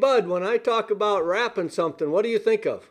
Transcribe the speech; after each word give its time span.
Bud, 0.00 0.26
when 0.26 0.42
I 0.42 0.56
talk 0.56 0.90
about 0.90 1.26
wrapping 1.26 1.68
something, 1.68 2.10
what 2.10 2.22
do 2.22 2.30
you 2.30 2.38
think 2.38 2.66
of? 2.66 2.88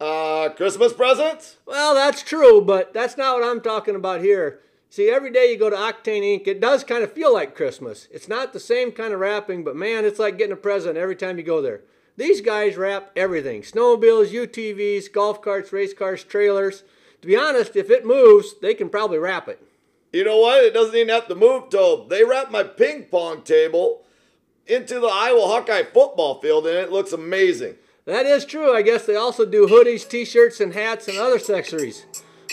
Uh, 0.00 0.48
Christmas 0.50 0.92
presents? 0.92 1.56
Well, 1.66 1.94
that's 1.94 2.22
true, 2.22 2.60
but 2.60 2.94
that's 2.94 3.16
not 3.16 3.34
what 3.38 3.48
I'm 3.48 3.60
talking 3.60 3.96
about 3.96 4.20
here. 4.20 4.60
See, 4.88 5.08
every 5.08 5.30
day 5.30 5.50
you 5.50 5.58
go 5.58 5.70
to 5.70 5.76
Octane 5.76 6.22
Inc., 6.22 6.46
it 6.46 6.60
does 6.60 6.84
kind 6.84 7.02
of 7.02 7.12
feel 7.12 7.32
like 7.32 7.56
Christmas. 7.56 8.08
It's 8.10 8.28
not 8.28 8.52
the 8.52 8.60
same 8.60 8.92
kind 8.92 9.12
of 9.12 9.20
wrapping, 9.20 9.64
but 9.64 9.74
man, 9.74 10.04
it's 10.04 10.18
like 10.18 10.38
getting 10.38 10.52
a 10.52 10.56
present 10.56 10.96
every 10.96 11.16
time 11.16 11.38
you 11.38 11.44
go 11.44 11.60
there. 11.60 11.80
These 12.16 12.42
guys 12.42 12.76
wrap 12.76 13.10
everything 13.16 13.62
snowmobiles, 13.62 14.30
UTVs, 14.30 15.12
golf 15.12 15.42
carts, 15.42 15.72
race 15.72 15.94
cars, 15.94 16.22
trailers. 16.22 16.84
To 17.22 17.26
be 17.26 17.36
honest, 17.36 17.74
if 17.74 17.90
it 17.90 18.04
moves, 18.06 18.54
they 18.60 18.74
can 18.74 18.88
probably 18.88 19.18
wrap 19.18 19.48
it. 19.48 19.62
You 20.12 20.24
know 20.24 20.38
what? 20.38 20.62
It 20.62 20.74
doesn't 20.74 20.94
even 20.94 21.08
have 21.08 21.28
to 21.28 21.34
move, 21.34 21.70
Tobe. 21.70 22.10
They 22.10 22.22
wrap 22.22 22.50
my 22.50 22.62
ping 22.62 23.04
pong 23.04 23.42
table 23.42 24.02
into 24.66 25.00
the 25.00 25.08
Iowa 25.08 25.46
Hawkeye 25.46 25.84
football 25.84 26.40
field, 26.40 26.66
and 26.66 26.76
it 26.76 26.92
looks 26.92 27.12
amazing. 27.12 27.76
That 28.04 28.26
is 28.26 28.44
true. 28.44 28.74
I 28.74 28.82
guess 28.82 29.06
they 29.06 29.16
also 29.16 29.46
do 29.46 29.66
hoodies, 29.66 30.08
t 30.08 30.24
shirts, 30.24 30.60
and 30.60 30.74
hats 30.74 31.08
and 31.08 31.18
other 31.18 31.36
accessories. 31.36 32.04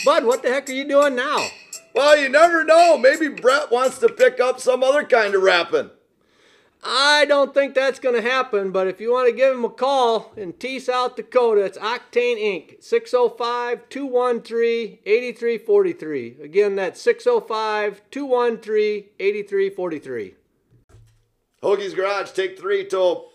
Bud, 0.05 0.26
what 0.26 0.44
the 0.44 0.50
heck 0.50 0.70
are 0.70 0.73
you 0.73 0.88
doing 0.88 1.16
now? 1.16 1.48
Well, 1.94 2.17
you 2.17 2.30
never 2.30 2.64
know. 2.64 2.98
Maybe 2.98 3.27
Brett 3.27 3.72
wants 3.72 3.98
to 4.00 4.09
pick 4.09 4.40
up 4.40 4.59
some 4.59 4.84
other 4.84 5.03
kind 5.03 5.34
of 5.34 5.41
wrapping. 5.41 5.90
I 6.81 7.26
don't 7.27 7.53
think 7.53 7.76
that's 7.76 8.00
going 8.00 8.16
to 8.16 8.22
happen, 8.22 8.72
but 8.72 8.88
if 8.88 9.02
you 9.02 9.12
want 9.12 9.28
to 9.28 9.36
give 9.36 9.53
him 9.53 9.66
a 9.66 9.70
call 9.70 10.31
in 10.38 10.53
Tea, 10.53 10.80
South 10.80 11.17
Dakota, 11.17 11.62
it's 11.62 11.78
Octane 11.78 12.38
Inc. 12.38 12.81
605 12.81 13.89
213 13.89 15.00
8343. 15.05 16.38
Again, 16.41 16.76
that's 16.76 17.02
605 17.02 18.02
213 18.12 19.05
8343. 19.20 20.36
Hoagie's 21.62 21.94
Garage, 21.94 22.31
take 22.31 22.58
three 22.58 22.86
till 22.86 23.30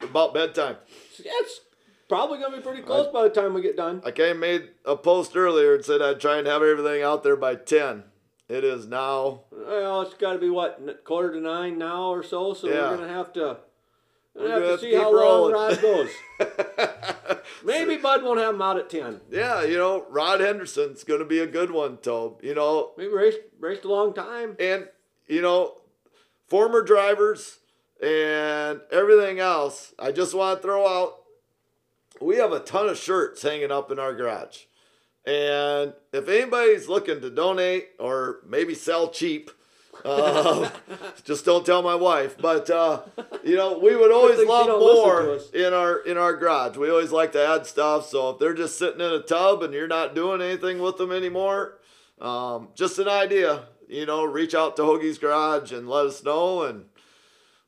about 0.00 0.32
bedtime. 0.34 0.76
It's 1.18 1.60
probably 2.08 2.38
going 2.38 2.52
to 2.52 2.58
be 2.58 2.62
pretty 2.62 2.82
close 2.82 3.08
by 3.12 3.22
the 3.24 3.30
time 3.30 3.54
we 3.54 3.62
get 3.62 3.76
done. 3.76 4.02
I 4.04 4.10
came 4.10 4.40
made 4.40 4.68
a 4.84 4.96
post 4.96 5.36
earlier 5.36 5.74
and 5.74 5.84
said 5.84 6.00
I'd 6.02 6.20
try 6.20 6.38
and 6.38 6.46
have 6.46 6.62
everything 6.62 7.02
out 7.02 7.22
there 7.22 7.36
by 7.36 7.56
10. 7.56 8.04
It 8.48 8.62
is 8.62 8.86
now. 8.86 9.44
Well, 9.50 10.02
it's 10.02 10.14
got 10.14 10.34
to 10.34 10.38
be 10.38 10.50
what 10.50 11.02
quarter 11.04 11.32
to 11.32 11.40
nine 11.40 11.78
now 11.78 12.10
or 12.10 12.22
so. 12.22 12.52
So 12.52 12.68
Yeah. 12.68 12.90
we're 12.90 12.96
gonna 12.98 13.08
have 13.12 13.32
to. 13.32 13.40
We're 14.34 14.42
We're 14.42 14.48
gonna 14.48 14.60
gonna 14.60 14.70
have 14.72 14.80
to 14.80 14.86
see 14.86 14.94
how 14.94 15.04
long 15.12 15.14
rolling. 15.14 15.54
Rod 15.54 15.80
goes. 15.80 16.10
Maybe 17.64 17.96
Bud 17.96 18.22
won't 18.22 18.38
have 18.40 18.54
him 18.54 18.60
out 18.62 18.76
at 18.76 18.90
ten. 18.90 19.22
Yeah, 19.30 19.62
you 19.64 19.78
know, 19.78 20.04
Rod 20.10 20.40
Henderson's 20.40 21.04
going 21.04 21.20
to 21.20 21.24
be 21.24 21.38
a 21.38 21.46
good 21.46 21.70
one, 21.70 21.96
Tobe. 21.98 22.42
You 22.44 22.54
know, 22.54 22.92
Maybe 22.98 23.12
raced 23.12 23.38
raced 23.58 23.84
a 23.84 23.88
long 23.88 24.12
time. 24.12 24.56
and, 24.60 24.88
you 25.26 25.40
know, 25.40 25.78
former 26.46 26.82
drivers 26.82 27.60
and 28.02 28.80
everything 28.90 29.38
else, 29.40 29.92
I 29.98 30.12
just 30.12 30.34
want 30.34 30.60
to 30.60 30.62
throw 30.62 30.86
out 30.86 31.24
we 32.20 32.36
have 32.36 32.52
a 32.52 32.60
ton 32.60 32.88
of 32.88 32.98
shirts 32.98 33.42
hanging 33.42 33.70
up 33.70 33.90
in 33.90 33.98
our 33.98 34.14
garage. 34.14 34.64
And 35.26 35.94
if 36.12 36.28
anybody's 36.28 36.88
looking 36.88 37.20
to 37.20 37.30
donate 37.30 37.88
or 37.98 38.40
maybe 38.46 38.74
sell 38.74 39.08
cheap, 39.08 39.50
uh, 40.04 40.68
just 41.24 41.44
don't 41.44 41.64
tell 41.64 41.82
my 41.82 41.94
wife. 41.94 42.36
But 42.38 42.68
uh, 42.68 43.02
you 43.42 43.56
know, 43.56 43.78
we 43.78 43.96
would 43.96 44.12
always 44.12 44.38
love 44.46 44.66
don't 44.66 44.80
listen 44.80 45.52
to 45.52 45.60
more 45.60 45.66
in 45.68 45.72
our 45.72 45.98
in 46.00 46.18
our 46.18 46.36
garage. 46.36 46.76
We 46.76 46.90
always 46.90 47.10
like 47.10 47.32
to 47.32 47.46
add 47.46 47.66
stuff. 47.66 48.06
So 48.08 48.30
if 48.30 48.38
they're 48.38 48.54
just 48.54 48.78
sitting 48.78 49.00
in 49.00 49.12
a 49.12 49.20
tub 49.20 49.62
and 49.62 49.72
you're 49.72 49.88
not 49.88 50.14
doing 50.14 50.42
anything 50.42 50.78
with 50.78 50.98
them 50.98 51.10
anymore, 51.10 51.78
um, 52.20 52.68
just 52.74 52.98
an 52.98 53.08
idea. 53.08 53.64
You 53.88 54.06
know, 54.06 54.24
reach 54.24 54.54
out 54.54 54.76
to 54.76 54.82
Hoagie's 54.82 55.18
Garage 55.18 55.70
and 55.70 55.88
let 55.88 56.06
us 56.06 56.24
know, 56.24 56.62
and 56.62 56.86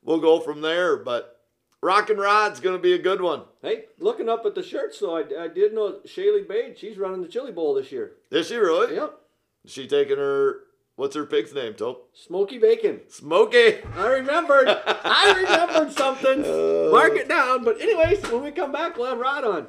we'll 0.06 0.20
go 0.20 0.40
from 0.40 0.62
there. 0.62 0.96
But 0.96 1.38
Rock 1.82 2.08
and 2.08 2.18
Rod's 2.18 2.60
gonna 2.60 2.78
be 2.78 2.94
a 2.94 2.98
good 2.98 3.20
one. 3.20 3.42
Hey, 3.60 3.84
looking 3.98 4.30
up 4.30 4.46
at 4.46 4.54
the 4.54 4.62
shirts, 4.62 4.98
though, 5.00 5.16
I, 5.16 5.44
I 5.44 5.48
did 5.48 5.74
know 5.74 6.00
Shaylee 6.06 6.48
Bade. 6.48 6.78
She's 6.78 6.96
running 6.96 7.20
the 7.20 7.28
Chili 7.28 7.52
Bowl 7.52 7.74
this 7.74 7.92
year. 7.92 8.12
Is 8.30 8.48
she 8.48 8.56
really? 8.56 8.94
Yep, 8.94 9.18
Is 9.66 9.72
she 9.72 9.86
taking 9.86 10.16
her? 10.16 10.60
What's 10.94 11.14
her 11.14 11.26
pig's 11.26 11.52
name, 11.52 11.74
Tobe? 11.74 11.98
Smoky 12.14 12.56
Bacon. 12.56 13.02
Smoky. 13.10 13.82
I 13.96 14.06
remembered. 14.08 14.66
I 14.68 15.34
remembered 15.36 15.92
something. 15.92 16.42
Uh. 16.46 16.88
Mark 16.90 17.12
it 17.14 17.28
down. 17.28 17.64
But 17.64 17.80
anyways, 17.80 18.22
when 18.30 18.42
we 18.44 18.50
come 18.52 18.72
back, 18.72 18.96
we'll 18.96 19.08
have 19.10 19.18
Rod 19.18 19.44
on. 19.44 19.66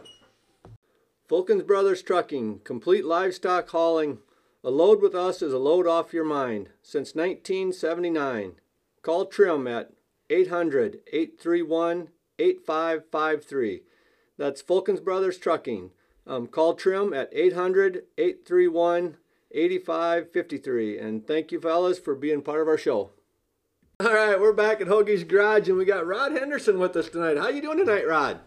Fulkins 1.29 1.67
Brothers 1.67 2.01
Trucking, 2.01 2.59
complete 2.63 3.03
livestock 3.03 3.67
hauling. 3.69 4.19
A 4.63 4.69
load 4.69 5.01
with 5.01 5.13
us 5.15 5.41
is 5.41 5.51
a 5.51 5.57
load 5.57 5.85
off 5.87 6.13
your 6.13 6.23
mind. 6.23 6.69
Since 6.81 7.15
1979. 7.15 8.53
Call 9.01 9.25
Trim 9.25 9.67
at 9.67 9.91
800 10.29 10.99
831 11.11 12.09
8553. 12.39 13.81
That's 14.37 14.61
Fulkins 14.61 15.03
Brothers 15.03 15.37
Trucking. 15.37 15.91
Um, 16.25 16.47
call 16.47 16.73
Trim 16.73 17.13
at 17.13 17.29
800 17.31 18.03
831 18.17 19.17
8553. 19.51 20.99
And 20.99 21.25
thank 21.25 21.51
you, 21.51 21.59
fellas, 21.59 21.99
for 21.99 22.15
being 22.15 22.41
part 22.41 22.61
of 22.61 22.67
our 22.67 22.77
show. 22.77 23.11
All 23.99 24.13
right, 24.13 24.39
we're 24.39 24.53
back 24.53 24.79
at 24.79 24.87
Hoagie's 24.87 25.23
Garage, 25.23 25.69
and 25.69 25.77
we 25.77 25.85
got 25.85 26.05
Rod 26.05 26.33
Henderson 26.33 26.77
with 26.77 26.95
us 26.95 27.09
tonight. 27.09 27.37
How 27.37 27.47
you 27.47 27.61
doing 27.61 27.79
tonight, 27.79 28.07
Rod? 28.07 28.39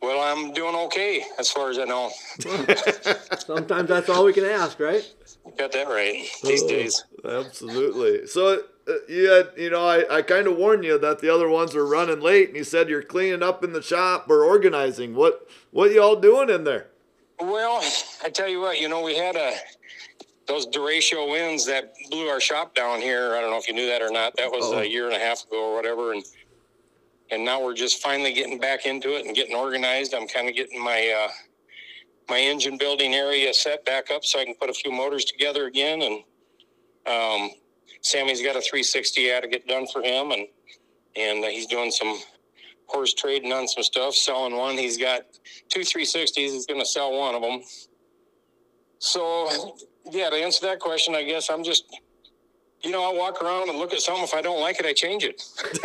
Well, 0.00 0.20
I'm 0.20 0.52
doing 0.52 0.74
okay 0.74 1.24
as 1.38 1.50
far 1.50 1.70
as 1.70 1.78
I 1.78 1.84
know. 1.84 2.10
Sometimes 3.38 3.88
that's 3.88 4.08
all 4.08 4.24
we 4.24 4.32
can 4.32 4.44
ask, 4.44 4.78
right? 4.78 5.04
You 5.46 5.52
Got 5.58 5.72
that 5.72 5.88
right 5.88 6.28
these 6.44 6.62
days. 6.64 7.04
Absolutely. 7.24 8.26
So 8.26 8.62
you 9.08 9.30
had, 9.30 9.50
you 9.56 9.70
know, 9.70 9.86
I, 9.86 10.18
I 10.18 10.22
kind 10.22 10.46
of 10.46 10.56
warned 10.56 10.84
you 10.84 10.98
that 10.98 11.20
the 11.20 11.32
other 11.32 11.48
ones 11.48 11.74
were 11.74 11.86
running 11.86 12.20
late, 12.20 12.48
and 12.48 12.56
you 12.56 12.64
said 12.64 12.88
you're 12.88 13.02
cleaning 13.02 13.42
up 13.42 13.62
in 13.62 13.72
the 13.72 13.82
shop 13.82 14.28
or 14.28 14.44
organizing. 14.44 15.14
What 15.14 15.48
what 15.70 15.92
y'all 15.92 16.16
doing 16.16 16.50
in 16.50 16.64
there? 16.64 16.88
Well, 17.40 17.80
I 18.24 18.28
tell 18.30 18.48
you 18.48 18.60
what, 18.60 18.80
you 18.80 18.88
know, 18.88 19.02
we 19.02 19.16
had 19.16 19.36
a 19.36 19.52
those 20.48 20.66
derecho 20.66 21.30
winds 21.30 21.64
that 21.66 21.92
blew 22.10 22.26
our 22.28 22.40
shop 22.40 22.74
down 22.74 23.00
here. 23.00 23.34
I 23.36 23.40
don't 23.40 23.50
know 23.50 23.58
if 23.58 23.68
you 23.68 23.74
knew 23.74 23.86
that 23.86 24.02
or 24.02 24.10
not. 24.10 24.36
That 24.36 24.50
was 24.50 24.64
Oh. 24.66 24.78
a 24.78 24.84
year 24.84 25.06
and 25.06 25.14
a 25.14 25.18
half 25.18 25.44
ago 25.44 25.70
or 25.70 25.74
whatever, 25.76 26.12
and 26.12 26.24
and 27.30 27.44
now 27.44 27.62
we're 27.62 27.74
just 27.74 28.02
finally 28.02 28.32
getting 28.32 28.58
back 28.58 28.84
into 28.84 29.16
it 29.16 29.24
and 29.24 29.34
getting 29.34 29.56
organized. 29.56 30.12
I'm 30.14 30.28
kind 30.28 30.48
of 30.48 30.54
getting 30.54 30.82
my 30.82 31.08
uh, 31.24 31.30
my 32.28 32.38
engine 32.38 32.76
building 32.78 33.14
area 33.14 33.52
set 33.54 33.84
back 33.84 34.10
up 34.10 34.24
so 34.24 34.40
I 34.40 34.44
can 34.44 34.54
put 34.54 34.68
a 34.70 34.74
few 34.74 34.90
motors 34.92 35.24
together 35.24 35.66
again. 35.66 36.02
And 36.02 36.22
um, 37.06 37.50
Sammy's 38.02 38.42
got 38.42 38.56
a 38.56 38.60
360 38.60 39.30
I 39.30 39.34
had 39.34 39.42
to 39.42 39.48
get 39.48 39.66
done 39.66 39.86
for 39.86 40.02
him, 40.02 40.30
and 40.32 40.46
and 41.16 41.44
he's 41.44 41.66
doing 41.66 41.90
some 41.90 42.18
horse 42.86 43.14
trading 43.14 43.52
on 43.52 43.66
some 43.68 43.82
stuff, 43.82 44.14
selling 44.14 44.56
one. 44.56 44.76
He's 44.76 44.98
got 44.98 45.22
two 45.68 45.80
360s. 45.80 46.32
He's 46.36 46.66
going 46.66 46.80
to 46.80 46.86
sell 46.86 47.12
one 47.16 47.34
of 47.34 47.42
them. 47.42 47.62
So, 48.98 49.74
yeah, 50.10 50.30
to 50.30 50.36
answer 50.36 50.66
that 50.66 50.78
question, 50.78 51.14
I 51.14 51.22
guess 51.24 51.50
I'm 51.50 51.64
just, 51.64 51.84
you 52.82 52.90
know, 52.90 53.02
I 53.02 53.16
walk 53.16 53.42
around 53.42 53.68
and 53.68 53.78
look 53.78 53.92
at 53.92 54.00
something. 54.00 54.24
If 54.24 54.34
I 54.34 54.42
don't 54.42 54.60
like 54.60 54.78
it, 54.78 54.86
I 54.86 54.92
change 54.92 55.24
it. 55.24 55.42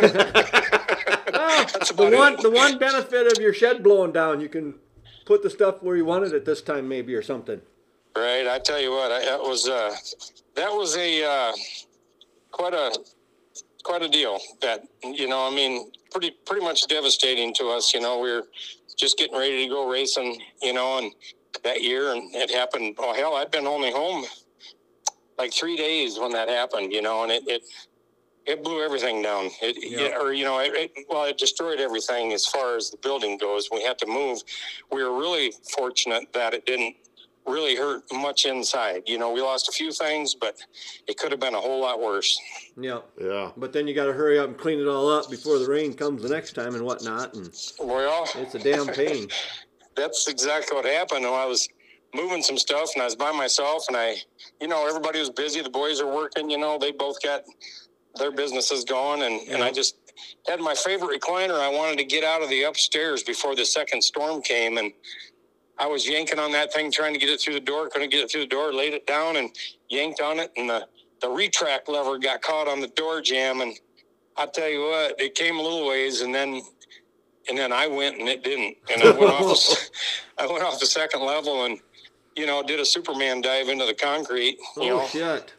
That's 1.32 1.90
The 1.92 2.10
one, 2.16 2.34
it. 2.34 2.40
the 2.40 2.50
one 2.50 2.78
benefit 2.78 3.32
of 3.32 3.38
your 3.42 3.52
shed 3.52 3.82
blowing 3.82 4.12
down, 4.12 4.40
you 4.40 4.48
can 4.48 4.74
put 5.26 5.42
the 5.42 5.50
stuff 5.50 5.82
where 5.82 5.96
you 5.96 6.04
want 6.04 6.24
it 6.24 6.32
at 6.32 6.44
this 6.44 6.62
time, 6.62 6.88
maybe, 6.88 7.14
or 7.14 7.22
something. 7.22 7.60
Right. 8.16 8.46
I 8.46 8.58
tell 8.58 8.80
you 8.80 8.90
what, 8.92 9.12
I, 9.12 9.24
that 9.24 9.40
was 9.40 9.68
uh, 9.68 9.94
that 10.54 10.70
was 10.70 10.96
a 10.96 11.24
uh, 11.24 11.52
quite 12.52 12.74
a 12.74 12.92
quite 13.84 14.02
a 14.02 14.08
deal. 14.08 14.38
That 14.62 14.82
you 15.02 15.28
know, 15.28 15.46
I 15.46 15.50
mean, 15.54 15.90
pretty 16.10 16.32
pretty 16.46 16.64
much 16.64 16.86
devastating 16.88 17.54
to 17.54 17.68
us. 17.68 17.94
You 17.94 18.00
know, 18.00 18.18
we 18.20 18.30
are 18.30 18.42
just 18.98 19.18
getting 19.18 19.36
ready 19.38 19.64
to 19.64 19.68
go 19.68 19.88
racing. 19.90 20.40
You 20.62 20.72
know, 20.74 20.98
and 20.98 21.12
that 21.64 21.82
year, 21.82 22.12
and 22.12 22.34
it 22.34 22.50
happened. 22.50 22.96
Oh 22.98 23.14
hell, 23.14 23.34
I'd 23.36 23.50
been 23.50 23.66
only 23.66 23.90
home 23.92 24.24
like 25.38 25.52
three 25.52 25.76
days 25.76 26.18
when 26.18 26.32
that 26.32 26.48
happened. 26.48 26.92
You 26.92 27.02
know, 27.02 27.22
and 27.22 27.32
it 27.32 27.42
it, 27.46 27.62
it 28.46 28.64
blew 28.64 28.82
everything 28.84 29.22
down. 29.22 29.50
It, 29.62 29.76
Yeah. 29.80 30.18
or 30.20 30.32
you 30.32 30.44
know, 30.44 30.58
it, 30.60 30.72
it, 30.74 31.06
well, 31.08 31.24
it 31.24 31.38
destroyed 31.38 31.80
everything 31.80 32.32
as 32.32 32.46
far 32.46 32.76
as 32.76 32.90
the 32.90 32.96
building 32.98 33.38
goes. 33.38 33.68
We 33.70 33.82
had 33.82 33.98
to 33.98 34.06
move. 34.06 34.40
We 34.90 35.02
were 35.04 35.16
really 35.18 35.52
fortunate 35.76 36.32
that 36.34 36.54
it 36.54 36.66
didn't 36.66 36.96
really 37.48 37.76
hurt 37.76 38.02
much 38.12 38.44
inside. 38.44 39.02
You 39.06 39.18
know, 39.18 39.32
we 39.32 39.40
lost 39.40 39.68
a 39.68 39.72
few 39.72 39.92
things, 39.92 40.34
but 40.34 40.56
it 41.06 41.18
could 41.18 41.30
have 41.30 41.40
been 41.40 41.54
a 41.54 41.60
whole 41.60 41.80
lot 41.80 42.00
worse. 42.00 42.38
Yeah. 42.76 43.00
Yeah. 43.20 43.50
But 43.56 43.72
then 43.72 43.86
you 43.86 43.94
got 43.94 44.06
to 44.06 44.12
hurry 44.12 44.38
up 44.38 44.48
and 44.48 44.58
clean 44.58 44.80
it 44.80 44.86
all 44.86 45.08
up 45.10 45.30
before 45.30 45.58
the 45.58 45.66
rain 45.66 45.94
comes 45.94 46.22
the 46.22 46.28
next 46.28 46.52
time 46.52 46.74
and 46.74 46.84
whatnot. 46.84 47.34
And 47.34 47.50
Well, 47.78 48.28
it's 48.36 48.54
a 48.54 48.58
damn 48.58 48.86
pain. 48.86 49.28
that's 49.96 50.28
exactly 50.28 50.76
what 50.76 50.84
happened. 50.84 51.26
I 51.26 51.44
was 51.44 51.68
moving 52.14 52.42
some 52.42 52.56
stuff 52.56 52.90
and 52.94 53.02
I 53.02 53.04
was 53.04 53.16
by 53.16 53.32
myself 53.32 53.84
and 53.88 53.96
I, 53.96 54.16
you 54.60 54.68
know, 54.68 54.86
everybody 54.86 55.18
was 55.18 55.30
busy. 55.30 55.60
The 55.60 55.70
boys 55.70 56.00
are 56.00 56.12
working, 56.12 56.50
you 56.50 56.58
know, 56.58 56.78
they 56.78 56.92
both 56.92 57.22
got 57.22 57.42
their 58.14 58.30
businesses 58.30 58.84
going 58.84 59.22
and, 59.22 59.48
and 59.48 59.62
I 59.62 59.70
just 59.70 59.96
had 60.46 60.60
my 60.60 60.74
favorite 60.74 61.20
recliner. 61.20 61.60
I 61.60 61.68
wanted 61.68 61.98
to 61.98 62.04
get 62.04 62.24
out 62.24 62.42
of 62.42 62.48
the 62.48 62.62
upstairs 62.62 63.22
before 63.22 63.54
the 63.54 63.64
second 63.64 64.02
storm 64.02 64.40
came 64.42 64.78
and 64.78 64.92
I 65.78 65.86
was 65.86 66.08
yanking 66.08 66.38
on 66.38 66.52
that 66.52 66.72
thing, 66.72 66.90
trying 66.90 67.14
to 67.14 67.20
get 67.20 67.28
it 67.28 67.40
through 67.40 67.54
the 67.54 67.60
door. 67.60 67.88
Couldn't 67.88 68.10
get 68.10 68.20
it 68.20 68.30
through 68.30 68.42
the 68.42 68.46
door. 68.46 68.72
Laid 68.72 68.94
it 68.94 69.06
down 69.06 69.36
and 69.36 69.50
yanked 69.88 70.20
on 70.20 70.40
it, 70.40 70.52
and 70.56 70.68
the 70.68 70.86
the 71.20 71.28
retract 71.28 71.88
lever 71.88 72.18
got 72.18 72.42
caught 72.42 72.68
on 72.68 72.80
the 72.80 72.88
door 72.88 73.20
jam. 73.20 73.60
And 73.60 73.74
I 74.36 74.46
tell 74.46 74.68
you 74.68 74.82
what, 74.82 75.20
it 75.20 75.34
came 75.34 75.56
a 75.56 75.62
little 75.62 75.86
ways, 75.86 76.20
and 76.20 76.34
then 76.34 76.62
and 77.48 77.56
then 77.56 77.72
I 77.72 77.86
went 77.86 78.18
and 78.18 78.28
it 78.28 78.44
didn't, 78.44 78.76
and 78.92 79.02
I 79.02 79.10
went 79.10 79.30
off. 79.30 79.40
The, 79.40 79.90
I 80.38 80.46
went 80.46 80.62
off 80.62 80.78
the 80.78 80.86
second 80.86 81.22
level 81.22 81.64
and 81.64 81.78
you 82.36 82.46
know 82.46 82.62
did 82.62 82.80
a 82.80 82.84
Superman 82.84 83.40
dive 83.40 83.68
into 83.68 83.86
the 83.86 83.94
concrete. 83.94 84.58
You 84.76 84.82
oh 84.92 84.98
know, 84.98 85.06
shit! 85.06 85.52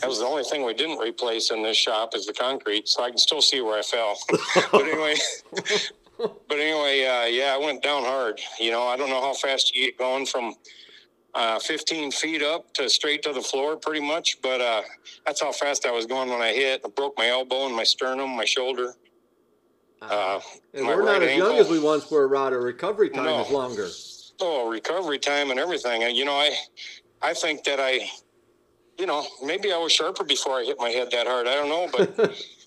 that 0.00 0.08
was 0.08 0.20
the 0.20 0.24
only 0.24 0.44
thing 0.44 0.64
we 0.64 0.74
didn't 0.74 0.98
replace 0.98 1.50
in 1.50 1.62
this 1.62 1.76
shop 1.76 2.14
is 2.14 2.26
the 2.26 2.32
concrete, 2.32 2.88
so 2.88 3.02
I 3.02 3.08
can 3.08 3.18
still 3.18 3.42
see 3.42 3.60
where 3.60 3.78
I 3.78 3.82
fell. 3.82 4.18
but 4.72 4.82
anyway, 4.82 5.14
but 6.48 6.58
anyway, 6.58 7.04
uh, 7.06 7.26
yeah, 7.26 7.54
I 7.54 7.58
went 7.58 7.82
down 7.82 8.04
hard. 8.04 8.40
You 8.60 8.70
know, 8.70 8.82
I 8.86 8.96
don't 8.96 9.10
know 9.10 9.20
how 9.20 9.34
fast 9.34 9.74
you 9.74 9.86
get 9.86 9.98
going 9.98 10.26
from 10.26 10.54
uh, 11.34 11.58
15 11.58 12.10
feet 12.12 12.42
up 12.42 12.72
to 12.74 12.88
straight 12.88 13.22
to 13.22 13.32
the 13.32 13.40
floor, 13.40 13.76
pretty 13.76 14.06
much. 14.06 14.38
But 14.42 14.60
uh, 14.60 14.82
that's 15.26 15.40
how 15.40 15.52
fast 15.52 15.86
I 15.86 15.90
was 15.90 16.06
going 16.06 16.28
when 16.30 16.40
I 16.42 16.52
hit. 16.52 16.82
I 16.84 16.88
broke 16.88 17.16
my 17.16 17.28
elbow 17.28 17.66
and 17.66 17.74
my 17.74 17.84
sternum, 17.84 18.30
my 18.30 18.44
shoulder. 18.44 18.94
Uh, 20.02 20.40
And 20.74 20.84
my 20.84 20.94
we're 20.96 21.04
not 21.04 21.20
right 21.20 21.22
as 21.22 21.36
young 21.38 21.56
as 21.56 21.68
we 21.70 21.78
once 21.78 22.10
were, 22.10 22.26
Rod. 22.26 22.52
Our 22.52 22.60
recovery 22.60 23.08
time 23.10 23.24
No. 23.24 23.44
is 23.44 23.50
longer. 23.50 23.88
oh, 24.40 24.68
recovery 24.68 25.18
time 25.20 25.50
and 25.50 25.60
everything. 25.60 26.02
And 26.02 26.16
you 26.16 26.24
know, 26.24 26.32
I, 26.34 26.54
I 27.22 27.34
think 27.34 27.62
that 27.64 27.78
I, 27.78 28.00
you 28.98 29.06
know, 29.06 29.24
maybe 29.44 29.72
I 29.72 29.78
was 29.78 29.92
sharper 29.92 30.24
before 30.24 30.54
I 30.58 30.64
hit 30.64 30.76
my 30.80 30.88
head 30.90 31.08
that 31.12 31.26
hard. 31.28 31.46
I 31.46 31.54
don't 31.54 31.68
know, 31.68 31.88
but 31.96 32.16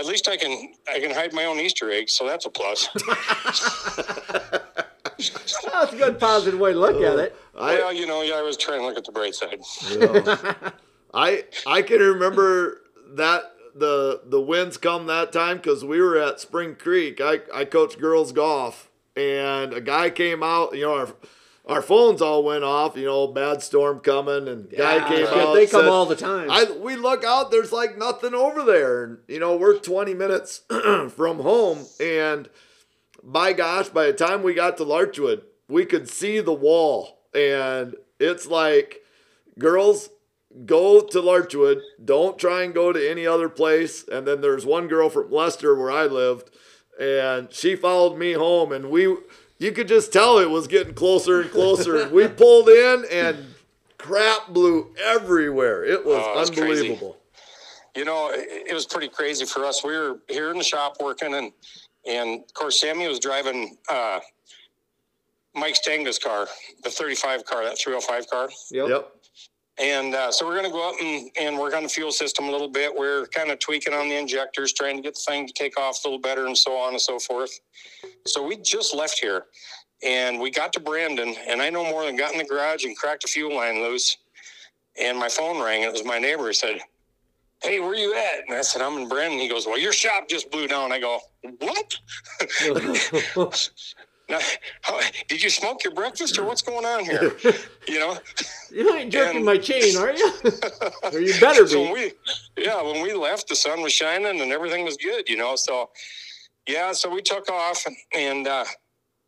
at 0.00 0.06
least 0.06 0.26
I 0.28 0.36
can 0.36 0.72
I 0.92 0.98
can 0.98 1.10
hide 1.10 1.32
my 1.32 1.44
own 1.44 1.60
Easter 1.60 1.90
eggs, 1.90 2.12
so 2.14 2.26
that's 2.26 2.46
a 2.46 2.50
plus. 2.50 2.88
That's 5.72 5.92
a 5.92 5.96
good 5.96 6.18
positive 6.18 6.58
way 6.58 6.72
to 6.72 6.78
look 6.78 6.96
at 7.02 7.18
it. 7.18 7.36
Uh, 7.54 7.58
I, 7.58 7.74
well, 7.74 7.92
you 7.92 8.06
know, 8.06 8.22
yeah, 8.22 8.36
I 8.36 8.42
was 8.42 8.56
trying 8.56 8.80
to 8.80 8.86
look 8.86 8.96
at 8.96 9.04
the 9.04 9.12
bright 9.12 9.34
side. 9.34 9.60
I 11.14 11.44
I 11.66 11.82
can 11.82 11.98
remember 11.98 12.80
that 13.14 13.42
the 13.74 14.22
the 14.24 14.40
winds 14.40 14.78
come 14.78 15.06
that 15.06 15.32
time 15.32 15.58
because 15.58 15.84
we 15.84 16.00
were 16.00 16.16
at 16.16 16.40
Spring 16.40 16.74
Creek. 16.74 17.20
I 17.20 17.40
I 17.52 17.66
coached 17.66 18.00
girls 18.00 18.32
golf, 18.32 18.90
and 19.14 19.74
a 19.74 19.80
guy 19.80 20.08
came 20.08 20.42
out. 20.42 20.74
You 20.74 20.82
know 20.82 20.94
our 20.94 21.08
our 21.70 21.82
phones 21.82 22.20
all 22.20 22.42
went 22.42 22.64
off. 22.64 22.96
You 22.96 23.06
know, 23.06 23.26
bad 23.28 23.62
storm 23.62 24.00
coming, 24.00 24.48
and 24.48 24.70
guy 24.70 25.08
came 25.08 25.26
shit, 25.26 25.28
out. 25.28 25.54
they 25.54 25.66
come 25.66 25.82
said, 25.82 25.88
all 25.88 26.06
the 26.06 26.16
time. 26.16 26.50
I 26.50 26.70
we 26.70 26.96
look 26.96 27.24
out. 27.24 27.50
There's 27.50 27.72
like 27.72 27.96
nothing 27.96 28.34
over 28.34 28.62
there, 28.62 29.04
and 29.04 29.18
you 29.28 29.38
know 29.38 29.56
we're 29.56 29.78
20 29.78 30.12
minutes 30.14 30.62
from 30.68 31.40
home, 31.40 31.86
and 32.00 32.48
by 33.22 33.52
gosh, 33.52 33.88
by 33.88 34.06
the 34.06 34.12
time 34.12 34.42
we 34.42 34.54
got 34.54 34.76
to 34.78 34.84
Larchwood, 34.84 35.42
we 35.68 35.86
could 35.86 36.08
see 36.08 36.40
the 36.40 36.52
wall, 36.52 37.20
and 37.34 37.94
it's 38.18 38.46
like, 38.46 39.02
girls, 39.58 40.10
go 40.66 41.00
to 41.00 41.20
Larchwood. 41.20 41.80
Don't 42.04 42.38
try 42.38 42.62
and 42.62 42.74
go 42.74 42.92
to 42.92 43.10
any 43.10 43.26
other 43.26 43.48
place. 43.48 44.04
And 44.06 44.26
then 44.26 44.40
there's 44.40 44.66
one 44.66 44.88
girl 44.88 45.08
from 45.08 45.30
Lester 45.30 45.74
where 45.74 45.90
I 45.90 46.04
lived, 46.04 46.50
and 47.00 47.52
she 47.52 47.76
followed 47.76 48.18
me 48.18 48.32
home, 48.32 48.72
and 48.72 48.90
we, 48.90 49.16
you 49.60 49.70
could 49.72 49.86
just 49.86 50.12
tell 50.12 50.38
it 50.38 50.50
was 50.50 50.66
getting 50.66 50.94
closer 50.94 51.40
and 51.42 51.50
closer. 51.52 52.08
we 52.12 52.26
pulled 52.26 52.68
in, 52.68 53.04
and 53.12 53.46
crap 53.98 54.48
blew 54.48 54.92
everywhere. 55.04 55.84
It 55.84 56.04
was 56.04 56.16
Oh, 56.26 56.34
crazy. 56.52 56.62
unbelievable. 56.62 57.16
you 57.94 58.04
know, 58.04 58.30
it, 58.32 58.68
it 58.70 58.74
was 58.74 58.86
pretty 58.86 59.08
crazy 59.08 59.44
for 59.44 59.64
us. 59.64 59.84
We 59.84 59.92
were 59.96 60.18
here 60.28 60.50
in 60.50 60.58
the 60.58 60.64
shop 60.64 60.96
working, 61.00 61.34
and 61.34 61.52
and 62.08 62.40
of 62.40 62.54
course, 62.54 62.80
Sammy 62.80 63.06
was 63.06 63.20
driving 63.20 63.76
uh, 63.88 64.20
Mike 65.54 65.74
Stanga's 65.76 66.18
car, 66.18 66.48
the 66.82 66.90
35 66.90 67.44
car, 67.44 67.62
that 67.64 67.78
305 67.78 68.30
car. 68.30 68.48
Yep. 68.70 68.88
Yep. 68.88 69.12
And 69.80 70.14
uh, 70.14 70.30
so 70.30 70.46
we're 70.46 70.56
going 70.58 70.66
to 70.66 70.70
go 70.70 70.90
up 70.90 70.96
and, 71.00 71.30
and 71.40 71.58
work 71.58 71.74
on 71.74 71.82
the 71.82 71.88
fuel 71.88 72.12
system 72.12 72.46
a 72.46 72.50
little 72.50 72.68
bit. 72.68 72.94
We're 72.94 73.26
kind 73.28 73.50
of 73.50 73.58
tweaking 73.60 73.94
on 73.94 74.10
the 74.10 74.16
injectors, 74.16 74.74
trying 74.74 74.96
to 74.96 75.02
get 75.02 75.14
the 75.14 75.22
thing 75.26 75.46
to 75.46 75.52
take 75.54 75.78
off 75.78 76.04
a 76.04 76.08
little 76.08 76.20
better, 76.20 76.46
and 76.46 76.56
so 76.56 76.76
on 76.76 76.90
and 76.90 77.00
so 77.00 77.18
forth. 77.18 77.50
So 78.26 78.46
we 78.46 78.56
just 78.56 78.94
left 78.94 79.18
here, 79.18 79.46
and 80.04 80.38
we 80.38 80.50
got 80.50 80.74
to 80.74 80.80
Brandon, 80.80 81.34
and 81.48 81.62
I 81.62 81.70
no 81.70 81.84
more 81.84 82.04
than 82.04 82.16
got 82.16 82.32
in 82.32 82.38
the 82.38 82.44
garage 82.44 82.84
and 82.84 82.94
cracked 82.96 83.24
a 83.24 83.28
fuel 83.28 83.56
line 83.56 83.80
loose. 83.80 84.18
And 85.00 85.18
my 85.18 85.28
phone 85.28 85.62
rang, 85.62 85.84
and 85.84 85.88
it 85.88 85.92
was 85.92 86.04
my 86.04 86.18
neighbor. 86.18 86.48
He 86.48 86.52
said, 86.52 86.80
Hey, 87.62 87.80
where 87.80 87.94
you 87.94 88.14
at? 88.14 88.48
And 88.48 88.56
I 88.56 88.62
said, 88.62 88.82
I'm 88.82 88.98
in 88.98 89.08
Brandon. 89.08 89.38
He 89.38 89.48
goes, 89.48 89.66
Well, 89.66 89.78
your 89.78 89.92
shop 89.92 90.28
just 90.28 90.50
blew 90.50 90.66
down. 90.66 90.92
I 90.92 91.00
go, 91.00 91.20
What? 91.60 91.96
Now, 94.30 94.38
how, 94.82 95.00
did 95.28 95.42
you 95.42 95.50
smoke 95.50 95.82
your 95.84 95.92
breakfast 95.92 96.38
or 96.38 96.44
what's 96.44 96.62
going 96.62 96.86
on 96.86 97.04
here? 97.04 97.32
You 97.88 97.98
know? 97.98 98.16
you 98.70 98.94
ain't 98.94 99.10
jerking 99.12 99.38
And- 99.38 99.44
my 99.46 99.58
chain, 99.58 99.96
are 99.96 100.12
you? 100.12 100.32
or 101.12 101.18
you 101.18 101.34
better 101.40 101.64
when 101.64 101.92
be. 101.94 102.12
we, 102.56 102.64
yeah, 102.64 102.80
when 102.82 103.02
we 103.02 103.12
left, 103.14 103.48
the 103.48 103.56
sun 103.56 103.82
was 103.82 103.92
shining 103.92 104.40
and 104.40 104.52
everything 104.52 104.84
was 104.84 104.96
good, 104.96 105.28
you 105.28 105.36
know. 105.36 105.56
So, 105.56 105.90
yeah, 106.68 106.92
so 106.92 107.10
we 107.12 107.20
took 107.22 107.50
off 107.50 107.84
and, 107.86 107.96
and 108.14 108.46
uh, 108.46 108.64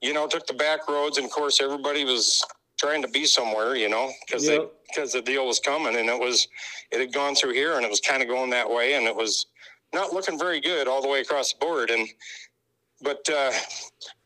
you 0.00 0.12
know, 0.12 0.28
took 0.28 0.46
the 0.46 0.54
back 0.54 0.86
roads. 0.88 1.18
And 1.18 1.24
of 1.26 1.32
course, 1.32 1.60
everybody 1.60 2.04
was 2.04 2.44
trying 2.78 3.02
to 3.02 3.08
be 3.08 3.24
somewhere, 3.24 3.74
you 3.74 3.88
know, 3.88 4.12
because 4.26 4.46
Yep. 4.48 4.70
because 4.86 5.12
the 5.12 5.22
deal 5.22 5.46
was 5.46 5.58
coming 5.58 5.96
and 5.96 6.08
it 6.08 6.18
was, 6.20 6.46
it 6.92 7.00
had 7.00 7.12
gone 7.12 7.34
through 7.34 7.54
here 7.54 7.74
and 7.76 7.84
it 7.84 7.90
was 7.90 8.00
kind 8.00 8.22
of 8.22 8.28
going 8.28 8.50
that 8.50 8.70
way 8.70 8.94
and 8.94 9.06
it 9.06 9.16
was 9.16 9.46
not 9.92 10.12
looking 10.12 10.38
very 10.38 10.60
good 10.60 10.86
all 10.86 11.02
the 11.02 11.08
way 11.08 11.20
across 11.20 11.52
the 11.52 11.58
board. 11.58 11.90
And 11.90 12.06
but 13.02 13.28
uh, 13.32 13.50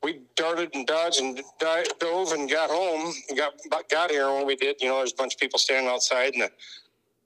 we 0.02 0.20
darted 0.36 0.74
and 0.74 0.86
dodged 0.86 1.20
and 1.20 1.40
di- 1.58 1.84
dove 1.98 2.32
and 2.32 2.50
got 2.50 2.70
home. 2.70 3.12
and 3.28 3.38
Got 3.38 3.54
got 3.90 4.10
here 4.10 4.30
when 4.32 4.46
we 4.46 4.56
did. 4.56 4.76
You 4.80 4.88
know, 4.88 4.98
there's 4.98 5.12
a 5.12 5.16
bunch 5.16 5.34
of 5.34 5.40
people 5.40 5.58
standing 5.58 5.90
outside, 5.90 6.34
and 6.34 6.42
the 6.42 6.50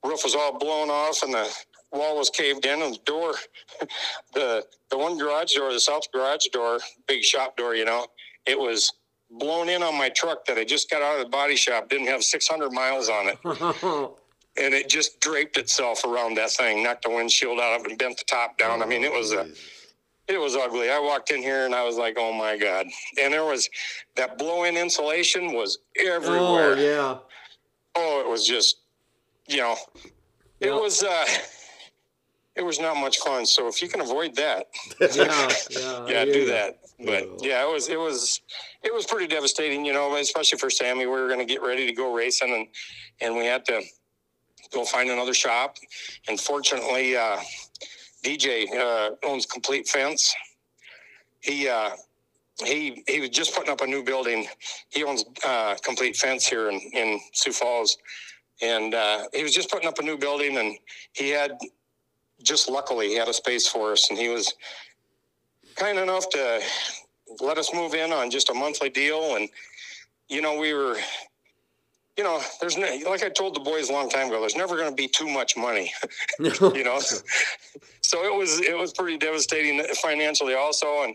roof 0.09 0.21
was 0.25 0.35
all 0.35 0.59
blown 0.59 0.89
off, 0.91 1.23
and 1.23 1.35
the 1.35 1.49
wall 1.93 2.17
was 2.17 2.31
caved 2.31 2.65
in, 2.67 2.83
and 2.83 2.95
the 2.95 3.01
door, 3.05 3.35
the 4.35 4.65
the 4.91 4.99
one 4.99 5.19
garage 5.19 5.55
door, 5.55 5.73
the 5.73 5.81
south 5.81 6.11
garage 6.13 6.47
door, 6.53 6.79
big 7.07 7.23
shop 7.23 7.57
door, 7.57 7.75
you 7.75 7.85
know, 7.85 8.07
it 8.47 8.59
was 8.59 8.93
blown 9.31 9.69
in 9.69 9.83
on 9.83 9.97
my 9.97 10.09
truck 10.09 10.45
that 10.47 10.59
I 10.59 10.65
just 10.65 10.91
got 10.91 11.03
out 11.03 11.19
of 11.19 11.25
the 11.25 11.31
body 11.31 11.57
shop. 11.57 11.89
Didn't 11.89 12.09
have 12.09 12.25
600 12.25 12.73
miles 12.73 13.09
on 13.09 13.29
it, 13.29 13.39
and 14.57 14.75
it 14.75 14.89
just 14.89 15.21
draped 15.21 15.57
itself 15.57 16.05
around 16.05 16.37
that 16.37 16.51
thing, 16.51 16.83
knocked 16.83 17.05
the 17.05 17.11
windshield 17.11 17.59
out 17.61 17.79
of 17.79 17.85
it, 17.87 17.91
and 17.91 17.99
bent 17.99 18.19
the 18.19 18.25
top 18.25 18.59
down. 18.59 18.83
I 18.83 18.87
mean, 18.87 19.05
it 19.05 19.13
was 19.13 19.33
a 19.33 19.49
it 20.35 20.41
was 20.41 20.57
ugly. 20.57 20.91
I 20.91 20.99
walked 20.99 21.31
in 21.31 21.43
here 21.43 21.65
and 21.67 21.75
I 21.75 21.85
was 21.85 21.97
like, 21.97 22.17
"Oh 22.19 22.33
my 22.33 22.57
god!" 22.57 22.87
And 23.21 23.33
there 23.33 23.45
was 23.45 23.69
that 24.17 24.39
blow-in 24.39 24.77
insulation 24.77 25.53
was 25.53 25.79
everywhere. 25.99 26.75
oh 26.77 26.81
yeah. 26.81 27.19
Oh, 27.97 28.21
it 28.21 28.29
was 28.29 28.47
just, 28.47 28.77
you 29.49 29.59
know, 29.59 29.77
it 30.61 30.73
was. 30.73 31.03
uh 31.03 31.25
It 32.57 32.63
was 32.65 32.81
not 32.81 32.97
much 32.97 33.19
fun. 33.19 33.47
So 33.47 33.69
if 33.69 33.81
you 33.81 33.89
can 33.89 34.01
avoid 34.01 34.35
that, 34.35 34.67
Yeah. 35.01 35.51
Yeah. 35.71 36.07
Yeah, 36.09 36.25
do 36.25 36.45
that. 36.47 36.79
But 36.99 37.43
yeah, 37.43 37.63
it 37.67 37.73
was 37.73 37.89
it 37.89 37.99
was 37.99 38.43
it 38.83 38.93
was 38.93 39.07
pretty 39.07 39.27
devastating, 39.29 39.85
you 39.87 39.93
know, 39.95 40.15
especially 40.17 40.59
for 40.59 40.69
Sammy. 40.69 41.07
We 41.07 41.13
were 41.13 41.29
going 41.29 41.39
to 41.39 41.47
get 41.47 41.63
ready 41.63 41.87
to 41.87 41.93
go 41.93 42.13
racing, 42.13 42.53
and 42.53 42.67
and 43.21 43.37
we 43.39 43.47
had 43.47 43.65
to 43.67 43.81
go 44.73 44.85
find 44.85 45.09
another 45.11 45.33
shop. 45.33 45.77
And 46.29 46.39
fortunately, 46.39 47.17
uh, 47.17 47.39
DJ 48.23 48.67
uh, 48.75 49.11
owns 49.25 49.47
Complete 49.47 49.89
Fence. 49.89 50.35
He 51.41 51.69
uh, 51.69 51.91
he 52.65 53.03
he 53.09 53.21
was 53.21 53.31
just 53.31 53.55
putting 53.55 53.71
up 53.71 53.81
a 53.81 53.87
new 53.87 54.03
building. 54.03 54.47
He 54.91 55.05
owns 55.05 55.25
uh, 55.45 55.77
Complete 55.83 56.17
Fence 56.17 56.47
here 56.47 56.71
in 56.71 56.81
in 56.93 57.21
Sioux 57.33 57.53
Falls, 57.53 57.99
and 58.63 58.95
uh, 58.95 59.25
he 59.33 59.43
was 59.43 59.55
just 59.55 59.71
putting 59.71 59.89
up 59.89 59.99
a 59.99 60.03
new 60.03 60.19
building, 60.19 60.59
and 60.59 60.77
he 61.13 61.31
had 61.31 61.53
just 62.43 62.71
luckily 62.71 63.09
he 63.09 63.17
had 63.17 63.29
a 63.29 63.35
space 63.35 63.67
for 63.67 63.93
us, 63.93 64.11
and 64.11 64.19
he 64.19 64.29
was 64.29 64.55
kind 65.77 65.99
enough 65.99 66.29
to 66.31 66.61
let 67.41 67.59
us 67.59 67.73
move 67.73 67.95
in 67.95 68.13
on 68.13 68.31
just 68.31 68.51
a 68.51 68.55
monthly 68.55 68.91
deal 68.91 69.37
and 69.37 69.49
you 70.29 70.43
know 70.43 70.59
we 70.59 70.73
were 70.73 70.97
you 72.21 72.25
know 72.27 72.39
there's 72.61 72.77
no 72.77 72.87
like 73.09 73.23
i 73.23 73.31
told 73.31 73.57
the 73.57 73.61
boys 73.61 73.89
a 73.89 73.93
long 73.95 74.11
time 74.11 74.27
ago 74.27 74.41
there's 74.41 74.55
never 74.55 74.77
going 74.77 74.91
to 74.91 74.95
be 74.95 75.09
too 75.09 75.27
much 75.27 75.57
money 75.57 75.91
you 76.39 76.85
know? 76.85 77.01
So 78.03 78.25
it 78.25 78.35
was 78.35 78.61
it 78.61 78.77
was 78.77 78.93
pretty 78.93 79.17
devastating 79.17 79.83
financially 79.95 80.55
also 80.55 81.05
and 81.05 81.15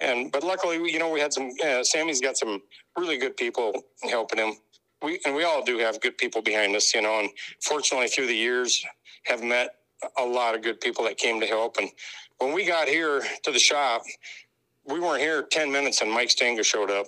and 0.00 0.32
but 0.32 0.42
luckily 0.42 0.76
you 0.90 0.98
know 0.98 1.08
we 1.08 1.20
had 1.20 1.32
some 1.32 1.52
uh, 1.64 1.84
sammy's 1.84 2.20
got 2.20 2.36
some 2.36 2.60
really 2.98 3.16
good 3.16 3.36
people 3.36 3.84
helping 4.02 4.40
him. 4.40 4.54
We 5.04 5.20
and 5.24 5.36
we 5.36 5.44
all 5.44 5.62
do 5.62 5.78
have 5.78 6.00
good 6.00 6.18
people 6.18 6.42
behind 6.42 6.74
us 6.74 6.92
you 6.94 7.02
know 7.02 7.20
and 7.20 7.30
fortunately 7.62 8.08
through 8.08 8.26
the 8.26 8.34
years 8.34 8.84
have 9.26 9.44
met 9.44 9.76
a 10.18 10.24
lot 10.24 10.56
of 10.56 10.62
good 10.62 10.80
people 10.80 11.04
that 11.04 11.16
came 11.16 11.38
to 11.40 11.46
help. 11.46 11.76
And 11.76 11.90
when 12.38 12.52
we 12.54 12.64
got 12.64 12.88
here 12.88 13.22
to 13.44 13.52
the 13.52 13.60
shop 13.60 14.02
we 14.84 14.98
weren't 14.98 15.20
here 15.20 15.42
10 15.42 15.70
minutes 15.70 16.00
and 16.00 16.10
mike 16.10 16.30
stanger 16.30 16.64
showed 16.64 16.90
up 16.90 17.06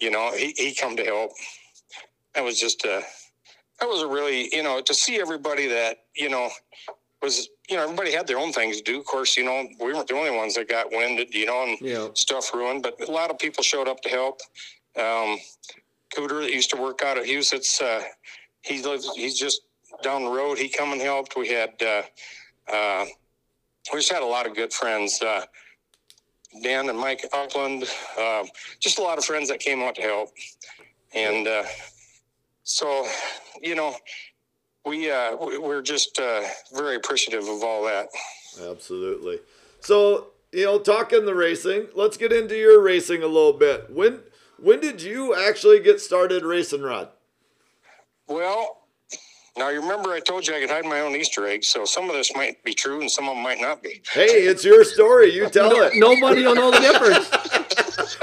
you 0.00 0.10
know 0.10 0.32
he, 0.32 0.54
he 0.56 0.74
come 0.74 0.96
to 0.96 1.04
help 1.04 1.30
that 2.34 2.44
was 2.44 2.58
just 2.58 2.84
a 2.84 3.02
that 3.80 3.86
was 3.86 4.02
a 4.02 4.06
really 4.06 4.48
you 4.54 4.62
know 4.62 4.80
to 4.80 4.94
see 4.94 5.20
everybody 5.20 5.66
that 5.66 5.98
you 6.14 6.28
know 6.28 6.50
was 7.22 7.48
you 7.68 7.76
know 7.76 7.84
everybody 7.84 8.12
had 8.12 8.26
their 8.26 8.38
own 8.38 8.52
things 8.52 8.78
to 8.78 8.82
do 8.82 8.98
of 8.98 9.04
course 9.04 9.36
you 9.36 9.44
know 9.44 9.66
we 9.80 9.92
weren't 9.92 10.08
the 10.08 10.14
only 10.14 10.30
ones 10.30 10.54
that 10.54 10.68
got 10.68 10.90
winded 10.90 11.34
you 11.34 11.46
know 11.46 11.64
and 11.64 11.78
Yeah. 11.80 12.08
stuff 12.14 12.52
ruined 12.54 12.82
but 12.82 13.00
a 13.08 13.10
lot 13.10 13.30
of 13.30 13.38
people 13.38 13.62
showed 13.62 13.88
up 13.88 14.00
to 14.02 14.08
help 14.08 14.40
um 14.96 15.38
cooter 16.14 16.42
that 16.42 16.52
used 16.52 16.70
to 16.70 16.76
work 16.76 17.02
out 17.02 17.18
at 17.18 17.24
Huset's, 17.24 17.80
uh 17.80 18.02
he 18.62 18.82
lives 18.82 19.10
he's 19.14 19.38
just 19.38 19.62
down 20.02 20.24
the 20.24 20.30
road 20.30 20.58
he 20.58 20.68
come 20.68 20.92
and 20.92 21.00
helped 21.00 21.36
we 21.36 21.48
had 21.48 21.70
uh 21.82 22.02
uh 22.72 23.06
we 23.92 23.98
just 23.98 24.12
had 24.12 24.22
a 24.22 24.26
lot 24.26 24.46
of 24.46 24.54
good 24.54 24.72
friends 24.72 25.20
uh 25.22 25.44
Dan 26.62 26.88
and 26.88 26.96
Mike 26.96 27.26
Upland, 27.32 27.84
uh, 28.16 28.44
just 28.78 29.00
a 29.00 29.02
lot 29.02 29.18
of 29.18 29.24
friends 29.24 29.48
that 29.48 29.58
came 29.58 29.82
out 29.82 29.96
to 29.96 30.02
help. 30.02 30.28
And 31.12 31.48
uh, 31.48 31.64
so, 32.64 33.06
you 33.62 33.74
know, 33.74 33.94
we 34.84 35.10
uh, 35.10 35.36
we- 35.36 35.58
we're 35.58 35.82
just 35.82 36.18
uh, 36.18 36.42
very 36.74 36.96
appreciative 36.96 37.48
of 37.48 37.62
all 37.62 37.84
that. 37.84 38.08
Absolutely. 38.70 39.38
So, 39.80 40.28
you 40.52 40.64
know, 40.64 40.78
talking 40.78 41.24
the 41.24 41.34
racing, 41.34 41.88
let's 41.94 42.16
get 42.16 42.32
into 42.32 42.56
your 42.56 42.80
racing 42.82 43.22
a 43.22 43.26
little 43.26 43.52
bit. 43.52 43.90
When 43.90 44.20
when 44.58 44.80
did 44.80 45.02
you 45.02 45.34
actually 45.34 45.80
get 45.80 46.00
started 46.00 46.42
racing, 46.44 46.82
Rod? 46.82 47.08
Well, 48.28 48.78
now 49.56 49.68
you 49.68 49.80
remember 49.80 50.12
I 50.12 50.20
told 50.20 50.46
you 50.46 50.54
I 50.54 50.60
could 50.60 50.70
hide 50.70 50.84
my 50.84 51.00
own 51.00 51.14
Easter 51.14 51.46
eggs, 51.46 51.68
so 51.68 51.84
some 51.84 52.08
of 52.08 52.14
this 52.16 52.34
might 52.34 52.62
be 52.64 52.72
true 52.74 53.00
and 53.00 53.10
some 53.10 53.28
of 53.28 53.34
them 53.34 53.42
might 53.42 53.60
not 53.60 53.82
be. 53.82 54.02
Hey, 54.12 54.24
it's 54.46 54.64
your 54.64 54.84
story. 54.84 55.32
You 55.34 55.48
tell 55.50 55.70
it. 55.82 55.92
Nobody 55.96 56.44
will 56.44 56.54
know 56.54 56.70
the 56.70 56.80
difference. 56.80 57.28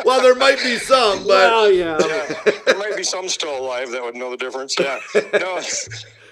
Well, 0.05 0.21
there 0.21 0.35
might 0.35 0.57
be 0.63 0.77
some, 0.77 1.19
but 1.19 1.27
well, 1.27 1.71
yeah. 1.71 1.97
Yeah, 1.99 2.51
there 2.65 2.77
might 2.77 2.95
be 2.95 3.03
some 3.03 3.27
still 3.29 3.57
alive 3.57 3.91
that 3.91 4.01
would 4.03 4.15
know 4.15 4.31
the 4.31 4.37
difference. 4.37 4.75
Yeah, 4.79 4.99
no, 5.33 5.59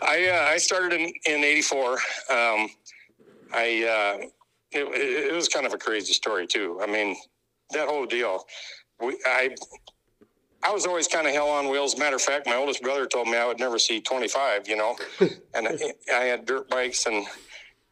I 0.02 0.28
uh, 0.30 0.52
I 0.54 0.58
started 0.58 0.94
in 0.94 1.12
in 1.26 1.44
'84. 1.44 1.94
Um, 1.94 2.70
I 3.54 4.18
uh, 4.22 4.26
it, 4.72 4.84
it 4.88 5.32
it 5.32 5.34
was 5.34 5.48
kind 5.48 5.66
of 5.66 5.74
a 5.74 5.78
crazy 5.78 6.14
story 6.14 6.48
too. 6.48 6.80
I 6.82 6.88
mean, 6.88 7.16
that 7.72 7.88
whole 7.88 8.06
deal. 8.06 8.46
We 9.00 9.18
I 9.26 9.56
I 10.64 10.72
was 10.72 10.86
always 10.86 11.08
kind 11.08 11.28
of 11.28 11.34
hell 11.34 11.50
on 11.50 11.70
wheels. 11.70 11.98
Matter 11.98 12.18
of 12.18 12.22
fact, 12.22 12.46
my 12.46 12.56
oldest 12.56 12.82
brother 12.82 13.06
told 13.06 13.28
me 13.28 13.38
I 13.38 13.46
would 13.46 13.60
never 13.60 13.80
see 13.80 14.02
25. 14.02 14.68
You 14.68 14.78
know, 14.78 14.96
and 15.54 15.68
I, 15.68 15.78
I 16.14 16.24
had 16.26 16.46
dirt 16.46 16.70
bikes 16.70 17.06
and 17.06 17.26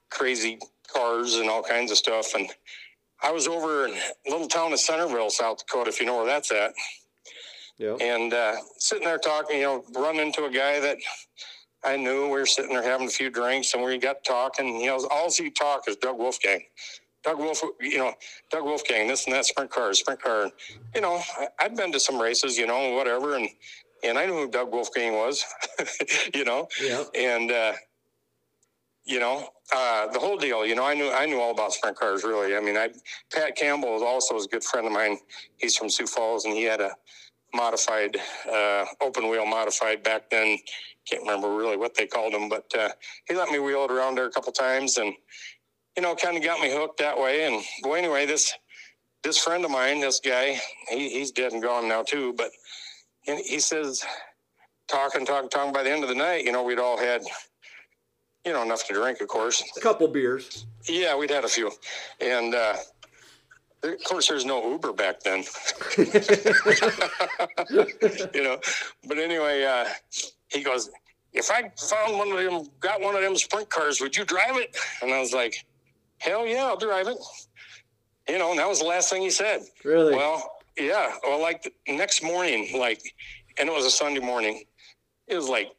crazy 0.09 0.59
cars 0.93 1.35
and 1.35 1.49
all 1.49 1.63
kinds 1.63 1.91
of 1.91 1.97
stuff. 1.97 2.33
And 2.35 2.49
I 3.23 3.31
was 3.31 3.47
over 3.47 3.87
in 3.87 3.93
a 3.93 4.29
little 4.29 4.47
town 4.47 4.73
of 4.73 4.79
Centerville, 4.79 5.29
South 5.29 5.59
Dakota, 5.59 5.89
if 5.89 5.99
you 5.99 6.05
know 6.05 6.17
where 6.17 6.25
that's 6.25 6.51
at 6.51 6.73
Yeah. 7.79 7.95
and 8.01 8.33
uh, 8.33 8.55
sitting 8.77 9.05
there 9.05 9.17
talking, 9.17 9.57
you 9.57 9.63
know, 9.63 9.83
run 9.95 10.17
into 10.17 10.45
a 10.45 10.49
guy 10.51 10.79
that 10.79 10.97
I 11.83 11.95
knew. 11.97 12.23
We 12.25 12.31
were 12.31 12.45
sitting 12.45 12.71
there 12.73 12.83
having 12.83 13.07
a 13.07 13.11
few 13.11 13.29
drinks, 13.29 13.73
and 13.73 13.83
we 13.83 13.97
got 13.97 14.23
talking. 14.23 14.79
You 14.81 14.87
know, 14.87 15.07
all 15.11 15.31
he 15.31 15.49
talk 15.51 15.87
is 15.87 15.95
Doug 15.95 16.17
Wolfgang. 16.17 16.61
Doug 17.23 17.37
Wolf, 17.39 17.61
you 17.81 17.97
know, 17.97 18.13
Doug 18.51 18.63
Wolfgang, 18.63 19.07
this 19.07 19.25
and 19.25 19.35
that, 19.35 19.45
sprint 19.45 19.69
car, 19.69 19.93
sprint 19.93 20.21
car. 20.21 20.49
You 20.95 21.01
know, 21.01 21.21
I, 21.37 21.47
I'd 21.59 21.75
been 21.75 21.91
to 21.91 21.99
some 21.99 22.19
races, 22.21 22.57
you 22.57 22.67
know, 22.67 22.93
whatever, 22.95 23.35
and 23.35 23.47
and 24.03 24.17
I 24.17 24.25
knew 24.25 24.33
who 24.33 24.47
Doug 24.49 24.71
Wolfgang 24.71 25.13
was, 25.13 25.43
you 26.33 26.45
know, 26.45 26.67
Yeah. 26.81 27.03
and 27.15 27.51
uh, 27.51 27.73
you 29.07 29.19
know 29.19 29.49
uh, 29.75 30.07
the 30.07 30.19
whole 30.19 30.37
deal. 30.37 30.65
You 30.65 30.75
know, 30.75 30.85
I 30.85 30.93
knew 30.93 31.11
I 31.11 31.25
knew 31.25 31.39
all 31.39 31.51
about 31.51 31.73
sprint 31.73 31.97
cars. 31.97 32.23
Really, 32.23 32.55
I 32.55 32.59
mean, 32.59 32.77
I 32.77 32.89
Pat 33.33 33.55
Campbell 33.55 33.93
was 33.93 34.01
also 34.01 34.37
a 34.37 34.47
good 34.47 34.63
friend 34.63 34.85
of 34.85 34.93
mine. 34.93 35.17
He's 35.57 35.75
from 35.75 35.89
Sioux 35.89 36.07
Falls, 36.07 36.45
and 36.45 36.53
he 36.53 36.63
had 36.63 36.81
a 36.81 36.91
modified 37.53 38.17
uh, 38.51 38.85
open 39.01 39.29
wheel 39.29 39.45
modified 39.45 40.03
back 40.03 40.29
then. 40.29 40.57
Can't 41.09 41.23
remember 41.23 41.55
really 41.55 41.77
what 41.77 41.95
they 41.95 42.05
called 42.05 42.33
them, 42.33 42.49
but 42.49 42.65
uh, 42.77 42.89
he 43.27 43.35
let 43.35 43.49
me 43.49 43.59
wheel 43.59 43.85
it 43.85 43.91
around 43.91 44.15
there 44.15 44.25
a 44.25 44.31
couple 44.31 44.51
times, 44.51 44.97
and 44.97 45.13
you 45.95 46.03
know, 46.03 46.15
kind 46.15 46.37
of 46.37 46.43
got 46.43 46.59
me 46.59 46.71
hooked 46.71 46.99
that 46.99 47.17
way. 47.17 47.45
And 47.45 47.63
well, 47.83 47.95
anyway, 47.95 48.25
this 48.25 48.53
this 49.23 49.37
friend 49.37 49.65
of 49.65 49.71
mine, 49.71 49.99
this 50.01 50.19
guy, 50.19 50.59
he, 50.89 51.09
he's 51.09 51.31
dead 51.31 51.53
and 51.53 51.63
gone 51.63 51.87
now 51.87 52.03
too, 52.03 52.33
but 52.37 52.51
he 53.23 53.59
says, 53.59 54.05
talking, 54.87 55.25
talking, 55.25 55.49
talking. 55.49 55.73
By 55.73 55.83
the 55.83 55.91
end 55.91 56.03
of 56.03 56.09
the 56.09 56.15
night, 56.15 56.45
you 56.45 56.51
know, 56.51 56.63
we'd 56.63 56.79
all 56.79 56.97
had, 56.97 57.21
you 58.47 58.53
know, 58.53 58.63
enough 58.63 58.87
to 58.87 58.93
drink, 58.93 59.19
of 59.19 59.27
course. 59.27 59.61
A 59.75 59.81
couple 59.81 60.07
beers. 60.07 60.65
Yeah, 60.87 61.17
we'd 61.17 61.29
had 61.29 61.43
a 61.43 61.49
few, 61.49 61.69
and 62.21 62.55
uh, 62.55 62.77
of 63.83 64.03
course, 64.05 64.29
there's 64.29 64.45
no 64.45 64.71
Uber 64.71 64.93
back 64.93 65.19
then. 65.19 65.43
you 68.33 68.43
know, 68.43 68.57
but 69.05 69.17
anyway, 69.17 69.65
uh, 69.65 69.85
he 70.47 70.63
goes, 70.63 70.89
"If 71.33 71.51
I 71.51 71.69
found 71.77 72.17
one 72.17 72.31
of 72.31 72.37
them, 72.37 72.69
got 72.79 73.01
one 73.01 73.15
of 73.15 73.21
them 73.21 73.35
sprint 73.35 73.69
cars, 73.69 73.99
would 73.99 74.15
you 74.15 74.23
drive 74.23 74.55
it?" 74.55 74.77
And 75.01 75.13
I 75.13 75.19
was 75.19 75.33
like, 75.33 75.65
"Hell 76.19 76.47
yeah, 76.47 76.63
I'll 76.63 76.77
drive 76.77 77.07
it." 77.07 77.17
You 78.29 78.37
know, 78.37 78.51
and 78.51 78.59
that 78.59 78.67
was 78.67 78.79
the 78.79 78.85
last 78.85 79.09
thing 79.09 79.21
he 79.21 79.29
said. 79.29 79.61
Really? 79.83 80.15
Well, 80.15 80.57
yeah. 80.77 81.15
Well, 81.23 81.41
like 81.41 81.63
the 81.63 81.73
next 81.87 82.23
morning, 82.23 82.77
like, 82.77 83.01
and 83.59 83.67
it 83.67 83.75
was 83.75 83.85
a 83.85 83.91
Sunday 83.91 84.21
morning. 84.21 84.63
It 85.27 85.35
was 85.35 85.49
like 85.49 85.71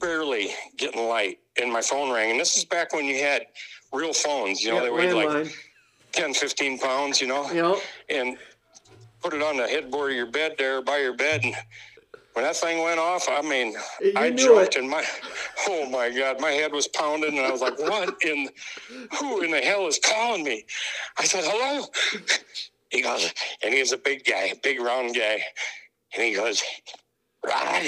barely 0.00 0.50
getting 0.76 1.08
light, 1.08 1.38
and 1.60 1.72
my 1.72 1.80
phone 1.82 2.12
rang. 2.12 2.30
And 2.30 2.40
this 2.40 2.56
is 2.56 2.64
back 2.64 2.92
when 2.92 3.04
you 3.04 3.18
had 3.18 3.46
real 3.92 4.12
phones. 4.12 4.62
You 4.62 4.70
know, 4.70 4.76
yeah, 4.76 4.82
they 4.82 4.90
weighed 4.90 5.12
like 5.14 5.28
landline. 5.28 5.54
10, 6.12 6.34
15 6.34 6.78
pounds. 6.78 7.20
You 7.20 7.28
know, 7.28 7.48
know, 7.52 7.80
and 8.08 8.36
put 9.22 9.34
it 9.34 9.42
on 9.42 9.56
the 9.56 9.66
headboard 9.68 10.10
of 10.10 10.16
your 10.16 10.30
bed 10.30 10.54
there 10.58 10.82
by 10.82 10.98
your 10.98 11.14
bed. 11.16 11.40
And 11.44 11.54
when 12.34 12.44
that 12.44 12.56
thing 12.56 12.82
went 12.82 12.98
off, 12.98 13.28
I 13.30 13.42
mean, 13.42 13.74
You 14.00 14.12
I 14.16 14.30
jumped 14.30 14.74
it. 14.74 14.80
and 14.80 14.88
my, 14.90 15.04
oh 15.68 15.88
my 15.90 16.10
God, 16.10 16.40
my 16.40 16.50
head 16.50 16.72
was 16.72 16.88
pounding. 16.88 17.36
And 17.36 17.46
I 17.46 17.50
was 17.50 17.60
like, 17.60 17.78
what 17.78 18.14
in, 18.24 18.48
who 19.18 19.42
in 19.42 19.50
the 19.50 19.60
hell 19.60 19.86
is 19.86 19.98
calling 20.02 20.44
me? 20.44 20.64
I 21.18 21.24
said, 21.24 21.44
hello. 21.44 21.86
He 22.90 23.02
goes, 23.02 23.32
and 23.64 23.72
he's 23.72 23.92
a 23.92 23.96
big 23.98 24.24
guy, 24.24 24.52
big 24.62 24.80
round 24.80 25.14
guy. 25.14 25.42
And 26.14 26.24
he 26.24 26.34
goes, 26.34 26.62
Rod? 27.44 27.86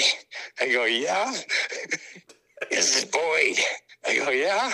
I 0.60 0.68
go, 0.72 0.84
yeah. 0.84 1.32
This 2.70 2.96
is 2.96 3.04
Boyd. 3.04 3.58
I 4.06 4.16
go, 4.18 4.30
yeah. 4.30 4.72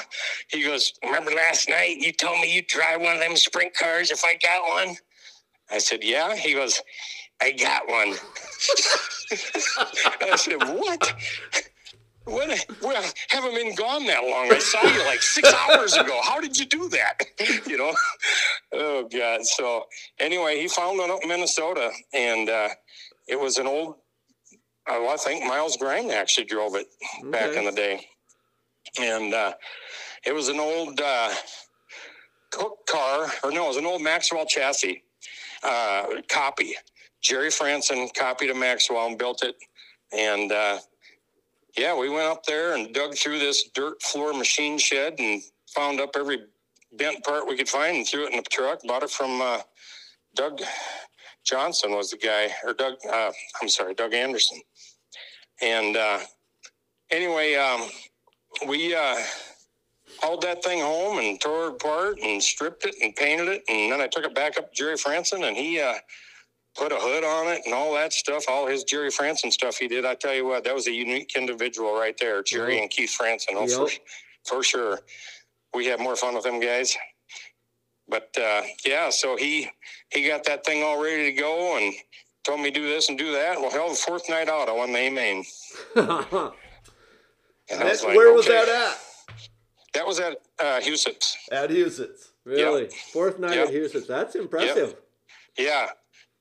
He 0.48 0.64
goes, 0.64 0.92
remember 1.04 1.30
last 1.30 1.68
night 1.68 1.96
you 1.98 2.12
told 2.12 2.40
me 2.40 2.54
you'd 2.54 2.66
drive 2.66 3.00
one 3.00 3.14
of 3.14 3.20
them 3.20 3.36
sprint 3.36 3.74
cars 3.74 4.10
if 4.10 4.24
I 4.24 4.36
got 4.36 4.68
one? 4.68 4.96
I 5.70 5.78
said, 5.78 6.02
yeah. 6.02 6.34
He 6.34 6.54
goes, 6.54 6.80
I 7.40 7.52
got 7.52 7.88
one. 7.88 8.14
I 10.22 10.36
said, 10.36 10.62
what? 10.62 11.14
What? 12.24 12.66
Well, 12.82 13.04
haven't 13.28 13.54
been 13.54 13.74
gone 13.74 14.06
that 14.06 14.22
long. 14.22 14.52
I 14.52 14.58
saw 14.58 14.82
you 14.82 15.04
like 15.06 15.22
six 15.22 15.52
hours 15.52 15.96
ago. 15.96 16.20
How 16.22 16.40
did 16.40 16.58
you 16.58 16.66
do 16.66 16.88
that? 16.90 17.22
You 17.66 17.78
know? 17.78 17.94
Oh 18.72 19.08
God. 19.08 19.44
So 19.44 19.84
anyway, 20.18 20.60
he 20.60 20.68
found 20.68 20.98
one 20.98 21.10
up 21.10 21.20
in 21.22 21.28
Minnesota, 21.28 21.90
and 22.12 22.48
uh, 22.48 22.68
it 23.28 23.38
was 23.38 23.58
an 23.58 23.66
old. 23.66 23.96
Well, 24.90 25.10
I 25.10 25.16
think 25.16 25.44
Miles 25.44 25.76
Grime 25.76 26.10
actually 26.10 26.46
drove 26.46 26.74
it 26.74 26.86
back 27.30 27.54
in 27.54 27.64
the 27.64 27.72
day, 27.72 28.06
and 29.00 29.32
uh, 29.32 29.52
it 30.26 30.34
was 30.34 30.48
an 30.48 30.58
old 30.58 31.00
uh, 31.00 31.32
Cook 32.50 32.86
car, 32.88 33.28
or 33.44 33.52
no, 33.52 33.66
it 33.66 33.68
was 33.68 33.76
an 33.76 33.86
old 33.86 34.02
Maxwell 34.02 34.44
chassis 34.44 35.04
uh, 35.62 36.06
copy. 36.28 36.74
Jerry 37.22 37.50
Franson 37.50 38.12
copied 38.14 38.50
a 38.50 38.54
Maxwell 38.54 39.06
and 39.06 39.16
built 39.16 39.44
it, 39.44 39.54
and 40.12 40.50
uh, 40.50 40.78
yeah, 41.76 41.96
we 41.96 42.08
went 42.08 42.26
up 42.26 42.44
there 42.44 42.74
and 42.74 42.92
dug 42.92 43.14
through 43.14 43.38
this 43.38 43.70
dirt 43.74 44.02
floor 44.02 44.32
machine 44.32 44.76
shed 44.76 45.14
and 45.18 45.40
found 45.72 46.00
up 46.00 46.10
every 46.16 46.46
bent 46.98 47.22
part 47.24 47.46
we 47.46 47.56
could 47.56 47.68
find 47.68 47.98
and 47.98 48.06
threw 48.06 48.26
it 48.26 48.30
in 48.30 48.36
the 48.36 48.42
truck. 48.50 48.80
Bought 48.82 49.04
it 49.04 49.10
from 49.10 49.40
uh, 49.40 49.60
Doug 50.34 50.60
Johnson 51.44 51.92
was 51.92 52.10
the 52.10 52.16
guy, 52.16 52.50
or 52.64 52.74
Doug. 52.74 52.94
Uh, 53.10 53.32
I'm 53.60 53.68
sorry, 53.68 53.94
Doug 53.94 54.14
Anderson. 54.14 54.60
And 55.62 55.96
uh, 55.96 56.20
anyway, 57.10 57.54
um, 57.56 57.82
we 58.68 58.94
uh, 58.94 59.16
hauled 60.20 60.42
that 60.42 60.62
thing 60.64 60.80
home 60.80 61.18
and 61.18 61.40
tore 61.40 61.68
it 61.68 61.72
apart 61.74 62.18
and 62.22 62.42
stripped 62.42 62.84
it 62.86 62.94
and 63.02 63.14
painted 63.16 63.48
it, 63.48 63.62
and 63.68 63.92
then 63.92 64.00
I 64.00 64.06
took 64.06 64.24
it 64.24 64.34
back 64.34 64.58
up 64.58 64.72
to 64.72 64.76
Jerry 64.76 64.96
Franson, 64.96 65.46
and 65.46 65.56
he. 65.56 65.80
Uh, 65.80 65.94
Put 66.76 66.92
a 66.92 66.96
hood 66.96 67.24
on 67.24 67.52
it 67.52 67.62
and 67.64 67.74
all 67.74 67.92
that 67.94 68.12
stuff, 68.12 68.44
all 68.48 68.66
his 68.66 68.84
Jerry 68.84 69.10
Franson 69.10 69.50
stuff 69.52 69.76
he 69.76 69.88
did. 69.88 70.06
I 70.06 70.14
tell 70.14 70.32
you 70.32 70.46
what, 70.46 70.62
that 70.64 70.74
was 70.74 70.86
a 70.86 70.92
unique 70.92 71.32
individual 71.36 71.94
right 71.98 72.16
there, 72.20 72.44
Jerry 72.44 72.76
Mhm. 72.76 72.82
and 72.82 72.90
Keith 72.90 73.10
Franson. 73.20 73.54
Oh, 73.56 73.66
for, 73.66 73.90
for 74.44 74.62
sure. 74.62 75.00
We 75.74 75.86
had 75.86 75.98
more 75.98 76.14
fun 76.14 76.34
with 76.36 76.44
them 76.44 76.60
guys. 76.60 76.96
But 78.08 78.30
uh, 78.40 78.62
yeah, 78.86 79.10
so 79.10 79.36
he 79.36 79.68
he 80.12 80.26
got 80.28 80.44
that 80.44 80.64
thing 80.64 80.84
all 80.84 81.02
ready 81.02 81.24
to 81.24 81.32
go 81.32 81.76
and 81.76 81.92
told 82.44 82.60
me 82.60 82.70
do 82.70 82.86
this 82.86 83.08
and 83.08 83.18
do 83.18 83.32
that. 83.32 83.60
Well, 83.60 83.70
hell, 83.70 83.90
the 83.90 83.94
fourth 83.96 84.28
night 84.28 84.48
out, 84.48 84.68
I 84.68 84.72
won 84.72 84.92
the 84.92 84.98
A 84.98 85.10
main. 85.10 85.44
And 87.72 87.78
I 87.78 87.84
That's- 87.84 88.02
like, 88.02 88.16
where 88.16 88.32
was 88.32 88.46
okay. 88.48 88.64
that 88.64 88.68
at? 88.68 88.98
That 89.94 90.04
was 90.06 90.18
at 90.18 90.32
uh. 90.60 90.64
At 90.64 90.82
Huset's. 90.82 92.32
really? 92.44 92.88
Fourth 93.12 93.38
night 93.38 93.54
Yeah. 93.54 93.62
at 93.62 93.68
Huset's. 93.70 94.08
That's 94.08 94.34
impressive. 94.34 94.96
Yeah, 95.56 95.88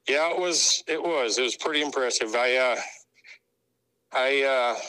yeah, 0.07 0.31
it 0.31 0.39
was. 0.39 0.83
It 0.87 1.01
was. 1.01 1.37
It 1.37 1.43
was 1.43 1.55
pretty 1.55 1.81
impressive. 1.83 2.33
I, 2.35 2.55
uh, 2.57 2.75
I, 4.11 4.43
uh, 4.43 4.79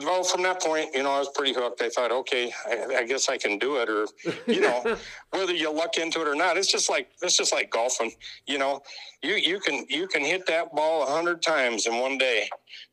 well, 0.00 0.22
from 0.24 0.42
that 0.42 0.60
point, 0.62 0.90
you 0.94 1.02
know, 1.02 1.10
I 1.10 1.18
was 1.18 1.28
pretty 1.34 1.52
hooked. 1.52 1.82
I 1.82 1.88
thought, 1.88 2.10
okay, 2.12 2.52
I, 2.66 2.96
I 2.98 3.04
guess 3.04 3.28
I 3.28 3.36
can 3.38 3.58
do 3.58 3.76
it, 3.76 3.88
or 3.88 4.06
you 4.46 4.60
know, 4.60 4.96
whether 5.30 5.52
you 5.54 5.70
luck 5.72 5.96
into 5.98 6.20
it 6.20 6.28
or 6.28 6.34
not. 6.34 6.56
It's 6.56 6.70
just 6.70 6.88
like 6.90 7.08
it's 7.22 7.36
just 7.36 7.52
like 7.52 7.70
golfing. 7.70 8.12
You 8.46 8.58
know, 8.58 8.80
you 9.22 9.34
you 9.34 9.60
can 9.60 9.84
you 9.88 10.06
can 10.08 10.22
hit 10.24 10.46
that 10.46 10.74
ball 10.74 11.02
a 11.02 11.06
hundred 11.06 11.42
times 11.42 11.86
in 11.86 11.98
one 11.98 12.18
day, 12.18 12.48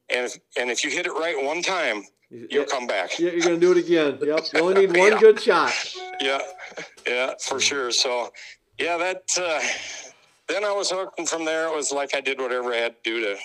and 0.10 0.26
if 0.26 0.38
and 0.58 0.70
if 0.70 0.84
you 0.84 0.90
hit 0.92 1.06
it 1.06 1.12
right 1.12 1.36
one 1.44 1.62
time, 1.62 2.04
you'll 2.30 2.66
come 2.66 2.88
back. 2.88 3.18
Yeah, 3.20 3.32
you're 3.32 3.42
gonna 3.42 3.58
do 3.58 3.72
it 3.72 3.78
again. 3.78 4.20
Yep. 4.26 4.40
You 4.54 4.60
only 4.60 4.88
need 4.88 4.98
one 4.98 5.12
Yeah. 5.14 5.20
good 5.20 5.40
shot. 5.40 5.74
Yeah, 6.22 6.42
yeah, 7.08 7.34
for 7.42 7.60
sure. 7.60 7.92
So, 7.92 8.32
yeah, 8.78 8.98
that. 8.98 9.24
Uh, 9.40 9.60
then 10.48 10.66
I 10.66 10.72
was 10.72 10.90
hooked, 10.90 11.20
and 11.20 11.30
from 11.30 11.46
there 11.46 11.68
it 11.68 11.76
was 11.76 11.92
like 11.92 12.16
I 12.16 12.22
did 12.22 12.42
whatever 12.42 12.74
I 12.74 12.78
had 12.78 12.96
to 13.04 13.10
do 13.10 13.22
to, 13.22 13.38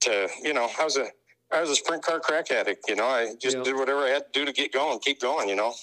to 0.00 0.28
you 0.42 0.54
know, 0.54 0.68
I 0.80 0.84
was 0.84 0.96
a 0.96 1.08
I 1.52 1.60
was 1.60 1.70
a 1.70 1.76
sprint 1.76 2.02
car 2.02 2.20
crack 2.20 2.50
addict. 2.50 2.88
You 2.88 2.96
know, 2.96 3.06
I 3.06 3.34
just 3.40 3.56
Yeah. 3.58 3.62
did 3.62 3.76
whatever 3.76 4.00
I 4.00 4.08
had 4.10 4.32
to 4.32 4.38
do 4.40 4.44
to 4.46 4.52
get 4.52 4.72
going, 4.72 4.98
keep 5.00 5.20
going. 5.20 5.48
You 5.48 5.56
know. 5.56 5.74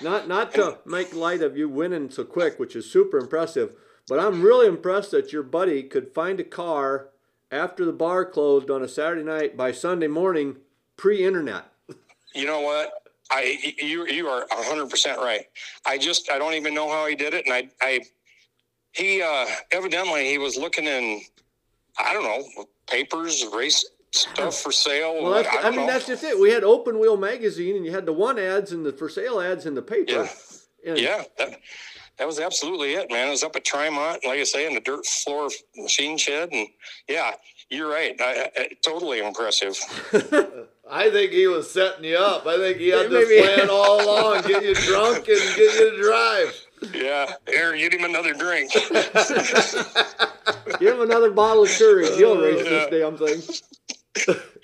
Not 0.00 0.28
not 0.28 0.52
to 0.54 0.78
make 0.84 1.14
light 1.14 1.42
of 1.42 1.56
you 1.56 1.68
winning 1.68 2.10
so 2.10 2.24
quick, 2.24 2.58
which 2.58 2.76
is 2.76 2.90
super 2.90 3.18
impressive, 3.18 3.74
but 4.06 4.18
I'm 4.20 4.42
really 4.42 4.66
impressed 4.66 5.10
that 5.12 5.32
your 5.32 5.42
buddy 5.42 5.82
could 5.82 6.12
find 6.12 6.38
a 6.38 6.44
car 6.44 7.08
after 7.50 7.84
the 7.86 7.92
bar 7.92 8.26
closed 8.26 8.70
on 8.70 8.82
a 8.82 8.88
Saturday 8.88 9.22
night 9.22 9.56
by 9.56 9.72
Sunday 9.72 10.08
morning, 10.08 10.56
pre-internet. 10.96 11.72
You 12.34 12.44
know 12.44 12.60
what? 12.60 12.92
I 13.30 13.74
you 13.78 14.06
you 14.06 14.26
are 14.28 14.46
hundred 14.50 14.90
percent 14.90 15.18
right. 15.20 15.46
I 15.86 15.96
just 15.96 16.30
I 16.30 16.38
don't 16.38 16.52
even 16.54 16.74
know 16.74 16.90
how 16.90 17.06
he 17.06 17.14
did 17.14 17.32
it, 17.32 17.46
and 17.46 17.54
I 17.54 17.70
I 17.80 18.00
he 18.92 19.22
uh, 19.22 19.46
evidently 19.72 20.28
he 20.28 20.36
was 20.36 20.56
looking 20.58 20.84
in 20.84 21.22
I 21.98 22.12
don't 22.12 22.24
know 22.24 22.66
papers, 22.86 23.44
race 23.54 23.84
stuff 24.12 24.60
for 24.60 24.72
sale. 24.72 25.22
Well, 25.22 25.32
that's, 25.32 25.48
I, 25.48 25.68
I, 25.68 25.70
mean 25.70 25.80
know. 25.80 25.86
that's 25.86 26.06
just 26.06 26.24
it. 26.24 26.38
We 26.38 26.50
had 26.50 26.64
Open 26.64 26.98
Wheel 26.98 27.16
magazine, 27.16 27.76
and 27.76 27.84
you 27.84 27.92
had 27.92 28.06
the 28.06 28.12
one 28.12 28.38
ads 28.38 28.72
and 28.72 28.84
the 28.84 28.92
for 28.92 29.08
sale 29.08 29.40
ads 29.40 29.66
in 29.66 29.74
the 29.74 29.82
paper. 29.82 30.12
Yeah. 30.12 30.28
And- 30.86 30.98
yeah. 30.98 31.24
That, 31.38 31.58
that 32.18 32.26
was 32.26 32.40
absolutely 32.40 32.94
it, 32.94 33.10
man. 33.10 33.28
It 33.28 33.32
was 33.32 33.42
up 33.42 33.56
at 33.56 33.64
Trimont, 33.64 34.24
like 34.24 34.40
I 34.40 34.44
say, 34.44 34.66
in 34.66 34.72
the 34.72 34.80
dirt 34.80 35.04
floor 35.04 35.50
machine 35.76 36.16
shed, 36.16 36.48
and 36.50 36.66
yeah, 37.08 37.32
you're 37.68 37.90
right. 37.90 38.18
I, 38.18 38.50
I, 38.56 38.68
totally 38.82 39.18
impressive. 39.18 39.78
I 40.90 41.10
think 41.10 41.32
he 41.32 41.46
was 41.46 41.70
setting 41.70 42.04
you 42.04 42.16
up. 42.16 42.46
I 42.46 42.56
think 42.56 42.78
he 42.78 42.88
had 42.88 43.12
Yeah, 43.12 43.18
this 43.18 43.54
plan 43.56 43.68
all 43.70 44.02
along, 44.02 44.44
get 44.44 44.64
you 44.64 44.74
drunk 44.74 45.18
and 45.28 45.36
get 45.56 45.58
you 45.58 45.90
to 45.90 46.02
drive. 46.02 46.66
Yeah, 46.94 47.32
Aaron, 47.48 47.78
get 47.78 47.92
him 47.92 48.04
another 48.04 48.32
drink. 48.32 48.72
Give 50.78 50.94
him 50.94 51.02
another 51.02 51.30
bottle 51.30 51.64
of 51.64 51.70
courage. 51.70 52.16
He'll 52.16 52.40
race 52.40 52.64
Yeah. 52.64 52.86
this 52.88 52.90
damn 52.90 53.16
thing. 53.16 53.42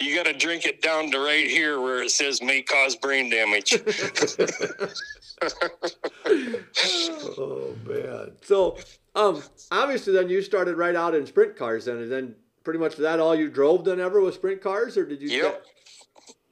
You 0.00 0.16
got 0.16 0.26
to 0.26 0.32
drink 0.32 0.66
it 0.66 0.82
down 0.82 1.10
to 1.12 1.20
right 1.20 1.46
here 1.46 1.80
where 1.80 2.02
it 2.02 2.10
says 2.10 2.42
may 2.42 2.62
cause 2.62 2.96
brain 2.96 3.30
damage. 3.30 3.74
Oh 7.38 7.74
man. 7.86 8.32
So, 8.42 8.78
um, 9.14 9.42
obviously, 9.70 10.12
then 10.12 10.28
you 10.28 10.42
started 10.42 10.76
right 10.76 10.94
out 10.94 11.14
in 11.14 11.26
sprint 11.26 11.56
cars, 11.56 11.86
then, 11.86 11.96
and 11.96 12.12
then 12.12 12.34
pretty 12.64 12.78
much 12.78 12.96
that 12.96 13.20
all 13.20 13.34
you 13.34 13.48
drove 13.48 13.84
then 13.84 14.00
ever 14.00 14.20
was 14.20 14.36
sprint 14.36 14.60
cars, 14.60 14.96
or 14.96 15.04
did 15.04 15.20
you? 15.20 15.28
Yep. 15.28 15.64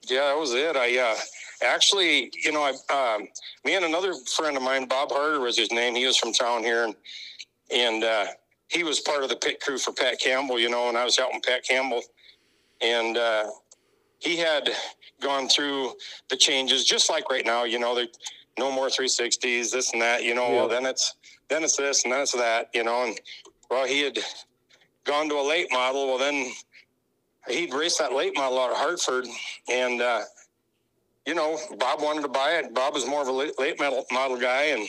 Yeah, 0.09 0.25
that 0.26 0.38
was 0.38 0.52
it. 0.54 0.76
I 0.76 0.99
uh, 0.99 1.16
actually, 1.62 2.33
you 2.42 2.52
know, 2.52 2.62
I 2.62 3.14
um, 3.14 3.28
me 3.64 3.76
and 3.76 3.85
another 3.85 4.12
friend 4.37 4.57
of 4.57 4.62
mine, 4.62 4.87
Bob 4.87 5.11
Harder 5.12 5.40
was 5.40 5.57
his 5.57 5.71
name. 5.71 5.95
He 5.95 6.07
was 6.07 6.16
from 6.16 6.33
town 6.33 6.62
here, 6.62 6.85
and 6.85 6.95
and 7.71 8.04
uh, 8.04 8.26
he 8.69 8.83
was 8.83 9.00
part 9.00 9.23
of 9.23 9.28
the 9.28 9.37
pit 9.37 9.61
crew 9.61 9.78
for 9.78 9.92
Pat 9.92 10.19
Campbell. 10.21 10.59
You 10.59 10.71
know, 10.71 10.88
and 10.88 10.99
I 10.99 11.04
was 11.04 11.16
helping 11.16 11.40
Pat 11.42 11.64
Campbell, 11.64 12.02
and 12.80 13.16
uh, 13.16 13.46
he 14.18 14.37
had 14.37 14.70
gone 15.20 15.49
through 15.49 15.92
the 16.28 16.37
changes, 16.37 16.84
just 16.84 17.10
like 17.10 17.30
right 17.30 17.44
now. 17.44 17.64
You 17.64 17.78
know, 17.78 17.94
they 17.94 18.08
no 18.58 18.70
more 18.70 18.88
360s, 18.88 19.72
this 19.72 19.92
and 19.92 20.02
that. 20.02 20.22
You 20.22 20.34
know, 20.34 20.50
well 20.50 20.68
then 20.68 20.87
it's 20.87 21.14
then 21.49 21.64
it's 21.64 21.76
this 21.76 22.04
and 22.04 22.12
then 22.12 22.20
it's 22.20 22.32
that. 22.32 22.68
You 22.75 22.84
know, 22.84 23.04
and 23.04 23.20
well, 23.70 23.87
he 23.87 24.02
had 24.02 24.18
gone 25.04 25.28
to 25.28 25.37
a 25.37 25.46
late 25.46 25.68
model. 25.72 26.06
Well, 26.08 26.18
then 26.18 26.52
he'd 27.49 27.72
raced 27.72 27.99
that 27.99 28.12
late 28.12 28.37
model 28.37 28.58
out 28.60 28.70
of 28.70 28.76
Hartford, 28.76 29.26
and 29.68 30.02
uh, 30.02 30.22
you 31.26 31.34
know, 31.34 31.58
Bob 31.78 32.02
wanted 32.02 32.22
to 32.22 32.28
buy 32.28 32.52
it. 32.52 32.75
Bob 32.75 32.94
was 32.94 33.06
more 33.06 33.22
of 33.22 33.28
a 33.28 33.32
late, 33.32 33.58
late 33.58 33.78
model, 33.78 34.04
model 34.10 34.37
guy, 34.37 34.64
and 34.64 34.87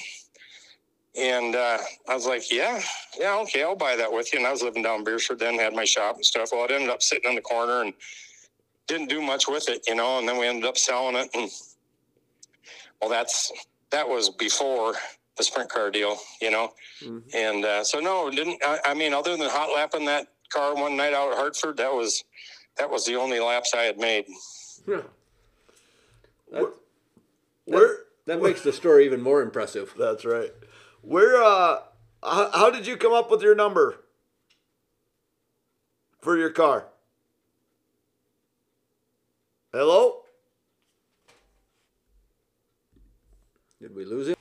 and 1.20 1.56
uh, 1.56 1.78
I 2.08 2.16
was 2.16 2.26
like, 2.26 2.52
yeah, 2.52 2.82
yeah, 3.20 3.38
okay, 3.40 3.64
I'll 3.64 3.76
buy 3.76 3.96
that 3.96 4.12
with 4.12 4.32
you. 4.32 4.40
And 4.40 4.48
I 4.48 4.52
was 4.52 4.62
living 4.62 4.84
down 4.84 5.00
in 5.00 5.04
Beresford 5.04 5.40
then, 5.40 5.60
had 5.60 5.74
my 5.74 5.84
shop 5.86 6.16
and 6.16 6.26
stuff. 6.26 6.50
Well, 6.52 6.66
it 6.66 6.72
ended 6.72 6.90
up 6.90 7.02
sitting 7.02 7.30
in 7.30 7.36
the 7.36 7.42
corner 7.42 7.82
and 7.82 7.94
didn't 8.88 9.10
do 9.10 9.22
much 9.22 9.48
with 9.48 9.68
it, 9.70 9.84
you 9.88 9.96
know. 9.96 10.20
And 10.20 10.28
then 10.28 10.38
we 10.38 10.48
ended 10.48 10.66
up 10.66 10.78
selling 10.78 11.16
it, 11.16 11.30
and 11.34 11.50
well, 13.02 13.10
that's 13.10 13.52
that 13.92 14.08
was 14.08 14.30
before 14.30 14.96
the 15.38 15.44
sprint 15.44 15.70
car 15.70 15.92
deal, 15.92 16.18
you 16.42 16.52
know. 16.52 16.74
Mhm. 17.04 17.24
And 17.34 17.66
uh, 17.66 17.84
so 17.84 18.00
no, 18.00 18.30
didn't 18.30 18.62
I, 18.64 18.80
I 18.86 18.94
mean 18.94 19.14
other 19.14 19.36
than 19.36 19.50
hot 19.50 19.70
lapping 19.74 20.06
that 20.06 20.28
car 20.50 20.76
one 20.76 20.96
night 20.96 21.14
out 21.14 21.32
at 21.32 21.38
Hartford, 21.38 21.78
that 21.78 21.92
was 21.92 22.24
that 22.78 22.90
was 22.90 23.06
the 23.06 23.16
only 23.16 23.40
laps 23.40 23.74
I 23.74 23.82
had 23.84 23.98
made. 23.98 24.26
Yeah. 24.88 25.02
That, 26.52 26.74
Where 27.66 27.98
that 28.26 28.42
makes 28.42 28.62
the 28.62 28.74
story 28.74 29.06
even 29.06 29.22
more 29.22 29.42
impressive. 29.42 29.94
That's 29.98 30.26
right. 30.26 30.52
Where 31.02 31.42
uh 31.42 31.80
how, 32.24 32.52
how 32.52 32.70
did 32.70 32.86
you 32.86 32.98
come 32.98 33.14
up 33.14 33.32
with 33.32 33.42
your 33.42 33.56
number 33.56 34.04
for 36.22 36.38
your 36.38 36.52
car? 36.52 36.86
Hello? 39.74 40.18
Did 43.82 43.96
we 43.96 44.06
lose 44.06 44.28
it? 44.28 44.38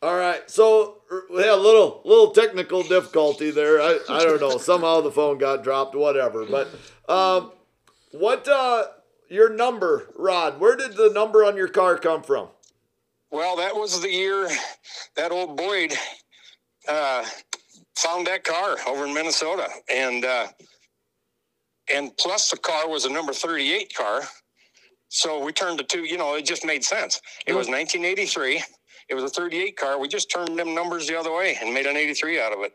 All 0.00 0.14
right. 0.14 0.48
So 0.48 0.98
we 1.30 1.42
had 1.42 1.50
a 1.50 1.56
little 1.56 2.02
little 2.04 2.30
technical 2.30 2.84
difficulty 2.84 3.50
there. 3.50 3.80
I, 3.80 3.98
I 4.08 4.24
don't 4.24 4.40
know. 4.40 4.58
Somehow 4.58 5.00
the 5.00 5.10
phone 5.10 5.38
got 5.38 5.64
dropped, 5.64 5.96
whatever. 5.96 6.44
But 6.46 6.68
um 7.08 7.52
what 8.12 8.46
uh 8.46 8.84
your 9.28 9.50
number, 9.50 10.10
Rod, 10.16 10.60
where 10.60 10.76
did 10.76 10.96
the 10.96 11.10
number 11.10 11.44
on 11.44 11.56
your 11.56 11.68
car 11.68 11.98
come 11.98 12.22
from? 12.22 12.48
Well, 13.30 13.56
that 13.56 13.74
was 13.74 14.00
the 14.00 14.10
year 14.10 14.48
that 15.16 15.32
old 15.32 15.56
Boyd 15.56 15.92
uh, 16.88 17.24
found 17.96 18.26
that 18.26 18.44
car 18.44 18.76
over 18.86 19.06
in 19.06 19.12
Minnesota, 19.12 19.68
and 19.92 20.24
uh, 20.24 20.46
and 21.94 22.16
plus 22.16 22.50
the 22.50 22.56
car 22.56 22.88
was 22.88 23.04
a 23.04 23.12
number 23.12 23.32
thirty-eight 23.32 23.94
car, 23.94 24.22
so 25.08 25.44
we 25.44 25.52
turned 25.52 25.78
the 25.78 25.84
two. 25.84 26.04
You 26.04 26.16
know, 26.16 26.34
it 26.36 26.46
just 26.46 26.64
made 26.64 26.84
sense. 26.84 27.20
It 27.46 27.52
was 27.52 27.68
1983. 27.68 28.62
It 29.08 29.14
was 29.14 29.24
a 29.24 29.28
38 29.30 29.76
car. 29.76 29.98
We 29.98 30.06
just 30.06 30.30
turned 30.30 30.58
them 30.58 30.74
numbers 30.74 31.06
the 31.06 31.18
other 31.18 31.32
way 31.32 31.56
and 31.62 31.72
made 31.72 31.86
an 31.86 31.96
83 31.96 32.40
out 32.40 32.52
of 32.52 32.58
it. 32.60 32.72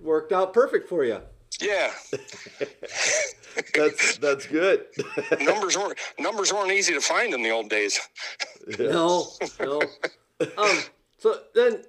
Worked 0.00 0.32
out 0.32 0.52
perfect 0.52 0.88
for 0.88 1.04
you. 1.04 1.20
Yeah, 1.60 1.90
That's 3.74 4.18
that's 4.18 4.46
good. 4.46 4.86
numbers 5.40 5.76
weren't 5.76 5.98
numbers 6.18 6.52
weren't 6.52 6.72
easy 6.72 6.92
to 6.94 7.00
find 7.00 7.32
in 7.34 7.42
the 7.42 7.50
old 7.50 7.70
days. 7.70 7.98
No, 8.80 9.28
no. 9.60 9.80
Um, 10.58 10.78
so 11.18 11.36
then, 11.54 11.84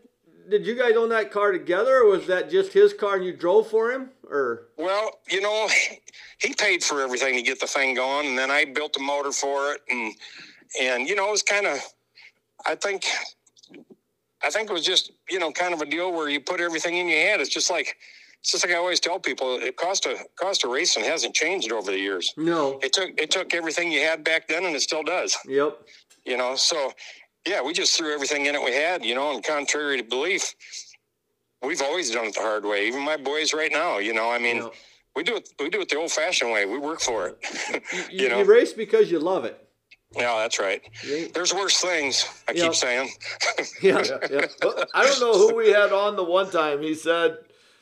did 0.48 0.68
you 0.68 0.76
guys 0.78 0.96
own 0.96 1.10
that 1.10 1.32
car 1.32 1.52
together, 1.52 2.02
or 2.04 2.06
was 2.06 2.28
that 2.28 2.52
just 2.52 2.72
his 2.72 2.94
car 2.94 3.16
and 3.16 3.26
you 3.26 3.36
drove 3.36 3.68
for 3.68 3.92
him? 3.92 4.12
Or 4.30 4.68
Well, 4.78 5.18
you 5.28 5.42
know, 5.42 5.68
he 6.38 6.54
paid 6.54 6.84
for 6.84 7.02
everything 7.02 7.34
to 7.34 7.42
get 7.42 7.60
the 7.60 7.66
thing 7.66 7.96
going, 7.96 8.28
and 8.28 8.38
then 8.38 8.52
I 8.52 8.64
built 8.66 8.96
a 8.96 9.00
motor 9.00 9.32
for 9.32 9.74
it, 9.74 9.82
and 9.90 10.14
and 10.80 11.10
you 11.10 11.16
know, 11.16 11.30
it 11.30 11.32
was 11.32 11.42
kind 11.42 11.66
of, 11.66 11.80
I 12.68 12.76
think, 12.76 13.06
I 14.44 14.52
think 14.52 14.70
it 14.70 14.74
was 14.74 14.86
just 14.86 15.12
you 15.32 15.40
know, 15.40 15.52
kind 15.52 15.74
of 15.74 15.82
a 15.82 15.86
deal 15.88 16.14
where 16.14 16.30
you 16.30 16.40
put 16.40 16.62
everything 16.62 16.96
in 16.96 17.08
your 17.08 17.20
hand. 17.20 17.42
It's 17.42 17.50
just 17.50 17.72
like, 17.72 17.98
it's 18.42 18.52
just 18.52 18.66
like 18.66 18.74
I 18.74 18.78
always 18.78 19.00
tell 19.00 19.20
people, 19.20 19.56
it 19.62 19.76
cost 19.78 20.06
a 20.06 20.18
cost 20.36 20.64
of 20.64 20.70
racing 20.72 21.04
hasn't 21.04 21.34
changed 21.36 21.72
over 21.72 21.92
the 21.92 22.00
years. 22.00 22.34
no? 22.38 22.80
It 22.84 22.94
took 22.94 23.10
it 23.20 23.32
took 23.32 23.54
everything 23.54 23.92
you 23.92 24.02
had 24.02 24.24
back 24.24 24.48
then, 24.48 24.66
and 24.66 24.76
it 24.76 24.82
still 24.82 25.04
does. 25.04 25.38
Yep. 25.48 25.78
You 26.26 26.38
know, 26.38 26.56
so 26.56 26.92
yeah, 27.46 27.62
we 27.62 27.74
just 27.74 27.98
threw 27.98 28.14
everything 28.14 28.46
in 28.46 28.56
it 28.56 28.64
we 28.64 28.74
had. 28.74 29.04
You 29.04 29.16
know, 29.16 29.32
and 29.34 29.44
contrary 29.44 29.98
to 29.98 30.04
belief. 30.04 30.54
We've 31.64 31.82
always 31.82 32.12
done 32.12 32.26
it 32.26 32.36
the 32.36 32.42
hard 32.42 32.66
way. 32.66 32.88
Even 32.88 33.02
my 33.04 33.18
boys 33.18 33.54
right 33.54 33.72
now, 33.72 33.98
you 33.98 34.14
know. 34.14 34.30
I 34.32 34.38
mean, 34.38 34.58
Yep. 34.58 34.74
we 35.16 35.24
do 35.24 35.36
it. 35.38 35.50
We 35.60 35.70
do 35.70 35.82
it 35.82 35.90
the 35.90 35.98
old-fashioned 35.98 36.52
way. 36.52 36.66
We 36.68 36.78
work 36.78 37.02
for 37.02 37.28
it. 37.30 37.38
You, 38.12 38.24
you 38.26 38.30
know. 38.30 38.40
you 38.40 38.46
race 38.46 38.74
because 38.74 39.10
you 39.12 39.18
love 39.20 39.44
it. 39.46 39.58
yeah, 40.16 40.36
that's 40.38 40.60
right. 40.60 40.82
There's 41.34 41.54
worse 41.54 41.82
things. 41.82 42.26
I 42.48 42.52
Yep. 42.54 42.64
keep 42.64 42.76
saying. 42.76 43.10
Yeah, 43.82 44.04
yeah. 44.32 44.46
I 44.94 45.06
don't 45.06 45.20
know 45.20 45.34
who 45.34 45.56
we 45.56 45.70
had 45.72 45.92
on 45.92 46.16
the 46.16 46.24
one 46.24 46.50
time. 46.52 46.82
He 46.84 46.94
said, 46.94 47.38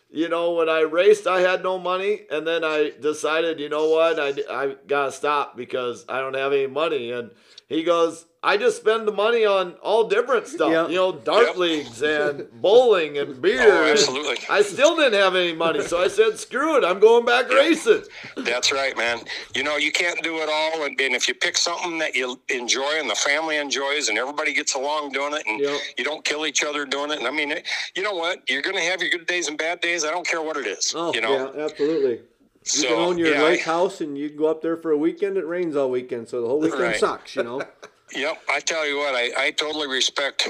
you 0.10 0.30
know, 0.30 0.54
when 0.54 0.70
I 0.70 0.82
raced, 0.82 1.28
I 1.28 1.41
had 1.41 1.63
no 1.63 1.78
money, 1.78 2.22
and 2.32 2.46
then 2.46 2.63
I 2.63 2.91
decided, 3.00 3.60
you 3.60 3.70
know 3.70 3.89
what, 3.89 4.20
I, 4.20 4.34
I 4.50 4.76
gotta 4.88 5.12
stop 5.12 5.58
because 5.58 6.06
I 6.08 6.20
don't 6.20 6.36
have 6.36 6.54
any 6.54 6.68
money. 6.68 7.12
And 7.12 7.32
he 7.68 7.84
goes, 7.84 8.26
I 8.46 8.58
just 8.58 8.78
spend 8.78 9.08
the 9.08 9.12
money 9.12 9.44
on 9.44 9.74
all 9.82 10.08
different 10.08 10.46
stuff, 10.48 10.70
Yep. 10.72 10.90
you 10.90 10.96
know, 10.98 11.12
dart 11.14 11.48
Yep. 11.48 11.56
leagues 11.58 12.02
and 12.04 12.48
bowling 12.62 13.18
and 13.18 13.30
oh, 13.38 13.42
beer. 13.42 13.60
Oh, 13.74 13.86
absolutely. 13.92 14.38
I 14.48 14.62
still 14.62 14.96
didn't 14.96 15.20
have 15.20 15.36
any 15.36 15.54
money, 15.54 15.82
so 15.82 15.98
I 16.00 16.08
said, 16.10 16.38
screw 16.38 16.78
it, 16.78 16.84
I'm 16.86 17.00
going 17.00 17.26
back 17.26 17.50
racing. 17.50 18.04
That's 18.38 18.72
right, 18.72 18.96
man. 18.96 19.22
You 19.56 19.64
know, 19.64 19.78
you 19.78 19.92
can't 19.92 20.22
do 20.22 20.36
it 20.38 20.48
all, 20.52 20.84
and, 20.86 21.02
and 21.02 21.16
if 21.16 21.28
you 21.28 21.34
pick 21.34 21.58
something 21.58 21.98
that 21.98 22.14
you 22.14 22.40
enjoy 22.50 23.00
and 23.00 23.10
the 23.10 23.16
family 23.16 23.58
enjoys, 23.58 24.10
and 24.10 24.18
everybody 24.20 24.54
gets 24.54 24.76
along 24.76 25.12
doing 25.12 25.34
it, 25.34 25.42
and 25.48 25.60
Yep. 25.60 25.80
you 25.98 26.04
don't 26.04 26.24
kill 26.24 26.46
each 26.46 26.64
other 26.64 26.86
doing 26.86 27.10
it. 27.10 27.18
And 27.18 27.28
I 27.28 27.32
mean, 27.32 27.52
it, 27.52 27.68
you 27.96 28.04
know 28.04 28.14
what? 28.14 28.48
You're 28.48 28.62
going 28.62 28.76
to 28.76 28.82
have 28.84 29.02
your 29.02 29.10
good 29.10 29.26
days 29.26 29.48
and 29.48 29.58
bad 29.58 29.82
days. 29.82 30.06
I 30.06 30.12
don't 30.12 30.28
care 30.28 30.44
what 30.44 30.56
it 30.56 30.68
is. 30.68 30.94
Oh, 30.96 31.12
you 31.16 31.22
know. 31.22 31.52
yeah, 31.56 31.64
absolutely. 31.64 32.12
You 32.18 32.22
So 32.64 32.88
can 32.90 32.98
own 33.00 33.18
your 33.18 33.30
yeah, 33.34 33.42
lake 33.44 33.68
I- 33.68 33.72
house 33.72 34.02
and 34.02 34.16
you 34.16 34.30
can 34.30 34.38
go 34.38 34.46
up 34.46 34.62
there 34.62 34.78
for 34.78 34.92
a 34.92 34.98
weekend. 34.98 35.36
It 35.38 35.48
rains 35.48 35.76
all 35.76 35.90
weekend, 35.90 36.28
so 36.30 36.42
the 36.42 36.48
whole 36.48 36.60
weekend 36.60 36.82
Right. 36.82 36.96
sucks. 37.00 37.36
You 37.36 37.42
know. 37.44 37.62
Yep, 38.15 38.38
I 38.49 38.60
tell 38.60 38.88
you 38.88 38.97
what, 38.97 39.13
I, 39.15 39.30
I 39.38 39.51
totally 39.51 39.88
respect 39.88 40.47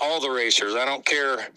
all 0.00 0.20
the 0.20 0.30
racers. 0.30 0.74
I 0.74 0.84
don't 0.84 1.04
care 1.04 1.48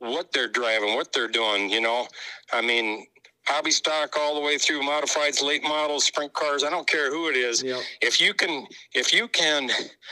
what 0.00 0.32
they're 0.32 0.48
driving, 0.48 0.94
what 0.94 1.12
they're 1.12 1.28
doing. 1.28 1.70
You 1.70 1.80
know, 1.80 2.06
I 2.52 2.60
mean, 2.60 3.06
hobby 3.46 3.70
stock 3.70 4.16
all 4.18 4.34
the 4.34 4.40
way 4.40 4.58
through 4.58 4.80
modifieds, 4.82 5.42
late 5.42 5.62
models, 5.62 6.04
sprint 6.04 6.32
cars. 6.32 6.64
I 6.64 6.70
don't 6.70 6.86
care 6.88 7.10
who 7.10 7.28
it 7.28 7.36
is. 7.36 7.62
Yep. 7.62 7.80
If 8.02 8.20
you 8.20 8.34
can, 8.34 8.66
if 8.94 9.12
you 9.12 9.28
can 9.28 9.70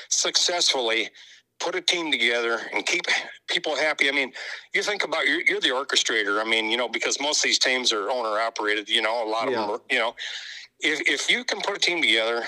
successfully 0.09 1.11
put 1.59 1.75
a 1.75 1.81
team 1.81 2.11
together 2.13 2.61
and 2.75 2.85
keep 2.85 3.03
people 3.49 3.75
happy. 3.77 4.09
I 4.09 4.13
mean, 4.13 4.33
you 4.75 4.83
think 4.83 5.05
about 5.05 5.27
you're, 5.27 5.41
you're 5.43 5.61
the 5.61 5.69
orchestrator. 5.69 6.41
I 6.41 6.49
mean, 6.49 6.71
you 6.71 6.77
know, 6.77 6.89
because 6.89 7.21
most 7.21 7.39
of 7.39 7.45
these 7.45 7.59
teams 7.59 7.93
are 7.93 8.11
owner 8.11 8.39
operated. 8.39 8.89
You 8.89 9.03
know, 9.03 9.27
a 9.27 9.29
lot 9.29 9.51
Yeah. 9.51 9.61
of 9.63 9.69
them. 9.69 9.71
Are, 9.77 9.81
you 9.91 9.99
know, 9.99 10.15
if 10.81 11.01
if 11.09 11.31
you 11.31 11.45
can 11.45 11.61
put 11.63 11.77
a 11.77 11.79
team 11.79 12.03
together, 12.03 12.45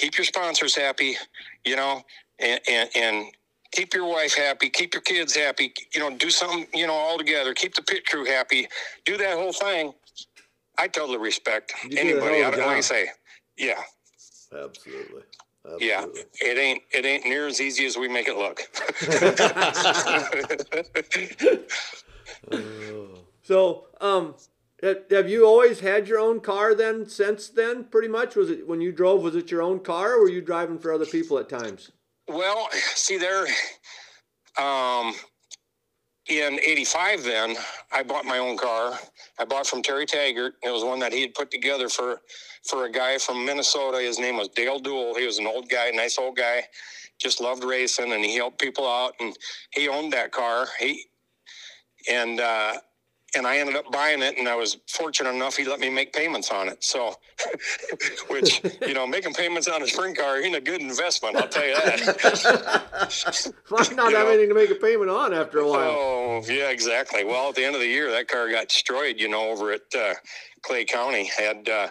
keep 0.00 0.16
your 0.18 0.24
sponsors 0.24 0.74
happy. 0.74 1.16
You 1.64 1.76
know, 1.76 2.02
and 2.38 2.60
and. 2.68 2.90
and 2.96 3.26
Keep 3.72 3.94
your 3.94 4.08
wife 4.08 4.34
happy. 4.36 4.68
Keep 4.68 4.94
your 4.94 5.00
kids 5.02 5.36
happy. 5.36 5.72
You 5.94 6.00
know, 6.00 6.10
do 6.16 6.28
something. 6.28 6.66
You 6.74 6.88
know, 6.88 6.92
all 6.92 7.16
together. 7.16 7.54
Keep 7.54 7.76
the 7.76 7.82
pit 7.82 8.04
crew 8.04 8.24
happy. 8.24 8.66
Do 9.04 9.16
that 9.16 9.36
whole 9.36 9.52
thing. 9.52 9.94
I 10.76 10.88
totally 10.88 11.18
respect 11.18 11.72
You 11.88 11.96
anybody. 11.96 12.42
I 12.42 12.50
don't 12.50 12.58
like 12.58 12.66
job. 12.66 12.76
I 12.78 12.80
say, 12.80 13.10
yeah, 13.56 13.80
Absolutely. 14.52 15.22
yeah. 15.78 16.04
It 16.40 16.58
ain't 16.58 16.82
it 16.92 17.06
ain't 17.06 17.26
near 17.26 17.46
as 17.46 17.60
easy 17.60 17.86
as 17.86 17.96
we 17.96 18.08
make 18.08 18.26
it 18.28 18.36
look. 18.36 18.60
So, 23.42 23.86
um, 24.00 24.34
ha- 24.34 24.38
have 24.82 25.28
you 25.28 25.46
always 25.46 25.80
had 25.80 26.08
your 26.08 26.18
own 26.18 26.40
car 26.40 26.74
then? 26.74 27.06
Since 27.08 27.48
then, 27.50 27.84
pretty 27.84 28.08
much 28.08 28.36
was 28.36 28.50
it 28.50 28.66
when 28.66 28.80
you 28.80 28.92
drove? 28.92 29.22
Was 29.22 29.36
it 29.36 29.50
your 29.50 29.62
own 29.62 29.80
car, 29.80 30.14
or 30.14 30.20
were 30.22 30.30
you 30.30 30.40
driving 30.40 30.78
for 30.78 30.92
other 30.92 31.06
people 31.06 31.38
at 31.38 31.48
times? 31.48 31.90
well, 32.28 32.68
see 32.94 33.18
there, 33.18 33.46
um, 34.58 35.14
in 36.28 36.60
'85, 36.60 37.24
then 37.24 37.56
I 37.92 38.02
bought 38.02 38.24
my 38.24 38.38
own 38.38 38.56
car. 38.56 38.98
I 39.38 39.44
bought 39.44 39.66
from 39.66 39.82
Terry 39.82 40.06
Taggart. 40.06 40.54
It 40.62 40.70
was 40.70 40.84
one 40.84 41.00
that 41.00 41.12
he 41.12 41.22
had 41.22 41.34
put 41.34 41.50
together 41.50 41.88
for 41.88 42.20
for 42.64 42.84
a 42.84 42.90
guy 42.90 43.18
from 43.18 43.44
Minnesota. 43.44 43.98
His 44.00 44.18
name 44.18 44.36
was 44.36 44.48
Dale 44.48 44.78
Dool. 44.78 45.14
He 45.14 45.26
was 45.26 45.38
an 45.38 45.46
old 45.46 45.68
guy, 45.68 45.90
nice 45.90 46.18
old 46.18 46.36
guy, 46.36 46.62
just 47.18 47.40
loved 47.40 47.64
racing, 47.64 48.12
and 48.12 48.24
he 48.24 48.36
helped 48.36 48.60
people 48.60 48.86
out. 48.86 49.14
And 49.18 49.36
he 49.72 49.88
owned 49.88 50.12
that 50.12 50.30
car. 50.30 50.68
He 50.78 51.04
and 52.08 52.40
uh, 52.40 52.74
and 53.36 53.46
I 53.46 53.58
ended 53.58 53.76
up 53.76 53.90
buying 53.92 54.22
it, 54.22 54.38
and 54.38 54.48
I 54.48 54.56
was 54.56 54.78
fortunate 54.88 55.30
enough 55.30 55.56
he 55.56 55.64
let 55.64 55.80
me 55.80 55.88
make 55.90 56.12
payments 56.12 56.50
on 56.50 56.68
it. 56.68 56.82
So, 56.82 57.14
which 58.28 58.62
you 58.86 58.94
know, 58.94 59.06
making 59.06 59.34
payments 59.34 59.68
on 59.68 59.82
a 59.82 59.86
sprint 59.86 60.18
car 60.18 60.40
ain't 60.40 60.56
a 60.56 60.60
good 60.60 60.80
investment. 60.80 61.36
I'll 61.36 61.48
tell 61.48 61.66
you 61.66 61.74
that. 61.74 63.52
Might 63.70 63.94
not 63.96 64.10
You 64.10 64.16
have 64.16 64.26
know? 64.26 64.32
anything 64.32 64.48
to 64.48 64.54
make 64.54 64.70
a 64.70 64.74
payment 64.74 65.10
on 65.10 65.32
after 65.32 65.60
a 65.60 65.68
while. 65.68 65.96
Oh, 65.96 66.42
yeah, 66.46 66.70
exactly. 66.70 67.24
Well, 67.24 67.50
at 67.50 67.54
the 67.54 67.64
end 67.64 67.74
of 67.74 67.80
the 67.80 67.86
year, 67.88 68.10
that 68.10 68.28
car 68.28 68.50
got 68.50 68.68
destroyed. 68.68 69.16
You 69.18 69.28
know, 69.28 69.50
over 69.50 69.72
at 69.72 69.82
uh, 69.96 70.14
Clay 70.62 70.84
County, 70.84 71.26
had 71.26 71.68
uh, 71.68 71.88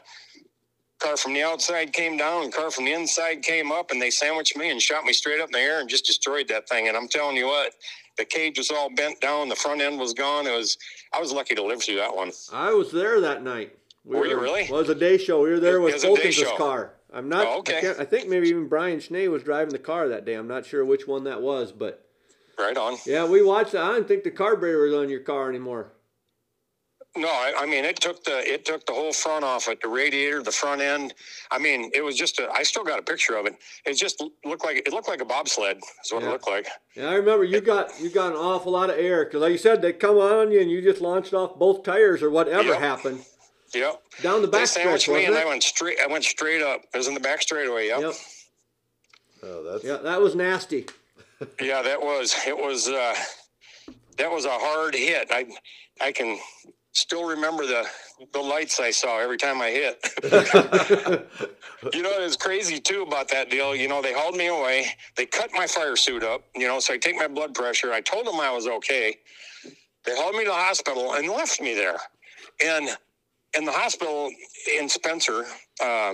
car 1.00 1.18
from 1.18 1.34
the 1.34 1.44
outside 1.44 1.94
came 1.94 2.18
down, 2.18 2.44
and 2.44 2.54
car 2.54 2.70
from 2.72 2.86
the 2.86 2.94
inside 2.94 3.42
came 3.42 3.72
up, 3.72 3.92
and 3.92 4.02
they 4.02 4.10
sandwiched 4.10 4.58
me 4.58 4.70
and 4.70 4.82
shot 4.82 5.06
me 5.06 5.14
straight 5.14 5.40
up 5.40 5.48
in 5.50 5.54
the 5.54 5.60
air 5.60 5.80
and 5.80 5.90
just 5.90 6.06
destroyed 6.06 6.48
that 6.50 6.68
thing. 6.68 6.88
And 6.88 6.98
I'm 6.98 7.08
telling 7.08 7.38
you 7.38 7.48
what, 7.48 7.74
the 8.20 8.26
cage 8.26 8.58
was 8.60 8.70
all 8.70 8.94
bent 8.94 9.20
down, 9.22 9.50
the 9.50 9.56
front 9.56 9.82
end 9.82 9.98
was 10.00 10.14
gone. 10.14 10.46
It 10.46 10.52
was. 10.56 10.78
I 11.14 11.20
was 11.20 11.32
lucky 11.32 11.56
to 11.56 11.64
live 11.64 11.82
through 11.82 11.96
that 11.96 12.16
one. 12.16 12.32
I 12.54 12.72
was 12.74 12.92
there 12.92 13.20
that 13.22 13.42
night. 13.44 13.76
We 14.04 14.18
Were 14.18 14.26
you 14.28 14.40
really? 14.40 14.68
Well, 14.70 14.80
it 14.82 14.88
was 14.88 14.90
a 14.90 14.96
day 15.00 15.18
show. 15.18 15.42
We 15.42 15.50
were 15.50 15.60
there 15.60 15.82
with 15.82 16.02
Fulton's 16.02 16.44
car. 16.58 16.94
I'm 17.12 17.28
not. 17.30 17.48
Oh, 17.48 17.60
okay. 17.60 17.78
I, 17.78 17.82
can't- 17.82 18.00
I 18.00 18.06
think 18.06 18.30
maybe 18.30 18.50
even 18.50 18.68
Brian 18.68 19.00
Schnee 19.00 19.28
was 19.30 19.42
driving 19.42 19.72
the 19.72 19.80
car 19.80 20.10
that 20.10 20.26
day. 20.26 20.36
I'm 20.36 20.48
not 20.48 20.66
sure 20.66 20.86
which 20.86 21.08
one 21.08 21.24
that 21.24 21.42
was, 21.42 21.72
but 21.72 22.06
Right 22.58 22.78
on. 22.78 22.98
yeah, 23.06 23.26
we 23.26 23.42
watched 23.42 23.72
that. 23.72 23.84
I 23.84 23.94
didn't 23.94 24.08
think 24.10 24.24
the 24.24 24.32
carburetor 24.32 24.84
was 24.84 24.94
on 24.94 25.10
your 25.10 25.22
car 25.22 25.50
anymore. 25.50 25.94
No, 27.18 27.28
I, 27.28 27.54
I 27.60 27.66
mean 27.66 27.86
it 27.86 28.00
took 28.00 28.24
the 28.24 28.38
it 28.52 28.66
took 28.66 28.86
the 28.86 28.94
whole 28.94 29.12
front 29.12 29.44
off 29.44 29.68
it, 29.68 29.82
the 29.82 29.88
radiator, 29.88 30.44
the 30.44 30.52
front 30.52 30.80
end. 30.82 31.14
I 31.52 31.58
mean, 31.58 31.90
it 31.94 32.02
was 32.02 32.16
just 32.16 32.40
a. 32.40 32.48
I 32.52 32.62
still 32.64 32.84
got 32.84 33.00
a 33.00 33.02
picture 33.02 33.36
of 33.36 33.48
it. 33.48 33.56
It 33.86 33.96
just 33.96 34.24
looked 34.46 34.64
like 34.64 34.78
it 34.78 34.94
looked 34.94 35.08
like 35.08 35.20
a 35.20 35.26
bobsled. 35.26 35.78
Is 36.06 36.12
what 36.14 36.22
Yeah. 36.22 36.30
it 36.30 36.32
looked 36.32 36.48
like. 36.48 36.68
Yeah, 36.96 37.10
I 37.10 37.16
remember 37.16 37.44
you 37.44 37.62
got 37.62 38.00
you 38.00 38.10
got 38.12 38.32
an 38.34 38.38
awful 38.38 38.72
lot 38.72 38.92
of 38.92 38.98
air 38.98 39.26
because, 39.26 39.42
like 39.42 39.52
you 39.52 39.58
said, 39.58 39.82
they 39.82 39.92
come 39.94 40.18
on 40.18 40.52
you 40.52 40.62
and 40.62 40.70
you 40.70 40.82
just 40.84 41.02
launched 41.02 41.34
off 41.34 41.58
both 41.58 41.84
tires 41.84 42.22
or 42.22 42.30
whatever 42.30 42.70
Yep. 42.70 42.80
happened 42.80 43.26
Yep. 43.74 44.02
down 44.22 44.42
the 44.42 44.48
They 44.48 44.60
back 44.60 44.68
stretch, 44.68 44.84
sandwiched 44.84 45.08
me, 45.08 45.14
wasn't 45.16 45.30
and 45.30 45.38
I 45.40 45.46
went 45.46 45.64
straight. 45.64 46.00
I 46.00 46.08
went 46.08 46.24
straight 46.26 46.62
up. 46.62 46.82
It 46.94 46.98
was 46.98 47.08
in 47.08 47.16
the 47.16 47.20
back 47.20 47.42
straightaway. 47.42 47.88
Yep. 47.88 48.02
Yep. 48.02 48.14
Oh, 49.44 49.64
that's 49.64 49.84
Yeah, 49.84 49.98
that 49.98 50.22
was 50.22 50.36
nasty. 50.36 50.86
Yeah, 51.62 51.82
that 51.82 52.02
was 52.02 52.36
it. 52.46 52.56
Was 52.56 52.88
uh, 52.88 53.16
that 54.18 54.30
was 54.32 54.46
a 54.46 54.50
hard 54.52 54.94
hit. 54.94 55.30
I 55.32 55.46
I 56.02 56.12
can 56.12 56.38
still 57.00 57.26
remember 57.28 57.66
the 57.66 57.86
the 58.34 58.40
lights 58.40 58.80
I 58.80 58.92
saw 58.92 59.20
every 59.20 59.38
time 59.38 59.62
I 59.62 59.70
hit. 59.70 59.96
you 61.94 62.02
know, 62.02 62.12
it 62.12 62.22
was 62.22 62.36
crazy 62.36 62.80
too 62.80 63.04
about 63.04 63.30
that 63.30 63.50
deal. 63.50 63.76
You 63.76 63.88
know, 63.88 64.02
they 64.02 64.14
hauled 64.14 64.36
me 64.36 64.48
away. 64.48 64.88
They 65.16 65.26
cut 65.26 65.50
my 65.54 65.66
fire 65.68 65.96
suit 65.96 66.24
up. 66.24 66.44
You 66.56 66.68
know, 66.68 66.80
so 66.80 66.94
I 66.94 66.98
take 66.98 67.16
my 67.16 67.28
blood 67.28 67.54
pressure. 67.54 67.94
I 67.94 68.02
told 68.02 68.26
them 68.28 68.40
I 68.40 68.52
was 68.52 68.68
okay. 68.68 69.16
They 70.06 70.16
hauled 70.16 70.36
me 70.36 70.44
to 70.44 70.50
the 70.50 70.56
hospital 70.56 71.14
and 71.14 71.28
left 71.30 71.62
me 71.62 71.74
there. 71.74 71.98
And 72.66 72.90
and 73.56 73.66
the 73.68 73.72
hospital 73.72 74.30
in 74.78 74.90
Spencer 74.90 75.46
uh, 75.84 76.14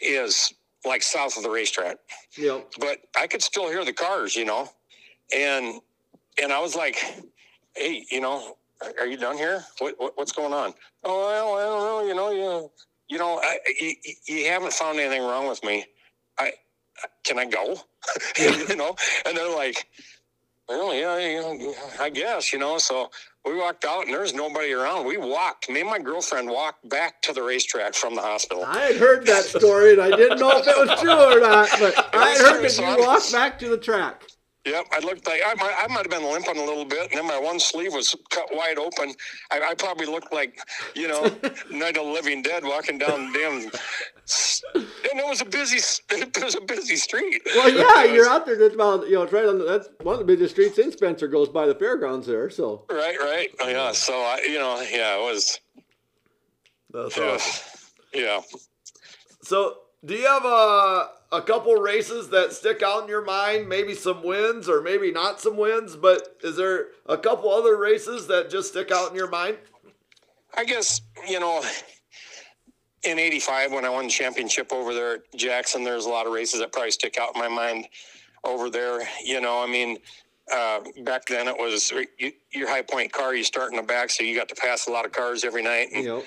is 0.00 0.52
like 0.84 1.02
south 1.02 1.36
of 1.36 1.44
the 1.44 1.50
racetrack 1.50 1.96
Yep. 2.36 2.72
but 2.80 2.98
I 3.16 3.26
could 3.28 3.42
still 3.42 3.68
hear 3.68 3.84
the 3.84 3.92
cars, 3.92 4.34
you 4.34 4.44
know, 4.44 4.68
and 5.34 5.80
and 6.42 6.52
I 6.52 6.60
was 6.60 6.74
like, 6.74 6.96
"Hey, 7.76 8.04
you 8.10 8.20
know, 8.20 8.56
are- 9.00 9.06
you 9.06 9.16
done 9.16 9.36
here? 9.36 9.64
What, 9.78 9.94
what 9.98 10.12
what's 10.16 10.32
going 10.32 10.52
on?" 10.52 10.74
Oh, 11.04 11.26
well, 11.28 11.56
I 11.56 11.62
don't 11.62 11.84
know. 11.84 12.06
You 12.08 12.14
know, 12.14 12.30
you 12.30 12.70
you 13.08 13.18
know, 13.18 13.40
I, 13.42 13.58
you, 13.80 13.94
you 14.26 14.46
haven't 14.46 14.72
found 14.72 14.98
anything 14.98 15.22
wrong 15.22 15.48
with 15.48 15.62
me. 15.64 15.84
I 16.38 16.52
can 17.24 17.38
I 17.38 17.46
go? 17.46 17.80
you 18.38 18.76
know, 18.76 18.96
and 19.26 19.36
they're 19.36 19.54
like, 19.54 19.88
"Well, 20.68 20.94
yeah, 20.94 21.18
you 21.18 21.40
know, 21.40 21.74
I 22.00 22.10
guess." 22.10 22.52
You 22.52 22.58
know, 22.58 22.78
so. 22.78 23.10
We 23.44 23.56
walked 23.56 23.84
out 23.84 24.04
and 24.04 24.14
there's 24.14 24.34
nobody 24.34 24.72
around. 24.72 25.04
We 25.04 25.16
walked. 25.16 25.68
Me 25.68 25.80
and 25.80 25.90
my 25.90 25.98
girlfriend 25.98 26.48
walked 26.48 26.88
back 26.88 27.20
to 27.22 27.32
the 27.32 27.42
racetrack 27.42 27.94
from 27.94 28.14
the 28.14 28.22
hospital. 28.22 28.64
I 28.64 28.78
had 28.82 28.96
heard 28.96 29.26
that 29.26 29.44
story 29.44 29.94
and 29.94 30.00
I 30.00 30.10
didn't 30.10 30.38
know 30.38 30.52
if 30.58 30.68
it 30.68 30.76
was 30.78 31.00
true 31.00 31.10
or 31.10 31.40
not, 31.40 31.68
but 31.80 32.10
I 32.14 32.28
had 32.28 32.38
heard 32.38 32.62
that 32.62 32.78
you 32.78 33.04
walked 33.04 33.32
back 33.32 33.58
to 33.58 33.68
the 33.68 33.78
track. 33.78 34.22
Yep, 34.64 34.84
I 34.92 35.00
looked 35.00 35.26
like 35.26 35.40
I 35.44 35.54
might, 35.54 35.74
I 35.76 35.88
might 35.88 36.02
have 36.04 36.10
been 36.10 36.22
limping 36.22 36.56
a 36.56 36.64
little 36.64 36.84
bit, 36.84 37.10
and 37.10 37.18
then 37.18 37.26
my 37.26 37.38
one 37.38 37.58
sleeve 37.58 37.92
was 37.92 38.14
cut 38.30 38.46
wide 38.52 38.78
open. 38.78 39.12
I, 39.50 39.60
I 39.70 39.74
probably 39.74 40.06
looked 40.06 40.32
like, 40.32 40.56
you 40.94 41.08
know, 41.08 41.22
Night 41.72 41.96
of 41.96 42.04
the 42.06 42.10
Living 42.12 42.42
Dead 42.42 42.62
walking 42.62 42.96
down 42.96 43.32
the 43.32 43.38
damn. 43.38 43.54
And 45.10 45.20
it 45.20 45.26
was 45.26 45.40
a 45.40 45.44
busy, 45.44 45.78
it 46.16 46.40
was 46.40 46.54
a 46.54 46.60
busy 46.60 46.94
street. 46.94 47.42
Well, 47.46 47.70
yeah, 47.74 48.02
was- 48.04 48.12
you're 48.12 48.28
out 48.28 48.46
there. 48.46 48.56
That's 48.56 48.74
about 48.76 49.08
you 49.08 49.14
know, 49.16 49.22
it's 49.22 49.32
right 49.32 49.46
on. 49.46 49.58
The, 49.58 49.64
that's 49.64 49.88
one 50.00 50.14
of 50.14 50.20
the 50.20 50.24
busiest 50.26 50.54
streets 50.54 50.78
in 50.78 50.92
Spencer. 50.92 51.26
Goes 51.26 51.48
by 51.48 51.66
the 51.66 51.74
fairgrounds 51.74 52.28
there. 52.28 52.48
So 52.48 52.84
Right, 52.88 53.18
right, 53.18 53.48
oh, 53.60 53.68
yeah. 53.68 53.90
So 53.90 54.12
I, 54.14 54.42
you 54.46 54.60
know, 54.60 54.80
yeah, 54.92 55.16
it 55.16 55.22
was, 55.22 55.58
that's 56.92 57.16
yeah, 57.16 57.24
awesome. 57.32 57.80
yeah. 58.14 58.40
So, 59.42 59.78
do 60.04 60.14
you 60.14 60.24
have 60.26 60.44
a 60.44 61.08
a 61.32 61.40
couple 61.40 61.74
races 61.74 62.28
that 62.28 62.52
stick 62.52 62.82
out 62.82 63.02
in 63.02 63.08
your 63.08 63.24
mind? 63.24 63.68
Maybe 63.68 63.94
some 63.94 64.22
wins, 64.22 64.68
or 64.68 64.82
maybe 64.82 65.10
not 65.10 65.40
some 65.40 65.56
wins. 65.56 65.96
But 65.96 66.36
is 66.42 66.56
there 66.56 66.88
a 67.06 67.16
couple 67.16 67.50
other 67.50 67.76
races 67.76 68.26
that 68.28 68.50
just 68.50 68.68
stick 68.68 68.90
out 68.92 69.10
in 69.10 69.16
your 69.16 69.30
mind? 69.30 69.56
I 70.54 70.64
guess 70.64 71.00
you 71.26 71.40
know, 71.40 71.64
in 73.02 73.18
'85 73.18 73.72
when 73.72 73.84
I 73.84 73.88
won 73.88 74.04
the 74.04 74.10
championship 74.10 74.72
over 74.72 74.94
there 74.94 75.14
at 75.14 75.34
Jackson, 75.34 75.82
there's 75.82 76.04
a 76.04 76.10
lot 76.10 76.26
of 76.26 76.32
races 76.32 76.60
that 76.60 76.72
probably 76.72 76.90
stick 76.90 77.18
out 77.18 77.34
in 77.34 77.40
my 77.40 77.48
mind 77.48 77.88
over 78.44 78.68
there. 78.68 79.00
You 79.24 79.40
know, 79.40 79.62
I 79.62 79.66
mean, 79.66 79.98
uh, 80.52 80.80
back 81.04 81.26
then 81.26 81.48
it 81.48 81.56
was 81.56 81.92
you, 82.18 82.32
your 82.52 82.68
high 82.68 82.82
point 82.82 83.12
car. 83.12 83.34
You 83.34 83.44
start 83.44 83.70
in 83.70 83.76
the 83.76 83.82
back, 83.82 84.10
so 84.10 84.22
you 84.22 84.36
got 84.36 84.48
to 84.50 84.54
pass 84.54 84.86
a 84.86 84.90
lot 84.90 85.06
of 85.06 85.12
cars 85.12 85.44
every 85.44 85.62
night. 85.62 85.88
And 85.94 86.04
know, 86.04 86.22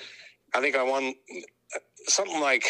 I 0.54 0.60
think 0.60 0.76
I 0.76 0.82
won 0.82 1.14
something 2.08 2.40
like 2.40 2.64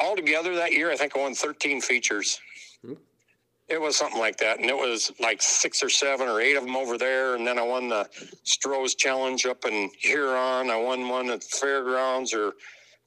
altogether 0.00 0.54
that 0.56 0.72
year. 0.72 0.90
I 0.90 0.96
think 0.96 1.16
I 1.16 1.20
won 1.20 1.34
13 1.34 1.80
features. 1.80 2.40
Hmm. 2.84 2.94
It 3.68 3.80
was 3.80 3.96
something 3.96 4.18
like 4.18 4.38
that, 4.38 4.58
and 4.60 4.70
it 4.70 4.76
was 4.76 5.12
like 5.20 5.42
six 5.42 5.82
or 5.82 5.90
seven 5.90 6.26
or 6.28 6.40
eight 6.40 6.56
of 6.56 6.64
them 6.64 6.76
over 6.76 6.96
there. 6.96 7.34
And 7.34 7.46
then 7.46 7.58
I 7.58 7.62
won 7.62 7.88
the 7.88 8.08
Stroh's 8.44 8.94
Challenge 8.94 9.44
up 9.46 9.64
in 9.66 9.90
Huron. 9.98 10.70
I 10.70 10.76
won 10.76 11.08
one 11.08 11.28
at 11.30 11.42
the 11.42 11.48
fairgrounds, 11.60 12.32
or 12.32 12.52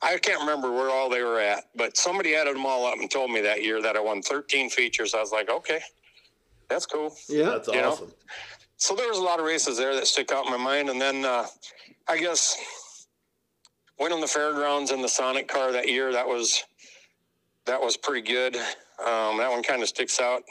I 0.04 0.18
can't 0.18 0.40
remember 0.40 0.72
where 0.72 0.90
all 0.92 1.10
they 1.10 1.24
were 1.24 1.40
at. 1.40 1.64
But 1.76 1.98
somebody 1.98 2.36
added 2.36 2.56
them 2.56 2.66
all 2.66 2.86
up 2.86 3.00
and 3.00 3.10
told 3.10 3.32
me 3.32 3.42
that 3.42 3.64
year 3.64 3.82
that 3.82 3.96
I 3.96 4.00
won 4.00 4.22
13 4.22 4.70
features. 4.70 5.16
I 5.16 5.20
was 5.20 5.32
like, 5.32 5.50
okay, 5.50 5.80
that's 6.70 6.86
cool 6.86 7.14
yeah. 7.28 7.50
That's 7.50 7.68
You 7.68 7.82
know? 7.82 7.92
awesome. 7.92 8.14
so 8.78 8.96
there 8.96 9.10
was 9.10 9.18
a 9.18 9.22
lot 9.22 9.40
of 9.40 9.46
races 9.46 9.78
there 9.78 9.94
that 9.94 10.08
stick 10.08 10.32
out 10.32 10.46
in 10.46 10.52
my 10.52 10.58
mind 10.58 10.90
and 10.90 11.02
then 11.02 11.26
uh, 11.26 11.46
i 12.08 12.18
guess 12.18 13.06
winning 14.00 14.22
the 14.22 14.28
fairgrounds 14.28 14.90
in 14.92 15.02
the 15.02 15.10
sonic 15.10 15.50
car 15.50 15.74
that 15.74 15.90
year 15.90 16.14
that 16.14 16.26
was 16.26 16.64
that 17.66 17.80
was 17.82 17.98
pretty 17.98 18.22
good 18.28 18.56
um, 18.56 19.38
that 19.38 19.50
one 19.50 19.64
kind 19.64 19.82
of 19.82 19.88
sticks 19.88 20.20
out 20.20 20.44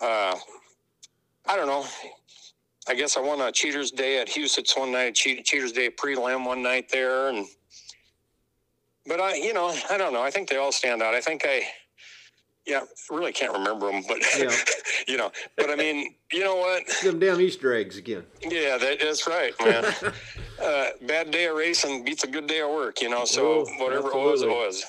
uh, 0.00 0.34
i 1.46 1.56
don't 1.56 1.66
know 1.66 1.84
I 2.86 2.94
guess 2.94 3.16
I 3.16 3.20
won 3.20 3.40
a 3.40 3.50
Cheaters 3.50 3.90
Day 3.90 4.20
at 4.20 4.28
Huset's 4.28 4.76
one 4.76 4.92
night, 4.92 5.14
Cheat- 5.14 5.42
Cheaters 5.46 5.72
Day 5.72 5.88
prelim 5.88 6.44
one 6.44 6.62
night 6.62 6.90
there, 6.90 7.28
and 7.30 7.46
but 9.06 9.20
I, 9.20 9.36
you 9.36 9.54
know, 9.54 9.74
I 9.90 9.96
don't 9.96 10.12
know. 10.12 10.22
I 10.22 10.30
think 10.30 10.50
they 10.50 10.56
all 10.56 10.70
stand 10.70 11.02
out. 11.02 11.14
I 11.14 11.20
think 11.22 11.44
I, 11.46 11.62
yeah, 12.66 12.80
really 13.10 13.32
can't 13.32 13.54
remember 13.54 13.90
them, 13.90 14.02
but 14.06 14.18
Yeah. 14.38 14.54
you 15.08 15.16
know, 15.16 15.30
but 15.56 15.70
I 15.70 15.76
mean, 15.76 16.14
you 16.30 16.40
know 16.40 16.56
what? 16.56 16.82
Them 17.02 17.18
damn 17.18 17.40
Easter 17.40 17.72
eggs 17.72 17.96
again. 17.96 18.24
Yeah, 18.42 18.76
that, 18.76 19.00
that's 19.00 19.26
right, 19.26 19.54
man. 19.64 19.84
uh, 20.62 20.86
bad 21.06 21.30
day 21.30 21.46
of 21.46 21.56
racing 21.56 22.04
beats 22.04 22.24
a 22.24 22.26
good 22.26 22.46
day 22.46 22.60
of 22.60 22.68
work, 22.70 23.00
you 23.00 23.08
know. 23.08 23.24
So 23.24 23.64
Oh, 23.66 23.82
whatever 23.82 24.08
it 24.08 24.14
was, 24.14 24.42
it 24.42 24.48
was. 24.48 24.84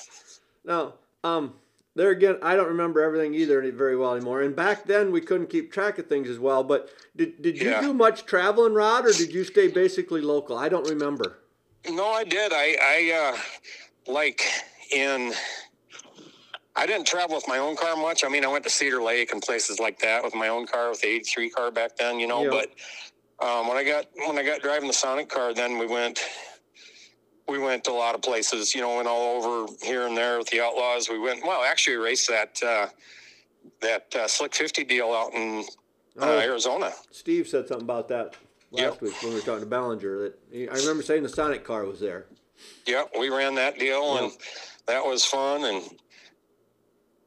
Now, 0.66 0.92
um, 1.26 1.54
there 1.94 2.10
again, 2.10 2.36
I 2.42 2.56
don't 2.56 2.68
remember 2.68 3.00
everything 3.02 3.34
either 3.34 3.70
very 3.72 3.96
well 3.96 4.12
anymore. 4.14 4.42
And 4.42 4.54
back 4.54 4.84
then, 4.84 5.10
we 5.12 5.20
couldn't 5.20 5.48
keep 5.48 5.72
track 5.72 5.98
of 5.98 6.06
things 6.06 6.28
as 6.28 6.38
well. 6.38 6.62
But 6.62 6.90
did 7.16 7.40
did 7.40 7.60
you 7.60 7.70
Yeah. 7.70 7.80
do 7.80 7.94
much 7.94 8.26
traveling, 8.26 8.74
Rod, 8.74 9.06
or 9.06 9.12
did 9.12 9.32
you 9.32 9.44
stay 9.44 9.68
basically 9.68 10.20
local? 10.20 10.56
I 10.58 10.68
don't 10.68 10.86
remember. 10.88 11.38
No, 11.88 12.06
I 12.06 12.24
did. 12.24 12.52
I, 12.52 12.76
I, 12.82 13.32
uh, 13.32 14.12
like 14.12 14.42
in, 14.92 15.32
I 16.74 16.84
didn't 16.84 17.06
travel 17.06 17.36
with 17.36 17.48
my 17.48 17.58
own 17.58 17.76
car 17.76 17.96
much. 17.96 18.24
I 18.24 18.28
mean, 18.28 18.44
I 18.44 18.48
went 18.48 18.64
to 18.64 18.70
Cedar 18.70 19.00
Lake 19.02 19.32
and 19.32 19.40
places 19.40 19.78
like 19.78 19.98
that 20.00 20.22
with 20.22 20.34
my 20.34 20.48
own 20.48 20.66
car, 20.66 20.90
with 20.90 21.00
the 21.00 21.08
'83 21.08 21.50
car 21.50 21.70
back 21.70 21.96
then, 21.96 22.20
you 22.20 22.26
know. 22.26 22.42
Yeah. 22.44 22.50
But 22.50 23.46
um, 23.46 23.68
when 23.68 23.76
I 23.78 23.84
got 23.84 24.06
when 24.26 24.36
I 24.38 24.42
got 24.42 24.60
driving 24.60 24.88
the 24.88 24.94
Sonic 24.94 25.28
car, 25.30 25.54
then 25.54 25.78
we 25.78 25.86
went, 25.86 26.20
we 27.48 27.58
went 27.58 27.84
to 27.84 27.90
a 27.90 27.92
lot 27.92 28.14
of 28.14 28.22
places. 28.22 28.74
You 28.74 28.80
know, 28.82 28.96
went 28.96 29.08
all 29.08 29.42
over 29.44 29.72
here 29.82 30.06
and 30.06 30.16
there 30.16 30.38
with 30.38 30.48
the 30.50 30.60
Outlaws. 30.60 31.08
We 31.08 31.18
went. 31.18 31.44
Well, 31.44 31.62
actually, 31.62 31.96
we 31.98 32.04
raced 32.04 32.28
that 32.28 32.62
uh, 32.62 32.86
that 33.80 34.14
uh, 34.14 34.28
Slick 34.28 34.54
50 34.54 34.84
deal 34.84 35.12
out 35.12 35.32
in 35.34 35.60
uh, 36.20 36.24
Oh. 36.24 36.38
Arizona. 36.38 36.92
Steve 37.10 37.48
said 37.48 37.68
something 37.68 37.84
about 37.84 38.08
that 38.08 38.34
last 38.70 38.94
Yep. 38.94 39.02
week 39.02 39.22
when 39.22 39.32
we 39.32 39.40
were 39.40 39.44
talking 39.44 39.60
to 39.60 39.66
Ballinger. 39.66 40.18
That 40.18 40.38
I 40.72 40.76
remember 40.76 41.02
saying 41.02 41.22
the 41.22 41.28
Sonic 41.28 41.64
car 41.64 41.84
was 41.84 42.00
there. 42.00 42.26
Yeah, 42.86 43.04
we 43.18 43.28
ran 43.28 43.54
that 43.56 43.78
deal, 43.78 44.14
Yep. 44.14 44.22
and 44.22 44.32
that 44.86 45.04
was 45.04 45.24
fun. 45.24 45.64
And 45.64 45.82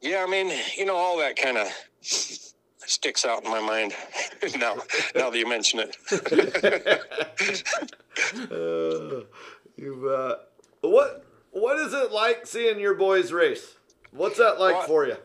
yeah, 0.00 0.24
I 0.26 0.30
mean, 0.30 0.50
you 0.76 0.84
know, 0.86 0.96
all 0.96 1.18
that 1.18 1.36
kind 1.36 1.56
of 1.56 1.68
sticks 2.00 3.24
out 3.24 3.44
in 3.44 3.50
my 3.50 3.60
mind 3.60 3.94
now. 4.58 4.76
Now 5.14 5.30
that 5.30 5.38
you 5.38 5.48
mention 5.48 5.80
it, 5.80 5.96
Uh, 9.80 9.84
you 9.84 10.08
uh, 10.08 10.36
what 10.82 11.24
what 11.52 11.78
is 11.78 11.92
it 11.94 12.12
like 12.12 12.46
seeing 12.46 12.78
your 12.78 12.94
boys 12.94 13.32
race? 13.32 13.74
What's 14.12 14.38
that 14.38 14.60
like 14.60 14.74
Well, 14.74 14.86
for 14.86 15.06
you? 15.06 15.16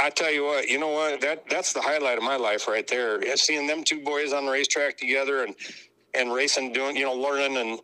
I 0.00 0.10
tell 0.10 0.30
you 0.30 0.44
what, 0.44 0.68
you 0.68 0.78
know 0.78 0.88
what? 0.88 1.20
That 1.20 1.48
that's 1.50 1.72
the 1.72 1.80
highlight 1.80 2.18
of 2.18 2.24
my 2.24 2.36
life 2.36 2.68
right 2.68 2.86
there. 2.86 3.20
Seeing 3.36 3.66
them 3.66 3.82
two 3.84 4.02
boys 4.02 4.32
on 4.32 4.46
the 4.46 4.52
racetrack 4.52 4.96
together 4.96 5.44
and 5.44 5.54
and 6.14 6.32
racing, 6.32 6.72
doing, 6.72 6.96
you 6.96 7.04
know, 7.04 7.14
learning, 7.14 7.56
and 7.56 7.80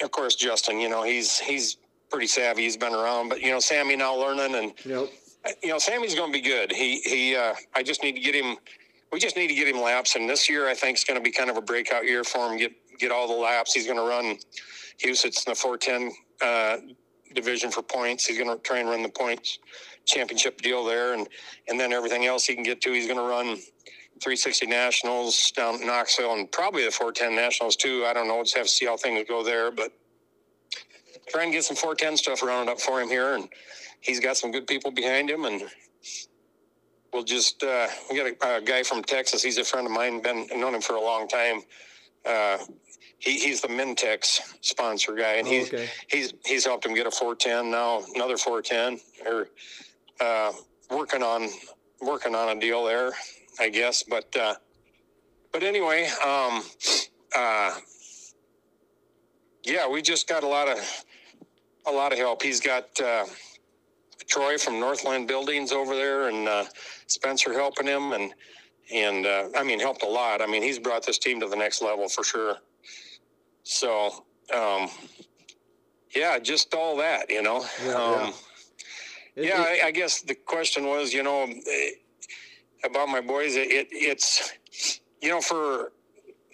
of 0.00 0.10
course 0.10 0.34
Justin, 0.34 0.80
you 0.80 0.88
know, 0.88 1.02
he's 1.02 1.38
he's 1.38 1.76
pretty 2.10 2.26
savvy. 2.26 2.62
He's 2.62 2.76
been 2.76 2.94
around, 2.94 3.28
but 3.28 3.40
you 3.40 3.50
know, 3.50 3.60
Sammy 3.60 3.96
now 3.96 4.14
learning 4.14 4.54
and 4.54 4.72
Yep. 4.84 5.08
you 5.62 5.70
know, 5.70 5.78
Sammy's 5.78 6.14
going 6.14 6.32
to 6.32 6.38
be 6.38 6.46
good. 6.46 6.72
He 6.72 7.00
he. 7.00 7.36
Uh, 7.36 7.54
I 7.74 7.82
just 7.82 8.02
need 8.02 8.12
to 8.12 8.20
get 8.20 8.34
him. 8.34 8.56
We 9.12 9.18
just 9.18 9.36
need 9.36 9.48
to 9.48 9.54
get 9.54 9.68
him 9.68 9.80
laps, 9.80 10.14
and 10.16 10.28
this 10.28 10.48
year 10.48 10.68
I 10.68 10.74
think 10.74 10.96
is 10.96 11.04
going 11.04 11.18
to 11.18 11.24
be 11.24 11.30
kind 11.32 11.50
of 11.50 11.56
a 11.56 11.60
breakout 11.60 12.04
year 12.04 12.24
for 12.24 12.50
him. 12.50 12.58
Get 12.58 12.72
get 12.98 13.10
all 13.10 13.26
the 13.26 13.34
laps. 13.34 13.74
He's 13.74 13.86
going 13.86 13.98
to 13.98 14.04
run. 14.04 14.38
Huset's 15.02 15.44
in 15.46 15.50
the 15.50 15.54
410 15.54 16.12
uh, 16.42 16.76
division 17.34 17.70
for 17.70 17.82
points. 17.82 18.26
He's 18.26 18.38
going 18.38 18.50
to 18.50 18.62
try 18.62 18.78
and 18.78 18.88
run 18.88 19.02
the 19.02 19.08
points 19.08 19.58
championship 20.04 20.60
deal 20.60 20.84
there, 20.84 21.14
and 21.14 21.28
and 21.68 21.78
then 21.78 21.92
everything 21.92 22.26
else 22.26 22.46
he 22.46 22.54
can 22.54 22.64
get 22.64 22.80
to. 22.82 22.92
He's 22.92 23.06
going 23.06 23.18
to 23.18 23.24
run 23.24 23.56
360 24.20 24.66
nationals 24.66 25.50
down 25.52 25.80
in 25.80 25.86
Knoxville, 25.86 26.34
and 26.34 26.50
probably 26.50 26.84
the 26.84 26.90
410 26.90 27.34
nationals 27.34 27.76
too. 27.76 28.04
I 28.06 28.12
don't 28.12 28.28
know. 28.28 28.42
Just 28.42 28.56
have 28.56 28.66
to 28.66 28.72
see 28.72 28.86
how 28.86 28.96
things 28.96 29.24
go 29.28 29.42
there, 29.42 29.70
but 29.70 29.92
try 31.28 31.44
and 31.44 31.52
get 31.52 31.64
some 31.64 31.76
410 31.76 32.16
stuff 32.16 32.42
rounded 32.42 32.72
up 32.72 32.80
for 32.80 33.00
him 33.00 33.08
here, 33.08 33.34
and 33.34 33.48
he's 34.00 34.20
got 34.20 34.36
some 34.36 34.50
good 34.50 34.66
people 34.66 34.90
behind 34.90 35.30
him, 35.30 35.44
and 35.44 35.62
we'll 37.12 37.24
just 37.24 37.62
uh, 37.62 37.88
we 38.10 38.16
got 38.16 38.26
a, 38.26 38.56
a 38.56 38.60
guy 38.60 38.82
from 38.82 39.02
Texas. 39.02 39.42
He's 39.42 39.58
a 39.58 39.64
friend 39.64 39.86
of 39.86 39.92
mine. 39.92 40.22
Been 40.22 40.46
known 40.54 40.74
him 40.74 40.80
for 40.80 40.96
a 40.96 41.00
long 41.00 41.28
time. 41.28 41.62
Uh, 42.24 42.58
he, 43.22 43.38
he's 43.38 43.60
the 43.60 43.68
Mintex 43.68 44.40
sponsor 44.62 45.14
guy, 45.14 45.34
and 45.34 45.46
Oh, 45.46 45.50
he's 45.50 45.72
okay. 45.72 45.88
he's 46.08 46.34
he's 46.44 46.64
helped 46.64 46.84
him 46.84 46.94
get 46.94 47.06
a 47.06 47.10
410 47.10 47.70
now, 47.70 48.02
another 48.16 48.36
410, 48.36 49.00
or 49.26 49.48
uh, 50.20 50.52
working 50.90 51.22
on 51.22 51.48
working 52.00 52.34
on 52.34 52.56
a 52.56 52.60
deal 52.60 52.84
there, 52.84 53.12
I 53.60 53.68
guess. 53.68 54.02
But 54.02 54.34
uh, 54.36 54.54
but 55.52 55.62
anyway, 55.62 56.08
um, 56.26 56.62
uh, 57.36 57.74
yeah, 59.64 59.88
we 59.88 60.02
just 60.02 60.28
got 60.28 60.42
a 60.42 60.48
lot 60.48 60.68
of 60.68 60.78
a 61.86 61.92
lot 61.92 62.12
of 62.12 62.18
help. 62.18 62.42
He's 62.42 62.60
got 62.60 62.88
uh, 63.00 63.24
Troy 64.26 64.58
from 64.58 64.80
Northland 64.80 65.28
Buildings 65.28 65.70
over 65.70 65.94
there, 65.94 66.28
and 66.28 66.48
uh, 66.48 66.64
Spencer 67.06 67.52
helping 67.52 67.86
him, 67.86 68.12
and 68.12 68.34
and 68.92 69.26
uh, 69.26 69.48
I 69.56 69.62
mean 69.62 69.78
helped 69.78 70.02
a 70.02 70.08
lot. 70.08 70.42
I 70.42 70.46
mean 70.48 70.62
he's 70.64 70.80
brought 70.80 71.06
this 71.06 71.18
team 71.18 71.38
to 71.38 71.46
the 71.46 71.56
next 71.56 71.82
level 71.82 72.08
for 72.08 72.24
sure. 72.24 72.56
So 73.62 74.24
um, 74.54 74.88
yeah, 76.14 76.38
just 76.38 76.74
all 76.74 76.96
that, 76.98 77.30
you 77.30 77.42
know. 77.42 77.64
Yeah, 77.84 77.92
um, 77.94 78.34
It- 79.34 79.44
yeah, 79.46 79.62
it- 79.62 79.84
I, 79.84 79.88
I 79.88 79.90
guess 79.90 80.20
the 80.22 80.34
question 80.34 80.86
was, 80.86 81.12
you 81.12 81.22
know, 81.22 81.44
eh, 81.44 81.90
about 82.84 83.08
my 83.08 83.20
boys. 83.20 83.56
It, 83.56 83.70
it 83.70 83.88
it's, 83.90 84.52
you 85.22 85.30
know, 85.30 85.40
for 85.40 85.92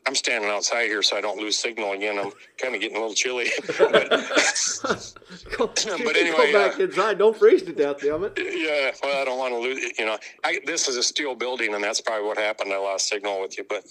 I'm 0.06 0.14
standing 0.14 0.48
outside 0.48 0.86
here, 0.86 1.02
so 1.02 1.16
I 1.16 1.20
don't 1.20 1.38
lose 1.38 1.58
signal 1.58 1.92
again. 1.92 2.18
I'm 2.18 2.30
kind 2.56 2.74
of 2.74 2.80
getting 2.80 2.96
a 2.96 3.00
little 3.00 3.14
chilly. 3.14 3.48
but, 3.78 4.08
go, 5.58 5.66
but 5.66 6.16
anyway, 6.16 6.52
go 6.52 6.52
back 6.52 6.80
uh, 6.80 6.84
inside. 6.84 7.18
Don't 7.18 7.36
freeze 7.36 7.62
to 7.64 7.72
death, 7.72 8.00
damn 8.00 8.24
it. 8.24 8.32
yeah, 8.38 8.92
well, 9.02 9.20
I 9.20 9.24
don't 9.24 9.38
want 9.38 9.52
to 9.52 9.58
lose. 9.58 9.98
You 9.98 10.06
know, 10.06 10.16
I, 10.44 10.60
this 10.64 10.88
is 10.88 10.96
a 10.96 11.02
steel 11.02 11.34
building, 11.34 11.74
and 11.74 11.82
that's 11.84 12.00
probably 12.00 12.26
what 12.26 12.38
happened. 12.38 12.72
I 12.72 12.78
lost 12.78 13.08
signal 13.08 13.42
with 13.42 13.58
you, 13.58 13.64
but. 13.68 13.84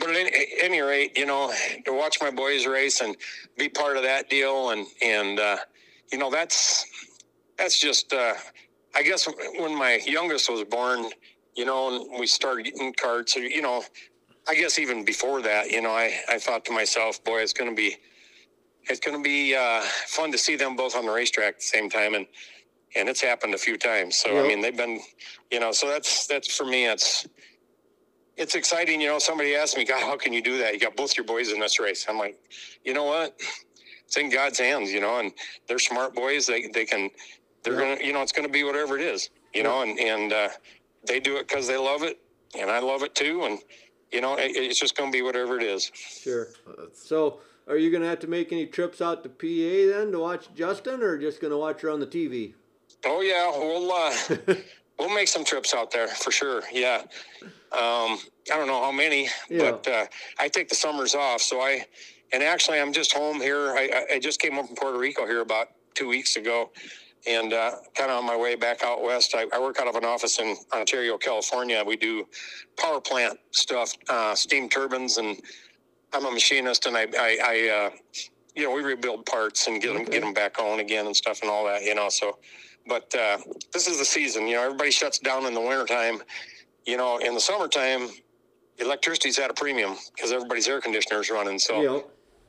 But 0.00 0.10
at 0.10 0.16
any, 0.16 0.30
at 0.30 0.48
any 0.60 0.80
rate, 0.80 1.16
you 1.16 1.26
know, 1.26 1.52
to 1.84 1.92
watch 1.92 2.18
my 2.20 2.30
boys 2.30 2.66
race 2.66 3.00
and 3.02 3.16
be 3.58 3.68
part 3.68 3.96
of 3.96 4.02
that 4.02 4.30
deal, 4.30 4.70
and 4.70 4.86
and 5.02 5.38
uh, 5.38 5.58
you 6.12 6.18
know, 6.18 6.30
that's 6.30 6.86
that's 7.58 7.78
just. 7.80 8.12
Uh, 8.12 8.34
I 8.94 9.04
guess 9.04 9.28
when 9.58 9.76
my 9.78 10.00
youngest 10.04 10.50
was 10.50 10.64
born, 10.64 11.06
you 11.54 11.64
know, 11.64 11.94
and 11.94 12.18
we 12.18 12.26
started 12.26 12.64
getting 12.64 12.92
carts, 12.92 13.36
or 13.36 13.40
you 13.40 13.62
know, 13.62 13.84
I 14.48 14.54
guess 14.56 14.80
even 14.80 15.04
before 15.04 15.42
that, 15.42 15.70
you 15.70 15.80
know, 15.80 15.90
I 15.90 16.18
I 16.28 16.38
thought 16.38 16.64
to 16.66 16.72
myself, 16.72 17.22
boy, 17.24 17.40
it's 17.40 17.52
going 17.52 17.70
to 17.70 17.76
be 17.76 17.96
it's 18.88 19.00
going 19.00 19.16
to 19.16 19.22
be 19.22 19.54
uh, 19.54 19.82
fun 20.06 20.32
to 20.32 20.38
see 20.38 20.56
them 20.56 20.76
both 20.76 20.96
on 20.96 21.06
the 21.06 21.12
racetrack 21.12 21.54
at 21.54 21.56
the 21.60 21.62
same 21.62 21.90
time, 21.90 22.14
and 22.14 22.26
and 22.96 23.08
it's 23.08 23.20
happened 23.20 23.54
a 23.54 23.58
few 23.58 23.76
times. 23.78 24.16
So 24.16 24.30
Yep. 24.30 24.44
I 24.44 24.48
mean, 24.48 24.60
they've 24.60 24.76
been, 24.76 25.00
you 25.50 25.60
know, 25.60 25.72
so 25.72 25.88
that's 25.88 26.26
that's 26.26 26.54
for 26.56 26.64
me. 26.64 26.86
It's 26.86 27.26
it's 28.40 28.54
exciting. 28.54 29.00
You 29.00 29.08
know, 29.08 29.18
somebody 29.18 29.54
asked 29.54 29.76
me, 29.76 29.84
God, 29.84 30.00
how 30.02 30.16
can 30.16 30.32
you 30.32 30.42
do 30.42 30.58
that? 30.58 30.72
You 30.72 30.80
got 30.80 30.96
both 30.96 31.16
your 31.16 31.24
boys 31.26 31.52
in 31.52 31.60
this 31.60 31.78
race. 31.78 32.06
I'm 32.08 32.18
like, 32.18 32.38
you 32.84 32.94
know 32.94 33.04
what? 33.04 33.38
It's 34.06 34.16
in 34.16 34.30
God's 34.30 34.58
hands. 34.58 34.90
You 34.90 35.00
know, 35.00 35.20
and 35.20 35.32
they're 35.68 35.78
smart 35.78 36.14
boys. 36.14 36.46
They 36.46 36.66
they 36.68 36.84
can, 36.86 37.10
they're 37.62 37.74
Yeah. 37.74 37.94
gonna, 37.96 38.06
you 38.06 38.12
know, 38.12 38.22
it's 38.22 38.32
gonna 38.32 38.48
be 38.48 38.64
whatever 38.64 38.98
it 38.98 39.04
is. 39.04 39.30
You 39.54 39.62
know, 39.62 39.82
and 39.82 39.98
and 40.00 40.32
uh, 40.32 40.48
they 41.06 41.20
do 41.20 41.36
it 41.36 41.46
because 41.48 41.66
they 41.68 41.76
love 41.76 42.02
it, 42.02 42.18
and 42.58 42.70
I 42.70 42.80
love 42.80 43.02
it 43.02 43.14
too. 43.14 43.44
And 43.44 43.58
you 44.10 44.20
know, 44.20 44.34
it, 44.36 44.52
it's 44.56 44.80
just 44.80 44.96
gonna 44.96 45.10
be 45.10 45.22
whatever 45.22 45.56
it 45.58 45.62
is. 45.62 45.90
Sure. 45.94 46.48
So, 46.94 47.40
are 47.68 47.76
you 47.76 47.90
going 47.90 48.02
to 48.02 48.08
have 48.08 48.18
to 48.20 48.26
make 48.26 48.50
any 48.52 48.66
trips 48.66 49.00
out 49.00 49.22
to 49.22 49.28
PA 49.28 49.96
then 49.96 50.10
to 50.12 50.18
watch 50.18 50.48
Justin, 50.54 51.02
or 51.02 51.16
just 51.18 51.40
going 51.40 51.52
to 51.52 51.56
watch 51.56 51.82
her 51.82 51.90
on 51.90 52.00
the 52.00 52.06
TV? 52.06 52.54
Oh 53.04 53.20
yeah, 53.20 53.48
we'll 53.56 53.92
uh, 53.92 54.56
we'll 55.00 55.14
make 55.14 55.28
some 55.28 55.44
trips 55.44 55.74
out 55.74 55.90
there 55.90 56.08
for 56.08 56.30
sure. 56.32 56.62
Yeah, 56.72 57.02
um, 57.72 58.18
I 58.52 58.56
don't 58.58 58.68
know 58.68 58.82
how 58.82 58.92
many, 58.92 59.28
Yeah. 59.50 59.72
but 59.72 59.88
uh, 59.88 60.06
I 60.38 60.48
take 60.48 60.68
the 60.68 60.76
summers 60.76 61.14
off. 61.16 61.42
So 61.42 61.60
I, 61.60 61.86
and 62.32 62.42
actually, 62.42 62.80
I'm 62.80 62.92
just 62.92 63.12
home 63.14 63.40
here. 63.40 63.72
I, 63.76 64.06
I- 64.14 64.20
just 64.20 64.40
came 64.40 64.58
up 64.58 64.66
from 64.68 64.76
Puerto 64.76 64.98
Rico 64.98 65.26
here 65.26 65.40
about 65.42 65.68
two 65.94 66.08
weeks 66.08 66.36
ago, 66.36 66.70
and 67.26 67.52
uh, 67.52 67.72
kind 67.96 68.10
of 68.10 68.18
on 68.18 68.26
my 68.26 68.36
way 68.36 68.54
back 68.56 68.84
out 68.84 69.02
west. 69.02 69.34
I, 69.36 69.46
I 69.52 69.60
work 69.60 69.80
out 69.80 69.88
of 69.88 69.96
an 69.96 70.04
office 70.04 70.38
in 70.40 70.56
Ontario, 70.74 71.18
California. 71.18 71.82
We 71.86 71.96
do 71.96 72.26
power 72.78 73.00
plant 73.00 73.38
stuff, 73.52 73.94
uh, 74.08 74.34
steam 74.34 74.68
turbines, 74.68 75.18
and 75.18 75.40
I'm 76.12 76.26
a 76.26 76.30
machinist, 76.32 76.86
and 76.86 76.96
I, 76.96 77.06
I, 77.18 77.38
I 77.44 77.68
uh, 77.86 77.90
you 78.56 78.64
know, 78.64 78.74
we 78.74 78.82
rebuild 78.82 79.26
parts 79.26 79.68
and 79.68 79.80
get 79.82 79.92
them 79.94 80.02
Okay. 80.02 80.12
get 80.12 80.22
them 80.22 80.34
back 80.34 80.58
on 80.60 80.80
again 80.80 81.06
and 81.06 81.16
stuff 81.16 81.40
and 81.42 81.50
all 81.50 81.64
that. 81.66 81.82
You 81.84 81.94
know, 81.94 82.08
so 82.08 82.38
but 82.90 83.14
uh, 83.14 83.38
this 83.72 83.86
is 83.86 83.98
the 83.98 84.04
season. 84.04 84.48
You 84.48 84.56
know, 84.56 84.64
everybody 84.64 84.90
shuts 84.90 85.20
down 85.20 85.46
in 85.46 85.54
the 85.54 85.60
wintertime. 85.60 86.20
You 86.84 86.96
know, 86.96 87.18
in 87.18 87.34
the 87.34 87.40
summertime, 87.40 88.08
electricity's 88.78 89.38
at 89.38 89.48
a 89.48 89.54
premium 89.54 89.94
because 90.14 90.32
everybody's 90.32 90.66
air 90.66 90.80
conditioners 90.80 91.30
running. 91.30 91.58
So 91.58 91.80
You 91.80 91.86
know, 91.86 92.04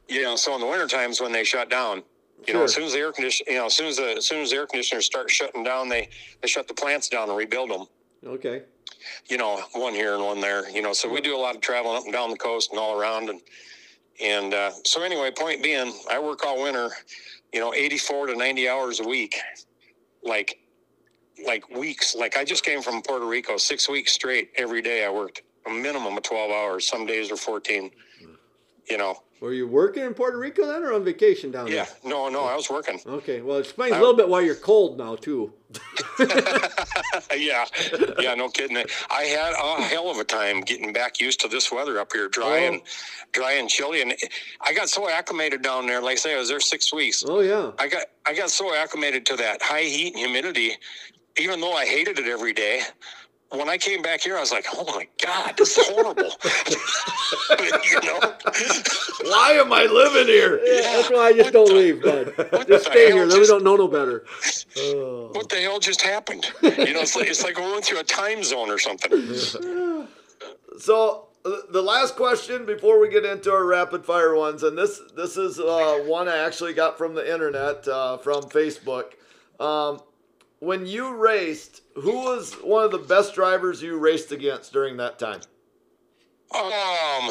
you 0.10 0.24
know, 0.24 0.36
so 0.36 0.56
in 0.56 0.62
the 0.62 0.68
winter 0.68 0.88
times 0.88 1.22
when 1.22 1.32
they 1.32 1.44
shut 1.44 1.70
down, 1.70 2.02
you 2.48 2.56
know, 2.56 2.64
as 2.64 2.74
soon 2.74 2.86
as 2.86 2.94
the 2.94 2.98
air 2.98 3.12
condition, 3.12 3.46
you 3.48 3.58
know, 3.58 3.68
as 3.68 3.76
soon 3.76 3.88
as 3.88 3.98
the 3.98 4.16
as 4.18 4.28
soon 4.28 4.42
as 4.42 4.50
the 4.50 4.56
air 4.58 4.66
conditioners 4.66 5.06
start 5.06 5.30
shutting 5.30 5.64
down, 5.64 5.88
they 5.88 6.10
they 6.42 6.48
shut 6.48 6.68
the 6.68 6.74
plants 6.74 7.08
down 7.08 7.30
and 7.30 7.38
rebuild 7.38 7.70
them. 7.70 7.86
okay. 8.26 8.64
you 9.30 9.38
know, 9.38 9.62
one 9.74 9.94
here 9.94 10.16
and 10.16 10.24
one 10.24 10.42
there. 10.42 10.68
You 10.72 10.82
know, 10.82 10.92
so 10.92 11.08
we 11.08 11.22
do 11.22 11.36
a 11.36 11.38
lot 11.38 11.56
of 11.56 11.62
traveling 11.62 11.98
up 11.98 12.04
and 12.06 12.14
down 12.14 12.32
the 12.32 12.38
coast 12.38 12.72
and 12.72 12.80
all 12.80 13.00
around. 13.00 13.30
And 13.30 13.42
and 14.20 14.54
uh, 14.56 14.72
so 14.84 15.04
anyway, 15.04 15.30
point 15.30 15.62
being, 15.62 15.94
I 16.10 16.18
work 16.20 16.44
all 16.44 16.64
winter. 16.64 16.90
You 17.54 17.60
know, 17.60 17.74
84 17.74 18.28
to 18.28 18.36
90 18.36 18.70
hours 18.70 19.02
a 19.02 19.08
week, 19.08 19.36
like 20.24 20.60
like 21.46 21.70
weeks. 21.70 22.16
Like 22.16 22.38
I 22.38 22.44
just 22.44 22.64
came 22.64 22.82
from 22.82 23.02
Puerto 23.02 23.26
Rico, 23.26 23.58
six 23.58 23.90
weeks 23.90 24.12
straight. 24.12 24.52
Every 24.58 24.82
day 24.82 25.06
I 25.06 25.10
worked 25.10 25.42
a 25.66 25.70
minimum 25.70 26.18
of 26.18 26.24
12 26.24 26.52
hours. 26.52 26.88
Some 26.88 27.06
days 27.06 27.32
are 27.32 27.38
14. 27.38 27.92
You 28.90 28.98
know. 28.98 29.24
Were 29.42 29.54
you 29.54 29.68
working 29.68 30.04
in 30.04 30.14
Puerto 30.14 30.38
Rico 30.38 30.68
then, 30.68 30.84
or 30.84 30.94
on 30.94 31.04
vacation 31.04 31.50
down 31.50 31.66
Yeah. 31.68 31.86
there? 31.86 31.88
Yeah, 32.04 32.10
no, 32.12 32.30
no, 32.30 32.44
I 32.44 32.56
was 32.56 32.70
working. 32.70 33.00
Okay. 33.08 33.42
Well, 33.42 33.58
it 33.58 33.62
explains 33.62 33.96
a 33.96 34.00
little 34.00 34.14
bit 34.16 34.30
why 34.30 34.42
you're 34.42 34.54
cold 34.54 35.00
now 35.00 35.16
too. 35.16 35.52
yeah, 37.36 37.66
yeah, 38.20 38.34
no 38.36 38.50
kidding. 38.50 38.78
I 39.10 39.24
had 39.24 39.54
a 39.54 39.82
hell 39.84 40.10
of 40.10 40.18
a 40.18 40.24
time 40.24 40.62
getting 40.62 40.94
back 40.94 41.20
used 41.20 41.40
to 41.42 41.48
this 41.48 41.72
weather 41.72 42.00
up 42.00 42.12
here, 42.14 42.28
dry 42.28 42.62
Oh. 42.64 42.74
and 42.74 42.82
dry 43.32 43.54
and 43.54 43.70
chilly, 43.70 44.02
and 44.02 44.14
I 44.62 44.74
got 44.74 44.90
so 44.90 45.10
acclimated 45.10 45.62
down 45.62 45.88
there. 45.88 46.02
Like 46.02 46.14
I 46.14 46.16
say, 46.16 46.36
I 46.36 46.38
was 46.40 46.50
there 46.50 46.60
six 46.60 46.94
weeks. 46.94 47.24
Oh 47.28 47.40
yeah. 47.40 47.72
I 47.80 47.88
got 47.88 48.04
I 48.26 48.34
got 48.34 48.50
so 48.50 48.74
acclimated 48.76 49.26
to 49.28 49.36
that 49.38 49.62
high 49.62 49.84
heat 49.84 50.14
and 50.14 50.18
humidity, 50.18 50.74
even 51.38 51.62
though 51.62 51.74
I 51.74 51.86
hated 51.86 52.20
it 52.20 52.28
every 52.28 52.54
day. 52.54 52.82
When 53.52 53.68
I 53.68 53.78
came 53.78 54.02
back 54.02 54.22
here, 54.22 54.38
I 54.38 54.40
was 54.40 54.52
like, 54.52 54.66
"Oh 54.74 54.86
my 54.86 55.08
God, 55.22 55.56
this 55.58 55.78
is 55.78 55.88
horrible!" 55.90 56.24
you 57.60 58.00
know, 58.02 58.20
Why 59.30 59.52
am 59.54 59.74
I 59.74 59.86
living 59.86 60.28
here? 60.28 60.62
That's 60.66 61.10
why 61.10 61.28
I 61.28 61.34
just 61.34 61.52
don't 61.52 61.72
leave, 61.72 62.02
bud. 62.02 62.34
Just 62.68 62.86
stay 62.86 63.08
hell 63.08 63.18
here. 63.18 63.28
Then 63.28 63.42
we 63.42 63.48
don't 63.48 63.64
know 63.64 63.76
no 63.76 63.88
better. 63.88 64.26
what 65.34 65.50
the 65.50 65.58
hell 65.62 65.80
just 65.80 66.02
happened? 66.02 66.52
You 66.62 66.94
know, 66.94 67.02
it's 67.02 67.16
like, 67.16 67.28
it's 67.28 67.44
like 67.44 67.58
we 67.58 67.70
went 67.70 67.86
through 67.86 68.00
a 68.00 68.04
time 68.04 68.44
zone 68.44 68.70
or 68.70 68.80
something. 68.80 69.36
So 70.80 71.28
the 71.44 71.82
last 71.82 72.16
question 72.16 72.66
before 72.66 73.00
we 73.00 73.10
get 73.10 73.26
into 73.26 73.52
our 73.52 73.66
rapid 73.66 74.06
fire 74.06 74.36
ones, 74.36 74.64
and 74.64 74.78
this 74.78 75.02
this 75.16 75.38
is 75.38 75.60
uh, 75.60 76.00
one 76.06 76.28
I 76.28 76.38
actually 76.38 76.74
got 76.74 76.98
from 76.98 77.16
the 77.16 77.32
internet 77.32 77.88
uh, 77.88 78.18
from 78.18 78.44
Facebook. 78.44 79.14
Um, 79.60 80.02
when 80.62 80.86
you 80.86 81.16
raced, 81.16 81.82
who 81.96 82.18
was 82.24 82.54
one 82.54 82.86
of 82.86 82.92
the 82.92 83.00
best 83.00 83.34
drivers 83.34 83.82
you 83.82 83.98
raced 83.98 84.32
against 84.32 84.72
during 84.72 84.96
that 84.98 85.20
time? 85.20 85.42
Um. 86.56 87.30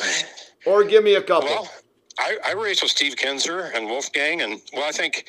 Or 0.66 0.84
give 0.84 1.02
me 1.04 1.14
a 1.14 1.22
couple. 1.22 1.48
Well, 1.48 1.70
I, 2.18 2.36
I 2.44 2.52
raced 2.52 2.82
with 2.82 2.90
Steve 2.90 3.16
Kinzer 3.16 3.70
and 3.74 3.86
Wolfgang, 3.86 4.42
and 4.42 4.60
well, 4.74 4.84
I 4.84 4.92
think 4.92 5.24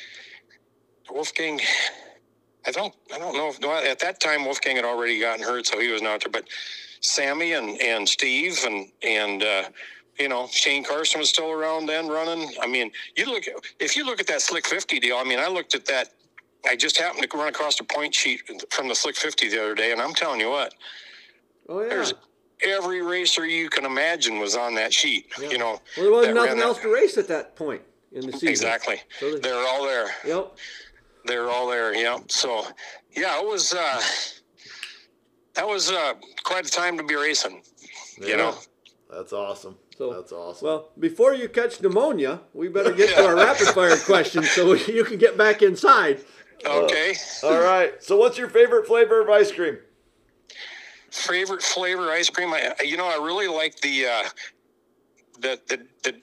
Wolfgang. 1.09 1.61
I 2.65 2.71
don't. 2.71 2.93
I 3.13 3.17
don't 3.17 3.35
know 3.35 3.49
if 3.49 3.59
no, 3.61 3.71
at 3.71 3.99
that 3.99 4.19
time 4.19 4.43
Wolfgang 4.43 4.75
had 4.75 4.85
already 4.85 5.19
gotten 5.19 5.43
hurt, 5.43 5.67
so 5.67 5.79
he 5.79 5.89
was 5.89 6.01
not 6.01 6.21
there. 6.21 6.31
But 6.31 6.47
Sammy 6.99 7.53
and 7.53 7.79
and 7.81 8.07
Steve 8.09 8.59
and 8.65 8.87
and 9.03 9.43
uh, 9.43 9.63
you 10.19 10.27
know 10.27 10.47
Shane 10.51 10.83
Carson 10.83 11.19
was 11.19 11.29
still 11.29 11.51
around 11.51 11.85
then 11.85 12.07
running. 12.07 12.51
I 12.61 12.67
mean, 12.67 12.91
you 13.15 13.25
look 13.25 13.43
if 13.79 13.95
you 13.95 14.05
look 14.05 14.19
at 14.19 14.27
that 14.27 14.41
Slick 14.41 14.67
Fifty 14.67 14.99
deal. 14.99 15.17
I 15.17 15.23
mean, 15.23 15.39
I 15.39 15.47
looked 15.47 15.75
at 15.75 15.85
that. 15.85 16.09
I 16.67 16.75
just 16.75 16.97
happened 16.97 17.29
to 17.29 17.37
run 17.37 17.47
across 17.47 17.79
a 17.79 17.83
point 17.83 18.13
sheet 18.13 18.41
from 18.69 18.87
the 18.87 18.95
Slick 18.95 19.15
Fifty 19.15 19.49
the 19.49 19.59
other 19.61 19.75
day, 19.75 19.91
and 19.91 20.01
I'm 20.01 20.13
telling 20.13 20.39
you 20.39 20.49
what, 20.49 20.73
Oh 21.67 21.81
yeah. 21.81 21.89
there's 21.89 22.13
every 22.63 23.01
racer 23.01 23.45
you 23.45 23.69
can 23.69 23.85
imagine 23.85 24.37
was 24.39 24.55
on 24.55 24.75
that 24.75 24.93
sheet. 24.93 25.27
You 25.39 25.57
know, 25.57 25.81
Well, 25.97 26.05
there 26.05 26.11
wasn't 26.11 26.35
that 26.35 26.41
nothing 26.41 26.57
that- 26.59 26.65
else 26.65 26.79
to 26.79 26.93
race 26.93 27.17
at 27.17 27.27
that 27.29 27.55
point 27.55 27.81
in 28.11 28.25
the 28.27 28.33
season. 28.33 28.49
Exactly. 28.49 29.01
So 29.19 29.31
they- 29.33 29.39
They're 29.39 29.67
all 29.67 29.83
there. 29.83 30.11
Yep. 30.25 30.57
They're 31.25 31.49
all 31.49 31.67
there. 31.67 31.95
Yep. 31.95 32.31
So, 32.31 32.67
yeah, 33.15 33.39
it 33.39 33.45
was. 33.45 33.73
uh 33.73 34.01
That 35.55 35.67
was 35.67 35.91
uh 35.91 36.13
quite 36.43 36.65
a 36.67 36.69
time 36.69 36.97
to 36.97 37.03
be 37.03 37.15
racing. 37.15 37.63
You 38.19 38.37
know. 38.37 38.55
That's 39.09 39.33
awesome. 39.33 39.77
So- 39.97 40.13
That's 40.13 40.31
awesome. 40.31 40.65
Well, 40.67 40.89
before 40.99 41.33
you 41.33 41.49
catch 41.49 41.81
pneumonia, 41.81 42.41
we 42.53 42.67
better 42.69 42.91
get 42.93 43.15
to 43.15 43.25
our 43.25 43.35
rapid 43.35 43.67
fire 43.69 43.97
questions 43.97 44.49
so 44.51 44.73
you 44.97 45.03
can 45.03 45.17
get 45.17 45.35
back 45.37 45.61
inside. 45.61 46.21
Okay. 46.65 47.15
All 47.43 47.59
right. 47.59 48.01
So 48.03 48.17
what's 48.17 48.37
your 48.37 48.49
favorite 48.49 48.85
flavor 48.87 49.21
of 49.21 49.29
ice 49.29 49.51
cream? 49.51 49.77
Favorite 51.09 51.61
flavor 51.61 52.09
ice 52.11 52.29
cream? 52.29 52.53
I, 52.53 52.73
you 52.83 52.97
know, 52.97 53.05
I 53.07 53.15
really 53.23 53.47
like 53.47 53.79
the 53.81 54.05
uh 54.07 54.23
the 55.39 55.59
the 55.67 55.85
the 56.03 56.15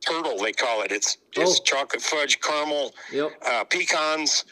turtle 0.00 0.38
they 0.38 0.52
call 0.52 0.82
it. 0.82 0.90
It's 0.90 1.18
it's 1.36 1.60
Oh. 1.60 1.62
chocolate 1.64 2.02
fudge 2.02 2.40
caramel 2.40 2.94
Yep. 3.12 3.30
uh 3.46 3.64
pecans. 3.64 4.44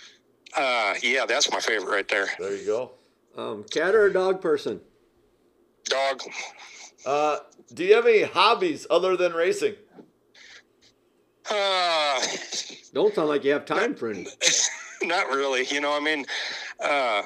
Uh 0.56 0.94
yeah, 1.02 1.26
that's 1.26 1.50
my 1.50 1.60
favorite 1.60 1.90
right 1.92 2.08
there. 2.08 2.28
There 2.38 2.54
you 2.54 2.66
go. 2.66 2.92
Um, 3.36 3.64
cat 3.64 3.94
or 3.94 4.06
a 4.06 4.12
dog 4.12 4.40
person? 4.40 4.80
Dog. 5.84 6.22
Uh, 7.06 7.38
do 7.72 7.84
you 7.84 7.94
have 7.94 8.06
any 8.06 8.22
hobbies 8.22 8.86
other 8.90 9.16
than 9.16 9.32
racing? 9.32 9.74
Uh 11.50 12.20
Don't 12.92 13.14
sound 13.14 13.28
like 13.28 13.42
you 13.44 13.52
have 13.52 13.64
time 13.64 13.94
for 13.94 14.10
any. 14.10 14.26
not 15.08 15.28
really. 15.28 15.66
You 15.66 15.80
know, 15.80 15.96
I 15.96 16.00
mean, 16.00 16.24
uh, 16.82 17.22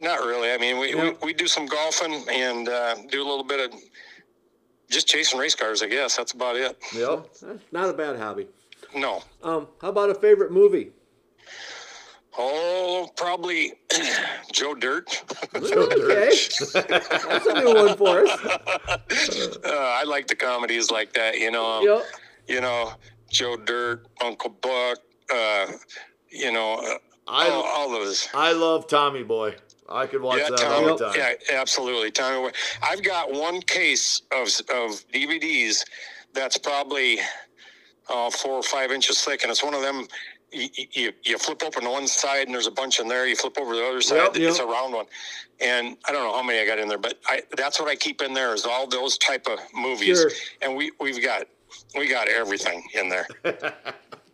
not 0.00 0.20
really. 0.20 0.50
I 0.52 0.58
mean, 0.58 0.78
we, 0.78 0.94
Yeah. 0.94 1.10
we, 1.22 1.26
we 1.28 1.32
do 1.32 1.46
some 1.46 1.66
golfing 1.66 2.24
and 2.30 2.68
uh, 2.68 2.96
do 3.08 3.22
a 3.22 3.26
little 3.28 3.44
bit 3.44 3.70
of 3.72 3.78
just 4.90 5.06
chasing 5.06 5.38
race 5.38 5.54
cars, 5.54 5.82
I 5.82 5.86
guess. 5.88 6.16
That's 6.16 6.32
about 6.32 6.56
it. 6.56 6.76
Yep. 6.94 7.26
That's 7.42 7.62
not 7.72 7.88
a 7.90 7.92
bad 7.92 8.18
hobby. 8.18 8.48
No. 8.94 9.22
Um, 9.42 9.68
how 9.80 9.88
about 9.88 10.10
a 10.10 10.14
favorite 10.14 10.50
movie? 10.52 10.90
Oh, 12.38 13.08
probably 13.16 13.72
Joe 14.52 14.74
Dirt. 14.74 15.08
Joe 15.54 15.82
Okay, 15.92 16.30
that's 16.88 17.46
a 17.46 17.54
new 17.54 17.74
one 17.74 17.96
for 17.96 18.24
us. 18.26 18.30
uh, 19.64 19.68
I 19.68 20.04
like 20.04 20.26
the 20.28 20.36
comedies 20.36 20.90
like 20.90 21.12
that, 21.14 21.38
you 21.38 21.50
know. 21.50 21.80
Yep. 21.82 22.04
You 22.48 22.60
know, 22.60 22.92
Joe 23.30 23.56
Dirt, 23.56 24.06
Uncle 24.22 24.50
Buck, 24.50 24.98
uh, 25.32 25.66
you 26.30 26.52
know, 26.52 26.74
uh, 26.74 26.98
I 27.28 27.48
all, 27.48 27.62
all 27.62 27.90
those. 27.90 28.28
I 28.34 28.52
love 28.52 28.86
Tommy 28.86 29.22
Boy. 29.22 29.54
I 29.88 30.06
could 30.06 30.22
watch 30.22 30.38
that 30.48 30.56
Tommy- 30.58 30.88
all 30.88 30.96
the 30.96 31.06
time. 31.06 31.14
Yeah, 31.16 31.60
absolutely. 31.60 32.10
Tommy, 32.10 32.48
Boy. 32.48 32.56
I've 32.82 33.02
got 33.02 33.32
one 33.32 33.60
case 33.62 34.22
of 34.32 34.48
of 34.70 35.04
DVDs 35.12 35.82
that's 36.32 36.58
probably 36.58 37.18
uh, 38.08 38.30
four 38.30 38.54
or 38.54 38.62
five 38.62 38.90
inches 38.90 39.20
thick, 39.22 39.42
and 39.42 39.50
it's 39.50 39.62
one 39.64 39.74
of 39.74 39.82
them. 39.82 40.06
You, 40.52 40.68
you, 40.92 41.12
you 41.22 41.38
flip 41.38 41.62
open 41.64 41.88
one 41.88 42.08
side 42.08 42.46
and 42.46 42.54
there's 42.54 42.66
a 42.66 42.72
bunch 42.72 42.98
in 42.98 43.06
there. 43.06 43.24
You 43.24 43.36
flip 43.36 43.56
over 43.56 43.76
the 43.76 43.86
other 43.86 44.00
side, 44.00 44.34
Yep, 44.34 44.36
it's 44.36 44.58
a 44.58 44.66
round 44.66 44.92
one. 44.92 45.06
And 45.60 45.96
I 46.08 46.10
don't 46.10 46.24
know 46.24 46.32
how 46.36 46.42
many 46.42 46.58
I 46.58 46.66
got 46.66 46.80
in 46.80 46.88
there, 46.88 46.98
but 46.98 47.20
I, 47.28 47.42
that's 47.56 47.78
what 47.78 47.88
I 47.88 47.94
keep 47.94 48.20
in 48.20 48.34
there 48.34 48.52
is 48.52 48.64
all 48.64 48.88
those 48.88 49.16
type 49.18 49.46
of 49.46 49.60
movies. 49.72 50.18
Sure. 50.18 50.30
And 50.60 50.74
we 50.74 50.90
we've 50.98 51.22
got 51.22 51.44
we 51.96 52.08
got 52.08 52.26
everything 52.26 52.82
in 52.94 53.08
there. 53.08 53.28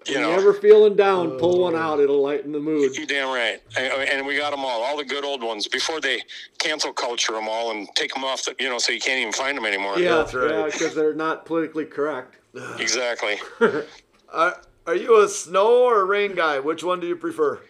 you 0.09 0.15
When 0.15 0.23
know, 0.25 0.31
you're 0.31 0.39
ever 0.41 0.55
feeling 0.55 0.95
down, 0.97 1.33
pull 1.39 1.61
one 1.61 1.75
out. 1.75 2.01
It'll 2.01 2.23
lighten 2.23 2.53
the 2.53 2.61
mood. 2.61 2.97
you 2.97 3.07
damn 3.07 3.29
right. 3.29 3.61
And, 3.79 4.09
and 4.09 4.27
we 4.27 4.37
got 4.37 4.51
them 4.51 4.61
all, 4.65 4.83
all 4.83 4.97
the 4.97 5.05
good 5.05 5.25
old 5.25 5.43
ones 5.43 5.67
before 5.69 6.01
they 6.01 6.23
cancel 6.59 6.93
culture 6.93 7.33
them 7.33 7.49
all 7.49 7.71
and 7.73 7.89
take 7.95 8.15
them 8.15 8.25
off, 8.25 8.45
the, 8.45 8.55
you 8.59 8.69
know, 8.69 8.79
so 8.79 8.93
you 8.93 9.01
can't 9.01 9.21
even 9.21 9.33
find 9.33 9.57
them 9.57 9.65
anymore. 9.67 9.99
Yeah, 9.99 10.17
That's 10.17 10.35
right. 10.35 10.51
yeah, 10.51 10.65
because 10.67 10.95
they're 10.95 11.15
not 11.15 11.45
politically 11.47 11.85
correct. 11.85 12.37
Exactly. 12.79 13.37
Are, 14.33 14.61
are 14.87 14.95
you 14.95 15.23
a 15.23 15.29
snow 15.29 15.85
or 15.85 16.01
a 16.01 16.05
rain 16.05 16.35
guy? 16.35 16.59
Which 16.59 16.83
one 16.83 17.01
do 17.01 17.07
you 17.07 17.17
prefer? 17.17 17.61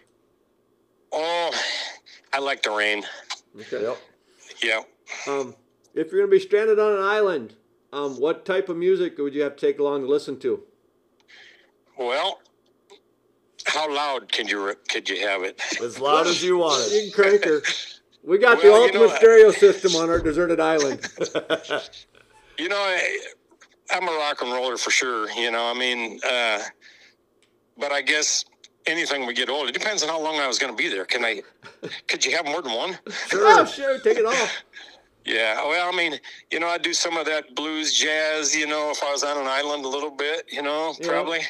Oh, 1.11 1.51
I 2.33 2.39
like 2.39 2.63
the 2.63 2.71
rain. 2.71 3.03
Okay. 3.59 3.81
Yep. 3.83 3.97
Yeah. 4.63 4.81
Um, 5.27 5.55
if 5.93 6.11
you're 6.11 6.21
gonna 6.21 6.31
be 6.31 6.39
stranded 6.39 6.79
on 6.79 6.93
an 6.93 7.03
island, 7.03 7.53
um, 7.93 8.19
what 8.19 8.45
type 8.45 8.69
of 8.69 8.77
music 8.77 9.17
would 9.17 9.33
you 9.33 9.41
have 9.43 9.55
to 9.55 9.65
take 9.65 9.79
along 9.79 10.01
to 10.01 10.07
listen 10.07 10.39
to? 10.39 10.63
Well, 11.97 12.39
how 13.65 13.93
loud 13.93 14.31
could 14.31 14.49
you 14.49 14.73
could 14.89 15.09
you 15.09 15.27
have 15.27 15.43
it? 15.43 15.61
As 15.81 15.99
loud 15.99 16.27
as 16.27 16.43
you 16.43 16.57
want 16.57 16.91
You 16.91 16.97
it. 16.99 17.13
can 17.13 17.23
crank 17.23 17.43
her. 17.45 17.61
We 18.23 18.37
got 18.37 18.57
Well, 18.57 18.61
the 18.63 18.67
you 18.67 18.83
ultimate 18.83 19.07
know, 19.09 19.15
stereo 19.15 19.51
system 19.51 19.95
on 19.95 20.09
our 20.09 20.19
deserted 20.19 20.59
island. 20.59 21.07
You 22.59 22.69
know, 22.69 22.75
I, 22.75 23.19
I'm 23.91 24.07
a 24.07 24.11
rock 24.13 24.41
and 24.41 24.51
roller 24.51 24.77
for 24.77 24.89
sure. 24.89 25.29
You 25.29 25.51
know, 25.51 25.69
I 25.69 25.77
mean, 25.77 26.19
uh, 26.27 26.59
but 27.77 27.91
I 27.91 28.01
guess 28.01 28.45
anything 28.87 29.27
we 29.27 29.35
get 29.35 29.47
old, 29.47 29.69
it 29.69 29.73
depends 29.73 30.01
on 30.01 30.09
how 30.09 30.19
long 30.19 30.39
I 30.39 30.47
was 30.47 30.57
going 30.57 30.75
to 30.75 30.75
be 30.75 30.89
there. 30.89 31.05
Can 31.05 31.23
I? 31.23 31.43
Could 32.07 32.25
you 32.25 32.35
have 32.35 32.45
more 32.47 32.63
than 32.63 32.73
one? 32.73 32.97
Oh, 33.31 33.63
sure, 33.65 33.99
take 33.99 34.17
it 34.17 34.25
off. 34.25 34.63
Yeah, 35.23 35.61
well, 35.67 35.93
I 35.93 35.95
mean, 35.95 36.17
you 36.51 36.59
know, 36.61 36.67
I'd 36.69 36.81
do 36.83 36.93
some 36.93 37.17
of 37.17 37.25
that 37.25 37.53
blues 37.53 37.93
jazz, 37.93 38.55
you 38.55 38.65
know, 38.65 38.91
if 38.91 39.03
I 39.03 39.11
was 39.11 39.23
on 39.23 39.37
an 39.37 39.45
island 39.45 39.83
a 39.83 39.87
little 39.89 40.09
bit, 40.09 40.45
you 40.49 40.61
know, 40.61 40.95
Yeah. 41.01 41.07
probably. 41.09 41.41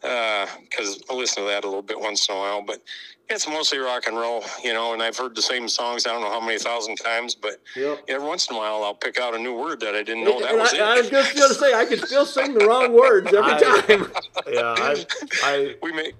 Because 0.00 1.02
I 1.10 1.14
listen 1.14 1.42
to 1.44 1.48
that 1.50 1.64
a 1.64 1.66
little 1.66 1.82
bit 1.82 2.00
once 2.00 2.28
in 2.28 2.34
a 2.34 2.38
while. 2.38 2.62
But 2.62 2.80
it's 3.28 3.46
mostly 3.46 3.78
rock 3.78 4.06
and 4.08 4.16
roll, 4.16 4.42
you 4.64 4.72
know. 4.72 4.92
And 4.92 5.00
I've 5.02 5.16
heard 5.16 5.36
the 5.36 5.42
same 5.42 5.68
songs 5.68 6.04
I 6.06 6.10
don't 6.10 6.20
know 6.22 6.30
how 6.30 6.40
many 6.40 6.58
thousand 6.58 6.96
times, 6.96 7.34
but 7.36 7.60
Yep. 7.76 8.04
every 8.08 8.26
once 8.26 8.48
in 8.50 8.56
a 8.56 8.58
while 8.58 8.82
I'll 8.82 8.94
pick 8.94 9.18
out 9.20 9.34
a 9.36 9.38
new 9.38 9.54
word 9.56 9.78
that 9.80 9.94
I 9.94 10.02
didn't 10.02 10.24
know 10.24 10.40
that 10.40 10.50
And 10.50 10.58
was 10.58 10.74
I, 10.74 10.78
I 10.78 10.96
was 10.96 11.06
it. 11.06 11.10
just 11.12 11.36
gonna 11.38 11.54
say 11.54 11.72
I 11.74 11.84
could 11.84 12.00
still 12.04 12.26
sing 12.26 12.54
the 12.54 12.66
wrong 12.66 12.92
words 12.92 13.28
every 13.32 13.52
I- 13.52 13.58
time. 13.60 14.10
Yeah, 14.50 14.74
I, 14.76 15.06
I, 15.44 15.76
We 15.82 15.92
make, 15.92 16.14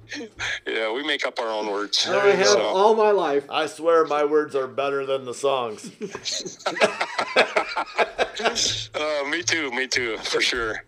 yeah, 0.66 0.92
we 0.92 1.02
make 1.04 1.26
up 1.26 1.40
our 1.40 1.48
own 1.48 1.68
words. 1.72 2.06
I 2.08 2.26
have 2.28 2.46
So- 2.46 2.60
all 2.60 2.94
my 2.94 3.10
life. 3.10 3.44
I 3.50 3.66
swear 3.66 4.04
my 4.04 4.24
words 4.24 4.54
are 4.54 4.68
better 4.68 5.04
than 5.04 5.24
the 5.24 5.34
songs. 5.34 5.90
Uh, 8.94 9.24
me 9.28 9.42
too, 9.42 9.70
me 9.72 9.86
too, 9.86 10.16
for 10.18 10.40
sure. 10.40 10.82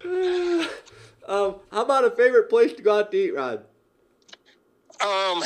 Um, 1.32 1.54
how 1.70 1.80
about 1.82 2.04
a 2.04 2.10
favorite 2.10 2.50
place 2.50 2.74
to 2.74 2.82
go 2.82 2.98
out 2.98 3.10
to 3.10 3.16
eat, 3.16 3.34
Rod? 3.34 3.60
Um, 5.00 5.42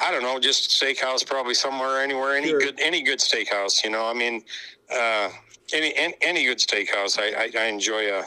I 0.00 0.12
don't 0.12 0.22
know, 0.22 0.38
just 0.38 0.70
steakhouse, 0.70 1.26
probably 1.26 1.54
somewhere, 1.54 2.00
anywhere, 2.00 2.36
any 2.36 2.50
Sure. 2.50 2.60
good, 2.60 2.78
any 2.80 3.02
good 3.02 3.18
steakhouse. 3.18 3.82
You 3.82 3.90
know, 3.90 4.06
I 4.06 4.14
mean, 4.14 4.44
uh, 4.88 5.30
any 5.74 5.92
any, 5.96 6.14
any 6.20 6.44
good 6.44 6.58
steakhouse. 6.58 7.18
I, 7.18 7.32
I, 7.44 7.64
I 7.64 7.66
enjoy 7.66 8.08
a, 8.08 8.24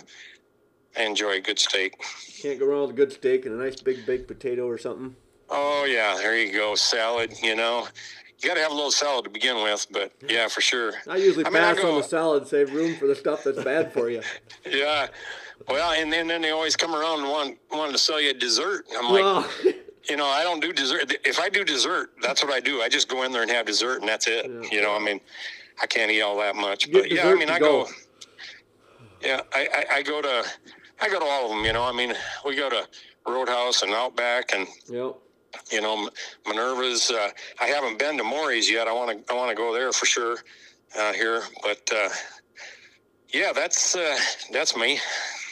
I 0.98 1.04
enjoy 1.04 1.38
a 1.38 1.40
good 1.42 1.58
steak. 1.58 2.04
Can't 2.42 2.60
go 2.60 2.66
wrong 2.66 2.82
with 2.82 2.92
a 2.92 2.94
good 2.94 3.14
steak 3.14 3.46
and 3.46 3.56
a 3.60 3.64
nice 3.64 3.78
big 3.78 4.06
baked 4.06 4.28
potato 4.28 4.68
or 4.68 4.78
something. 4.78 5.16
Oh 5.50 5.86
yeah, 5.86 6.16
there 6.18 6.38
you 6.38 6.52
go, 6.52 6.76
salad. 6.76 7.34
You 7.42 7.56
know, 7.56 7.88
you 8.40 8.50
got 8.50 8.56
to 8.56 8.62
have 8.62 8.72
a 8.72 8.76
little 8.76 8.92
salad 8.92 9.24
to 9.24 9.30
begin 9.32 9.64
with, 9.64 9.88
but 9.90 10.12
yeah, 10.28 10.50
for 10.50 10.60
sure. 10.60 10.96
I 11.08 11.16
usually 11.16 11.46
I 11.46 11.50
mean, 11.50 11.64
I 11.64 11.74
pass 11.74 11.82
go- 11.82 11.92
on 11.96 12.02
the 12.02 12.08
salad, 12.08 12.46
save 12.46 12.74
room 12.74 12.96
for 12.96 13.08
the 13.08 13.16
stuff 13.16 13.46
that's 13.46 13.64
bad 13.64 13.94
for 13.94 14.10
you. 14.10 14.22
Yeah. 14.68 15.08
Well, 15.68 15.92
and 15.94 16.12
then, 16.12 16.28
then 16.28 16.42
they 16.42 16.52
always 16.52 16.76
come 16.76 16.94
around 16.94 17.22
and 17.22 17.30
want 17.30 17.58
wanting 17.72 17.94
to 17.94 17.98
sell 17.98 18.22
you 18.22 18.32
a 18.32 18.34
dessert. 18.34 18.86
I'm 18.98 19.12
like, 19.12 19.56
you 20.10 20.18
know, 20.18 20.26
I 20.26 20.44
don't 20.44 20.60
do 20.60 20.74
dessert. 20.74 21.16
If 21.24 21.40
I 21.40 21.50
do 21.50 21.64
dessert, 21.64 22.12
that's 22.22 22.44
what 22.44 22.54
I 22.54 22.60
do. 22.60 22.82
I 22.82 22.90
just 22.90 23.10
go 23.10 23.24
in 23.24 23.32
there 23.32 23.42
and 23.42 23.52
have 23.52 23.66
dessert, 23.66 24.02
and 24.02 24.10
that's 24.10 24.28
it. 24.28 24.46
Yeah. 24.46 24.70
You 24.72 24.82
know, 24.82 24.96
I 24.96 25.00
mean, 25.00 25.20
I 25.82 25.88
can't 25.88 26.12
eat 26.12 26.22
all 26.22 26.38
that 26.38 26.56
much, 26.56 26.92
but 26.92 27.12
yeah, 27.12 27.28
I 27.28 27.36
mean, 27.36 27.50
I 27.50 27.60
go. 27.60 27.86
go. 27.86 27.90
Yeah, 29.22 29.42
I, 29.54 29.68
I, 29.74 29.96
I 29.96 30.02
go 30.04 30.22
to, 30.22 30.46
I 31.02 31.10
go 31.10 31.20
to 31.20 31.26
all 31.26 31.46
of 31.46 31.50
them. 31.52 31.66
You 31.66 31.74
know, 31.74 31.84
I 31.84 31.92
mean, 31.92 32.14
we 32.46 32.56
go 32.56 32.70
to 32.70 32.88
Roadhouse 33.26 33.82
and 33.82 33.92
Outback, 33.92 34.54
and 34.54 34.68
yep. 34.88 35.16
you 35.72 35.82
know, 35.82 36.10
Minerva's. 36.46 37.10
Uh, 37.10 37.30
I 37.60 37.66
haven't 37.68 37.98
been 37.98 38.18
to 38.18 38.24
Maury's 38.24 38.70
yet. 38.70 38.88
I 38.88 38.94
want 38.94 39.26
to, 39.26 39.34
I 39.34 39.36
want 39.36 39.50
to 39.50 39.56
go 39.56 39.74
there 39.74 39.92
for 39.92 40.06
sure 40.06 40.38
uh, 40.98 41.14
here, 41.14 41.42
but 41.64 41.90
uh, 41.96 42.10
yeah, 43.30 43.52
that's 43.54 43.96
uh, 43.96 44.18
that's 44.52 44.78
me. 44.78 45.00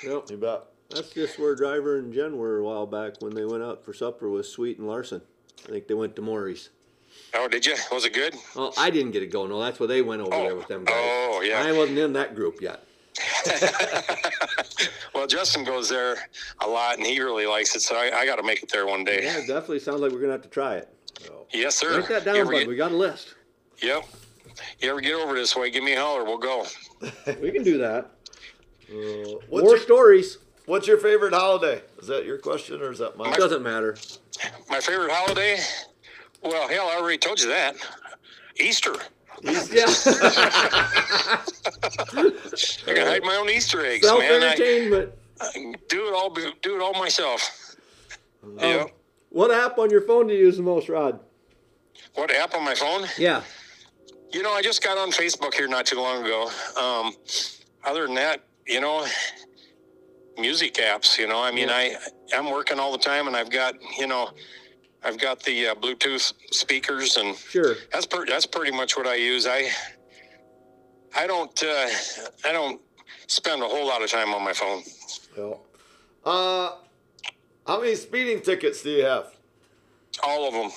Yep. 0.05 0.29
You 0.31 0.37
bet. 0.37 0.63
That's 0.89 1.09
just 1.11 1.39
where 1.39 1.55
Driver 1.55 1.97
and 1.97 2.13
Jen 2.13 2.37
were 2.37 2.59
a 2.59 2.63
while 2.63 2.85
back 2.85 3.13
when 3.21 3.33
they 3.33 3.45
went 3.45 3.63
out 3.63 3.83
for 3.83 3.93
supper 3.93 4.29
with 4.29 4.45
Sweet 4.45 4.77
and 4.77 4.87
Larson. 4.87 5.21
I 5.65 5.69
think 5.71 5.87
they 5.87 5.93
went 5.93 6.15
to 6.17 6.21
Maury's. 6.21 6.69
Oh, 7.33 7.47
did 7.47 7.65
you? 7.65 7.75
Was 7.91 8.05
it 8.05 8.13
good? 8.13 8.35
Oh, 8.55 8.73
I 8.77 8.89
didn't 8.89 9.11
get 9.11 9.23
it 9.23 9.31
going. 9.31 9.49
No, 9.49 9.59
that's 9.61 9.79
where 9.79 9.87
they 9.87 10.01
went 10.01 10.21
over 10.21 10.33
Oh, 10.33 10.43
there 10.43 10.55
with 10.55 10.67
them 10.67 10.83
guys. 10.83 10.95
Oh, 10.97 11.35
oh 11.37 11.41
yeah. 11.41 11.63
I 11.65 11.71
wasn't 11.71 11.97
in 11.99 12.13
that 12.13 12.35
group 12.35 12.61
yet. 12.61 12.83
well, 15.13 15.27
Justin 15.27 15.63
goes 15.63 15.89
there 15.89 16.17
a 16.61 16.67
lot, 16.67 16.97
and 16.97 17.05
he 17.05 17.19
really 17.21 17.45
likes 17.45 17.75
it. 17.75 17.81
So 17.81 17.95
I, 17.95 18.11
I 18.21 18.25
got 18.25 18.37
to 18.37 18.43
make 18.43 18.63
it 18.63 18.69
there 18.71 18.85
one 18.87 19.03
day. 19.03 19.21
Yeah, 19.23 19.37
definitely 19.39 19.79
sounds 19.79 20.01
like 20.01 20.11
we're 20.11 20.19
gonna 20.19 20.31
have 20.33 20.41
to 20.43 20.49
try 20.49 20.75
it. 20.77 20.89
Yes, 21.51 21.75
sir. 21.75 21.99
Write 21.99 22.09
that 22.09 22.25
down, 22.25 22.35
ever 22.37 22.51
bud. 22.51 22.59
get- 22.59 22.67
We 22.67 22.75
got 22.75 22.91
a 22.91 22.97
list. 22.97 23.35
Yep. 23.81 24.05
You 24.79 24.89
ever 24.89 25.01
get 25.01 25.13
over 25.13 25.33
this 25.35 25.55
way? 25.55 25.69
Give 25.69 25.83
me 25.83 25.93
a 25.93 25.99
holler. 26.01 26.23
We'll 26.23 26.37
go. 26.37 26.65
We 27.41 27.51
can 27.51 27.63
do 27.63 27.77
that. 27.79 28.09
Uh, 28.89 29.37
What's 29.49 29.63
more 29.63 29.71
your- 29.75 29.79
stories. 29.79 30.37
What's 30.65 30.87
your 30.87 30.97
favorite 30.97 31.33
holiday? 31.33 31.81
Is 31.99 32.07
that 32.07 32.25
your 32.25 32.37
question 32.37 32.81
or 32.81 32.91
is 32.91 32.99
that 32.99 33.17
mine? 33.17 33.33
It 33.33 33.37
doesn't 33.37 33.63
matter. 33.63 33.97
My 34.69 34.79
favorite 34.79 35.11
holiday? 35.11 35.59
Well, 36.41 36.69
hell, 36.69 36.87
I 36.87 36.95
already 36.95 37.17
told 37.17 37.41
you 37.41 37.49
that. 37.49 37.75
Easter. 38.57 38.93
Yeah. 39.43 39.87
I 42.17 42.93
can 42.93 43.07
hide 43.07 43.23
my 43.23 43.35
own 43.35 43.49
Easter 43.49 43.85
eggs, 43.85 44.05
Self 44.07 44.19
man. 44.19 44.41
I, 44.41 44.45
entertainment. 44.47 45.11
I 45.41 45.75
do 45.89 46.07
it 46.07 46.13
all. 46.13 46.29
Do 46.29 46.75
it 46.75 46.81
all 46.81 46.93
myself. 46.93 47.75
Um, 48.43 48.57
yeah. 48.59 48.85
What 49.29 49.51
app 49.51 49.77
on 49.79 49.89
your 49.89 50.01
phone 50.01 50.27
do 50.27 50.33
you 50.33 50.45
use 50.45 50.57
the 50.57 50.63
most, 50.63 50.87
Rod? 50.87 51.19
What 52.15 52.31
app 52.31 52.53
on 52.55 52.63
my 52.63 52.75
phone? 52.75 53.05
Yeah. 53.17 53.41
You 54.31 54.43
know, 54.43 54.51
I 54.53 54.61
just 54.61 54.83
got 54.83 54.97
on 54.97 55.11
Facebook 55.11 55.53
here 55.55 55.67
not 55.67 55.85
too 55.85 55.97
long 55.97 56.23
ago. 56.23 56.49
Um, 56.79 57.13
other 57.83 58.05
than 58.05 58.15
that, 58.15 58.43
you 58.67 58.81
know, 58.81 59.05
music 60.37 60.75
apps. 60.75 61.17
You 61.17 61.27
know, 61.27 61.41
I 61.41 61.51
mean, 61.51 61.69
I 61.69 61.95
I'm 62.35 62.51
working 62.51 62.79
all 62.79 62.91
the 62.91 62.97
time, 62.97 63.27
and 63.27 63.35
I've 63.35 63.49
got 63.51 63.75
you 63.97 64.07
know, 64.07 64.29
I've 65.03 65.17
got 65.19 65.41
the 65.43 65.67
uh, 65.69 65.75
Bluetooth 65.75 66.33
speakers, 66.51 67.17
and 67.17 67.35
Sure. 67.35 67.75
that's 67.91 68.05
per- 68.05 68.25
that's 68.25 68.45
pretty 68.45 68.71
much 68.75 68.95
what 68.97 69.07
I 69.07 69.15
use. 69.15 69.45
I 69.47 69.69
I 71.15 71.27
don't 71.27 71.63
uh, 71.63 71.87
I 72.45 72.51
don't 72.51 72.81
spend 73.27 73.61
a 73.61 73.67
whole 73.67 73.85
lot 73.87 74.01
of 74.01 74.09
time 74.09 74.33
on 74.33 74.43
my 74.43 74.53
phone. 74.53 74.83
Yeah. 75.37 75.53
Uh, 76.25 76.71
how 77.67 77.79
many 77.81 77.95
speeding 77.95 78.41
tickets 78.41 78.81
do 78.83 78.89
you 78.91 79.05
have? 79.05 79.33
All 80.23 80.47
of 80.47 80.53
them. 80.53 80.71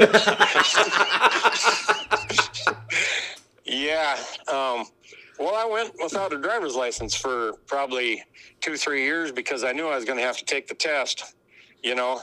yeah. 3.64 4.16
Um, 4.48 4.84
well, 5.40 5.54
I 5.54 5.64
went 5.64 5.94
without 6.02 6.34
a 6.34 6.38
driver's 6.38 6.76
license 6.76 7.14
for 7.14 7.54
probably 7.66 8.22
two, 8.60 8.76
three 8.76 9.04
years 9.04 9.32
because 9.32 9.64
I 9.64 9.72
knew 9.72 9.88
I 9.88 9.96
was 9.96 10.04
going 10.04 10.18
to 10.18 10.24
have 10.24 10.36
to 10.36 10.44
take 10.44 10.68
the 10.68 10.74
test, 10.74 11.34
you 11.82 11.94
know, 11.94 12.20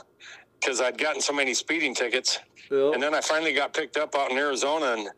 because 0.60 0.80
I'd 0.80 0.96
gotten 0.96 1.20
so 1.20 1.32
many 1.32 1.52
speeding 1.52 1.96
tickets. 1.96 2.38
Yep. 2.70 2.94
And 2.94 3.02
then 3.02 3.14
I 3.14 3.20
finally 3.20 3.52
got 3.52 3.74
picked 3.74 3.96
up 3.96 4.14
out 4.14 4.30
in 4.30 4.38
Arizona 4.38 4.94
and 4.96 5.08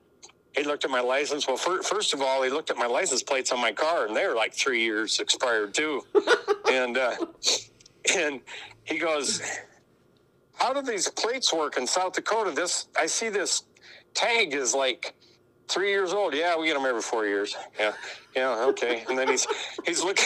he 0.57 0.65
looked 0.65 0.87
at 0.87 0.91
my 0.91 1.03
license. 1.03 1.47
Well, 1.47 1.59
fir- 1.59 1.83
first 1.83 2.15
of 2.15 2.23
all, 2.23 2.43
he 2.43 2.49
looked 2.49 2.71
at 2.71 2.79
my 2.79 2.87
license 2.87 3.23
plates 3.23 3.53
on 3.53 3.61
my 3.61 3.73
car 3.73 4.07
and 4.07 4.17
they 4.17 4.27
were 4.27 4.35
like 4.35 4.55
three 4.55 4.83
years 4.83 5.21
expired 5.21 5.75
too. 5.75 6.03
and, 6.73 6.97
uh, 6.97 7.17
and 8.17 8.41
he 8.85 8.97
goes, 8.97 9.43
how 10.55 10.73
do 10.73 10.81
these 10.81 11.07
plates 11.11 11.53
work 11.53 11.77
in 11.77 11.87
South 11.87 12.15
Dakota? 12.15 12.51
This, 12.51 12.89
I 12.99 13.05
see 13.05 13.29
this 13.29 13.65
tag 14.15 14.55
is 14.55 14.75
like 14.75 15.15
three 15.71 15.91
years 15.91 16.13
old. 16.13 16.35
Yeah, 16.35 16.59
we 16.59 16.67
get 16.67 16.75
them 16.75 16.87
every 16.87 17.03
four 17.03 17.27
years. 17.27 17.57
Yeah. 17.79 17.93
Yeah. 18.35 18.65
Okay. 18.69 19.05
And 19.09 19.17
then 19.19 19.29
he's, 19.29 19.47
he's 19.87 20.03
looking, 20.03 20.25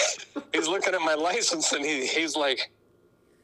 he's 0.52 0.68
looking 0.68 0.94
at 0.94 1.00
my 1.00 1.14
license 1.14 1.72
and 1.72 1.84
he, 1.84 2.06
he's 2.06 2.36
like, 2.36 2.70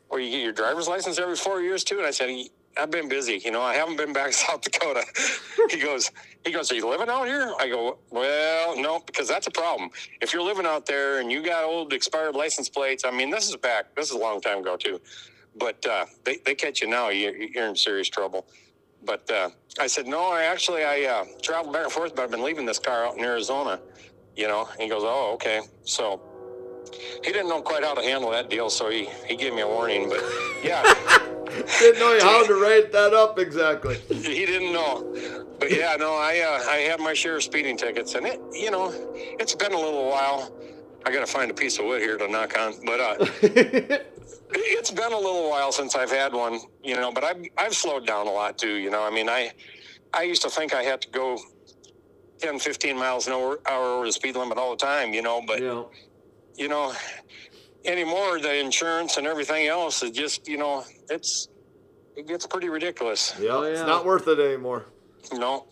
or 0.08 0.18
you 0.20 0.30
get 0.30 0.42
your 0.42 0.52
driver's 0.52 0.88
license 0.88 1.18
every 1.18 1.36
four 1.36 1.60
years 1.60 1.84
too? 1.84 1.98
And 1.98 2.06
I 2.06 2.10
said, 2.10 2.30
I've 2.76 2.90
been 2.90 3.08
busy. 3.08 3.40
You 3.44 3.50
know, 3.50 3.62
I 3.62 3.74
haven't 3.74 3.96
been 3.96 4.12
back 4.12 4.26
to 4.30 4.32
South 4.32 4.62
Dakota. 4.62 5.04
he 5.70 5.78
goes, 5.78 6.10
he 6.44 6.52
goes, 6.52 6.70
are 6.72 6.74
you 6.74 6.88
living 6.88 7.08
out 7.08 7.26
here? 7.26 7.52
I 7.58 7.68
go, 7.68 7.98
well, 8.10 8.80
no, 8.80 9.00
because 9.00 9.28
that's 9.28 9.46
a 9.46 9.50
problem. 9.50 9.90
If 10.20 10.32
you're 10.32 10.42
living 10.42 10.66
out 10.66 10.86
there 10.86 11.20
and 11.20 11.30
you 11.30 11.42
got 11.42 11.64
old 11.64 11.92
expired 11.92 12.34
license 12.34 12.68
plates, 12.68 13.04
I 13.04 13.10
mean, 13.10 13.30
this 13.30 13.48
is 13.48 13.56
back. 13.56 13.94
This 13.94 14.06
is 14.06 14.12
a 14.12 14.18
long 14.18 14.40
time 14.40 14.58
ago 14.58 14.76
too. 14.76 15.00
But 15.56 15.84
uh, 15.86 16.06
they, 16.24 16.38
they 16.44 16.54
catch 16.54 16.80
you 16.80 16.88
now, 16.88 17.08
you're, 17.08 17.36
you're 17.36 17.66
in 17.66 17.76
serious 17.76 18.08
trouble. 18.08 18.46
But 19.04 19.30
uh, 19.30 19.50
I 19.78 19.86
said, 19.86 20.06
no, 20.06 20.30
I 20.30 20.44
actually, 20.44 20.84
I 20.84 21.04
uh, 21.04 21.24
travel 21.42 21.72
back 21.72 21.84
and 21.84 21.92
forth, 21.92 22.14
but 22.14 22.22
I've 22.22 22.30
been 22.30 22.44
leaving 22.44 22.66
this 22.66 22.78
car 22.78 23.06
out 23.06 23.16
in 23.16 23.24
Arizona, 23.24 23.80
you 24.36 24.46
know? 24.46 24.68
And 24.72 24.82
he 24.82 24.88
goes, 24.88 25.02
oh, 25.04 25.32
okay. 25.34 25.62
So 25.84 26.20
he 27.24 27.32
didn't 27.32 27.48
know 27.48 27.62
quite 27.62 27.84
how 27.84 27.94
to 27.94 28.02
handle 28.02 28.30
that 28.30 28.50
deal, 28.50 28.68
so 28.70 28.90
he, 28.90 29.08
he 29.26 29.36
gave 29.36 29.54
me 29.54 29.62
a 29.62 29.68
warning. 29.68 30.08
But 30.08 30.22
yeah, 30.62 30.82
Didn't 31.78 31.98
know 31.98 32.18
how 32.20 32.46
to 32.46 32.54
write 32.54 32.92
that 32.92 33.12
up 33.12 33.38
exactly. 33.38 33.98
he 34.08 34.46
didn't 34.46 34.72
know. 34.72 35.46
But 35.58 35.72
yeah, 35.72 35.96
no, 35.98 36.14
I 36.14 36.40
uh, 36.40 36.70
I 36.70 36.76
had 36.76 37.00
my 37.00 37.12
share 37.12 37.36
of 37.36 37.42
speeding 37.42 37.76
tickets, 37.76 38.14
and 38.14 38.26
it, 38.26 38.40
you 38.52 38.70
know, 38.70 38.92
it's 39.14 39.54
been 39.54 39.72
a 39.72 39.78
little 39.78 40.08
while. 40.08 40.52
I 41.04 41.12
got 41.12 41.20
to 41.20 41.32
find 41.32 41.50
a 41.50 41.54
piece 41.54 41.78
of 41.78 41.86
wood 41.86 42.02
here 42.02 42.16
to 42.18 42.28
knock 42.28 42.58
on, 42.58 42.74
but 42.84 43.00
uh, 43.00 43.26
it's 44.52 44.90
been 44.90 45.12
a 45.12 45.16
little 45.18 45.48
while 45.50 45.72
since 45.72 45.94
I've 45.94 46.10
had 46.10 46.32
one, 46.32 46.60
you 46.82 46.94
know. 46.96 47.12
But 47.12 47.24
I've 47.24 47.44
I've 47.56 47.74
slowed 47.74 48.06
down 48.06 48.26
a 48.26 48.30
lot 48.32 48.58
too, 48.58 48.74
you 48.76 48.90
know. 48.90 49.02
I 49.02 49.10
mean, 49.10 49.28
I 49.28 49.52
I 50.12 50.22
used 50.22 50.42
to 50.42 50.50
think 50.50 50.74
I 50.74 50.82
had 50.82 51.00
to 51.02 51.10
go 51.10 51.38
10, 52.38 52.58
15 52.58 52.96
miles 52.96 53.26
an 53.26 53.34
hour, 53.34 53.60
hour 53.66 53.84
over 53.96 54.06
the 54.06 54.12
speed 54.12 54.36
limit 54.36 54.58
all 54.58 54.70
the 54.70 54.76
time, 54.76 55.12
you 55.12 55.22
know. 55.22 55.42
But 55.46 55.62
yeah. 55.62 55.82
you 56.56 56.68
know, 56.68 56.92
anymore 57.84 58.38
the 58.40 58.58
insurance 58.58 59.16
and 59.16 59.26
everything 59.26 59.66
else 59.66 60.02
is 60.02 60.10
just, 60.10 60.48
you 60.48 60.58
know, 60.58 60.84
it's 61.08 61.48
it 62.16 62.26
gets 62.26 62.46
pretty 62.46 62.68
ridiculous. 62.68 63.34
Yeah, 63.40 63.50
Oh, 63.56 63.62
it's 63.62 63.80
yeah. 63.80 63.86
not 63.86 64.04
worth 64.04 64.26
it 64.28 64.38
anymore. 64.40 64.86
No. 65.32 65.66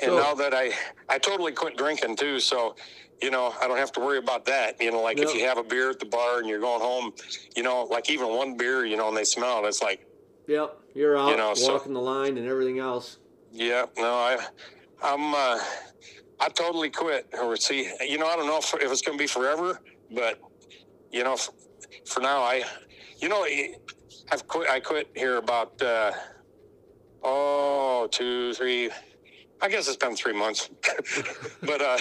And 0.00 0.10
So- 0.12 0.18
now 0.18 0.34
that 0.34 0.54
I 0.54 0.72
I 1.08 1.18
totally 1.18 1.52
quit 1.52 1.76
drinking 1.76 2.16
too, 2.16 2.40
so 2.40 2.76
you 3.22 3.30
know 3.30 3.54
I 3.60 3.66
don't 3.68 3.78
have 3.78 3.92
to 3.92 4.00
worry 4.00 4.18
about 4.18 4.44
that. 4.46 4.80
You 4.80 4.90
know, 4.90 5.00
like 5.02 5.18
if 5.18 5.34
you 5.34 5.44
have 5.46 5.58
a 5.58 5.62
beer 5.64 5.90
at 5.90 5.98
the 5.98 6.06
bar 6.06 6.38
and 6.38 6.48
you're 6.48 6.60
going 6.60 6.80
home, 6.80 7.12
you 7.56 7.62
know, 7.62 7.84
like 7.84 8.10
even 8.10 8.28
one 8.28 8.56
beer, 8.56 8.84
you 8.84 8.96
know, 8.96 9.08
and 9.08 9.16
they 9.16 9.24
smell 9.24 9.64
it, 9.64 9.68
it's 9.68 9.82
like, 9.82 10.06
Yep. 10.46 10.78
You're 10.94 11.16
out 11.16 11.30
You 11.30 11.36
know, 11.36 11.54
so- 11.54 11.74
walking 11.74 11.92
the 11.92 12.00
line 12.00 12.38
and 12.38 12.48
everything 12.48 12.78
else. 12.78 13.18
yeah, 13.52 13.84
no, 13.96 14.14
I, 14.14 14.38
I'm, 15.02 15.34
uh, 15.34 15.58
I 16.40 16.48
totally 16.48 16.90
quit. 16.90 17.26
Or 17.40 17.56
see, 17.56 17.90
you 18.06 18.18
know, 18.18 18.26
I 18.26 18.36
don't 18.36 18.46
know 18.46 18.58
if, 18.58 18.72
if 18.74 18.90
it's 18.90 19.02
going 19.02 19.18
to 19.18 19.22
be 19.22 19.28
forever, 19.28 19.80
but 20.10 20.40
you 21.12 21.22
know, 21.24 21.34
f- 21.34 21.50
for 22.04 22.20
now, 22.20 22.42
I, 22.42 22.64
you 23.18 23.28
know, 23.28 23.46
I've 24.30 24.46
quit. 24.46 24.68
I 24.70 24.80
quit 24.80 25.08
here 25.14 25.36
about 25.36 25.80
uh, 25.82 26.12
oh 27.22 28.08
two, 28.10 28.52
three. 28.54 28.90
I 29.60 29.68
guess 29.68 29.88
it's 29.88 29.96
been 29.96 30.14
three 30.16 30.32
months, 30.32 30.70
but 31.62 31.80
uh, 31.82 31.98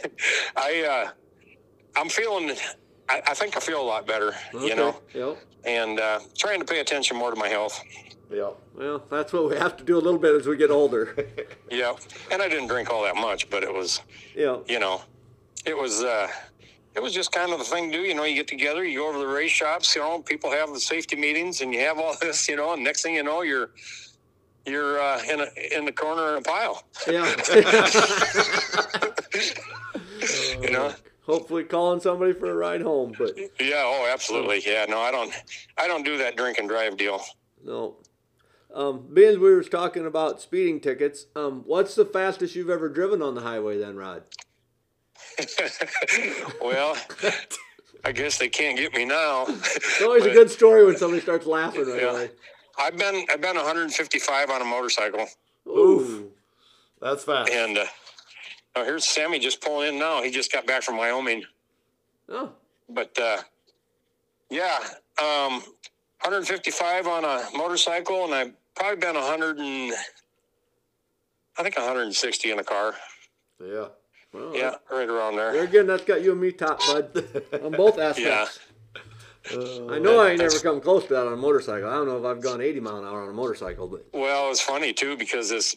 I 0.56 1.04
uh, 1.06 1.10
I'm 1.96 2.08
feeling. 2.08 2.56
I, 3.08 3.22
I 3.26 3.34
think 3.34 3.56
I 3.56 3.60
feel 3.60 3.80
a 3.80 3.84
lot 3.84 4.06
better. 4.06 4.32
Okay. 4.54 4.66
You 4.68 4.76
know, 4.76 4.96
Yep. 5.14 5.38
and 5.64 5.98
uh, 6.00 6.20
trying 6.38 6.60
to 6.60 6.64
pay 6.64 6.80
attention 6.80 7.16
more 7.16 7.30
to 7.30 7.36
my 7.36 7.48
health. 7.48 7.82
Yeah. 8.30 8.50
Well, 8.74 9.02
that's 9.10 9.32
what 9.32 9.50
we 9.50 9.56
have 9.56 9.76
to 9.76 9.84
do 9.84 9.98
a 9.98 10.00
little 10.00 10.18
bit 10.18 10.34
as 10.34 10.46
we 10.46 10.56
get 10.56 10.70
older. 10.70 11.14
Yeah, 11.70 11.94
and 12.30 12.42
I 12.42 12.50
didn't 12.50 12.66
drink 12.68 12.90
all 12.90 13.02
that 13.04 13.16
much, 13.16 13.48
but 13.48 13.62
it 13.62 13.72
was, 13.72 14.02
yeah. 14.36 14.58
you 14.68 14.78
know, 14.78 15.00
it 15.64 15.74
was. 15.76 16.04
Uh, 16.04 16.28
it 16.94 17.02
was 17.02 17.14
just 17.14 17.32
kind 17.32 17.50
of 17.50 17.58
the 17.58 17.64
thing 17.64 17.90
to 17.90 17.96
do. 17.96 18.04
You 18.04 18.14
know, 18.14 18.24
you 18.24 18.34
get 18.34 18.46
together, 18.46 18.84
you 18.84 18.98
go 18.98 19.08
over 19.08 19.18
to 19.18 19.26
the 19.26 19.32
race 19.32 19.50
shops. 19.50 19.96
You 19.96 20.02
know, 20.02 20.20
people 20.20 20.50
have 20.50 20.70
the 20.74 20.80
safety 20.80 21.16
meetings, 21.16 21.62
and 21.62 21.72
you 21.72 21.80
have 21.80 21.98
all 21.98 22.14
this. 22.20 22.46
You 22.46 22.56
know, 22.56 22.74
and 22.74 22.84
next 22.84 23.00
thing 23.02 23.14
you 23.14 23.22
know, 23.22 23.40
you're 23.40 23.70
you're 24.66 25.00
uh, 25.00 25.20
in 25.30 25.40
a 25.40 25.46
in 25.76 25.84
the 25.84 25.92
corner 25.92 26.32
in 26.32 26.38
a 26.38 26.42
pile. 26.42 26.82
Yeah. 27.08 27.34
You 30.62 30.70
know. 30.70 30.94
Hopefully 31.26 31.62
calling 31.64 32.00
somebody 32.00 32.32
for 32.32 32.50
a 32.50 32.54
ride 32.54 32.82
home, 32.82 33.12
but 33.16 33.36
Yeah. 33.60 33.82
Oh, 33.84 34.08
absolutely. 34.12 34.60
Yeah. 34.66 34.86
No, 34.88 35.00
I 35.00 35.10
don't. 35.10 35.32
I 35.78 35.86
don't 35.86 36.04
do 36.04 36.18
that 36.18 36.36
drink 36.36 36.58
and 36.58 36.68
drive 36.68 36.96
deal. 36.96 37.20
no. 37.64 37.96
Um, 38.74 39.06
being 39.12 39.38
we 39.40 39.52
were 39.52 39.62
talking 39.62 40.06
about 40.06 40.40
speeding 40.40 40.80
tickets, 40.80 41.26
um, 41.36 41.62
what's 41.66 41.94
the 41.94 42.06
fastest 42.06 42.54
you've 42.56 42.70
ever 42.70 42.88
driven 42.88 43.20
on 43.20 43.34
the 43.34 43.42
highway 43.42 43.76
then, 43.78 43.96
Rod? 43.96 44.22
well, 46.62 46.96
I 48.02 48.12
guess 48.12 48.38
they 48.38 48.48
can't 48.48 48.78
get 48.78 48.94
me 48.94 49.04
now. 49.04 49.44
It's 49.48 50.00
always 50.00 50.24
a 50.24 50.30
good 50.30 50.50
story 50.50 50.86
when 50.86 50.96
somebody 50.96 51.20
starts 51.20 51.44
laughing 51.46 51.86
right 51.86 52.00
Yeah. 52.00 52.10
away. 52.12 52.30
I've 52.78 52.96
been 52.96 53.24
I've 53.30 53.40
been 53.40 53.56
155 53.56 54.50
on 54.50 54.62
a 54.62 54.64
motorcycle, 54.64 55.26
Ooh. 55.68 56.30
That's 57.00 57.24
fast. 57.24 57.50
and 57.50 57.78
uh, 57.78 57.84
oh, 58.76 58.84
here's 58.84 59.04
Sammy 59.04 59.38
just 59.38 59.60
pulling 59.60 59.94
in 59.94 59.98
now. 59.98 60.22
He 60.22 60.30
just 60.30 60.52
got 60.52 60.66
back 60.66 60.82
from 60.82 60.96
Wyoming. 60.96 61.44
Oh, 62.28 62.50
but 62.88 63.16
uh, 63.18 63.38
yeah, 64.50 64.78
um, 65.20 65.60
155 66.22 67.06
on 67.06 67.24
a 67.24 67.44
motorcycle, 67.56 68.24
and 68.24 68.34
I've 68.34 68.52
probably 68.74 68.96
been 69.00 69.14
100 69.16 69.58
and 69.58 69.92
I 71.58 71.62
think 71.62 71.76
160 71.76 72.50
in 72.50 72.58
a 72.58 72.64
car. 72.64 72.94
Yeah. 73.62 73.86
well, 74.32 74.56
Yeah, 74.56 74.74
right 74.90 75.08
around 75.08 75.36
There 75.36 75.52
there. 75.52 75.64
again, 75.64 75.86
that's 75.86 76.04
got 76.04 76.22
you 76.22 76.32
and 76.32 76.40
me 76.40 76.52
top, 76.52 76.78
bud, 76.86 77.24
on 77.62 77.72
both 77.72 77.96
Yeah, 77.98 78.04
aspects. 78.08 78.58
Uh, 79.50 79.86
I 79.88 79.98
know 79.98 80.20
I 80.20 80.30
ain't 80.30 80.38
never 80.38 80.58
come 80.60 80.80
close 80.80 81.06
to 81.06 81.14
that 81.14 81.26
on 81.26 81.32
a 81.32 81.36
motorcycle. 81.36 81.88
I 81.88 81.94
don't 81.94 82.06
know 82.06 82.18
if 82.18 82.24
I've 82.24 82.42
gone 82.42 82.60
80 82.60 82.80
mile 82.80 82.98
an 82.98 83.04
hour 83.04 83.22
on 83.22 83.28
a 83.28 83.32
motorcycle, 83.32 83.88
but 83.88 84.06
well, 84.12 84.50
it's 84.50 84.60
funny 84.60 84.92
too 84.92 85.16
because 85.16 85.48
this 85.50 85.74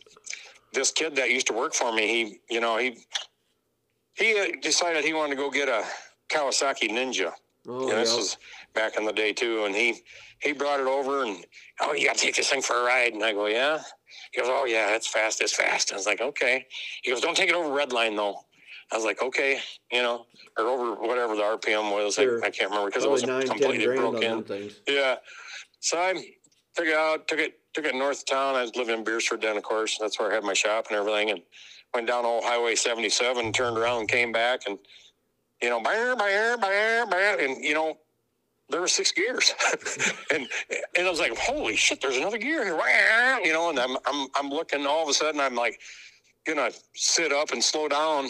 this 0.74 0.92
kid 0.92 1.16
that 1.16 1.32
used 1.32 1.48
to 1.48 1.54
work 1.54 1.74
for 1.74 1.92
me, 1.94 2.08
he 2.08 2.40
you 2.54 2.60
know 2.60 2.78
he 2.78 2.98
he 4.14 4.40
uh, 4.40 4.46
decided 4.62 5.04
he 5.04 5.14
wanted 5.14 5.32
to 5.32 5.42
go 5.42 5.50
get 5.50 5.68
a 5.68 5.84
Kawasaki 6.30 6.90
Ninja. 6.90 7.32
oh, 7.68 7.90
Yeah, 7.90 7.96
this 7.96 8.12
yeah. 8.12 8.18
was 8.18 8.38
back 8.74 8.98
in 8.98 9.06
the 9.06 9.14
day 9.14 9.34
too, 9.34 9.66
and 9.66 9.76
he 9.76 10.02
he 10.40 10.52
brought 10.52 10.80
it 10.80 10.88
over 10.88 11.24
and 11.24 11.44
oh, 11.82 11.94
you 11.94 12.06
got 12.06 12.18
to 12.18 12.22
take 12.22 12.36
this 12.36 12.50
thing 12.50 12.62
for 12.62 12.76
a 12.76 12.84
ride, 12.84 13.14
and 13.14 13.24
I 13.24 13.34
go, 13.34 13.48
yeah. 13.48 13.82
He 14.32 14.42
goes, 14.42 14.50
oh 14.50 14.66
yeah, 14.66 14.96
it's 14.96 15.08
fast, 15.08 15.42
it's 15.42 15.56
fast. 15.56 15.92
I 15.92 15.96
was 15.96 16.06
like, 16.06 16.22
okay. 16.22 16.66
He 17.04 17.12
goes, 17.12 17.22
don't 17.22 17.36
take 17.36 17.50
it 17.50 17.56
over 17.56 17.74
red 17.74 17.94
line 17.94 18.16
though. 18.16 18.46
I 18.92 18.96
was 18.96 19.06
like, 19.06 19.22
okay, 19.22 19.60
you 19.92 20.02
know, 20.02 20.26
or 20.58 20.66
over 20.66 20.96
whatever 20.96 21.36
the 21.36 21.42
RPM 21.42 21.92
was. 21.92 22.16
Sure. 22.16 22.44
I, 22.44 22.48
I 22.48 22.50
can't 22.52 22.70
remember 22.70 22.90
because 22.90 23.04
it 23.04 23.10
wasn't 23.10 23.32
nine, 23.32 23.48
completely 23.48 23.86
grand 23.86 24.00
broke 24.00 24.16
on 24.18 24.24
in. 24.24 24.32
them 24.32 24.44
things. 24.44 24.80
Yeah. 24.88 25.16
So 25.80 25.98
I 25.98 26.14
took 26.76 26.86
it 26.86 26.96
out, 26.96 27.28
took 27.28 27.40
it, 27.40 27.60
took 27.74 27.86
it 27.86 27.96
north 27.96 28.20
of 28.20 28.26
town. 28.26 28.56
I 28.56 28.62
was 28.62 28.76
living 28.76 28.98
in 28.98 29.04
Beresford 29.04 29.42
then, 29.42 29.58
of 29.58 29.64
course. 29.64 29.98
That's 30.00 30.20
where 30.20 30.32
I 30.32 30.36
had 30.36 30.44
my 30.44 30.54
shop 30.54 30.88
and 30.90 30.98
everything. 30.98 31.32
And 31.32 31.42
went 31.94 32.08
down 32.08 32.26
old 32.26 32.44
Highway 32.44 32.76
77, 32.76 33.54
turned 33.54 33.78
around 33.78 34.02
and 34.02 34.10
came 34.10 34.32
back 34.32 34.62
and, 34.68 34.78
you 35.62 35.70
know, 35.70 35.82
bam, 35.82 36.18
bam, 36.18 36.60
bam, 36.60 37.10
bam. 37.10 37.40
And, 37.40 37.64
you 37.64 37.74
know, 37.74 37.98
there 38.70 38.82
were 38.82 38.88
six 38.88 39.12
gears. 39.12 39.54
and 40.34 40.48
and 40.98 41.08
I 41.08 41.10
was 41.10 41.20
like, 41.20 41.38
holy 41.38 41.76
shit, 41.76 42.02
there's 42.02 42.18
another 42.18 42.38
gear 42.38 42.64
here. 42.64 43.40
You 43.44 43.54
know, 43.54 43.70
and 43.70 43.80
I'm, 43.80 43.98
I'm, 44.06 44.28
I'm 44.36 44.50
looking 44.50 44.86
all 44.86 45.04
of 45.04 45.10
a 45.10 45.14
sudden, 45.14 45.40
I'm 45.40 45.56
like, 45.56 45.80
gonna 46.46 46.72
sit 46.94 47.32
up 47.32 47.52
and 47.52 47.64
slow 47.64 47.88
down. 47.88 48.30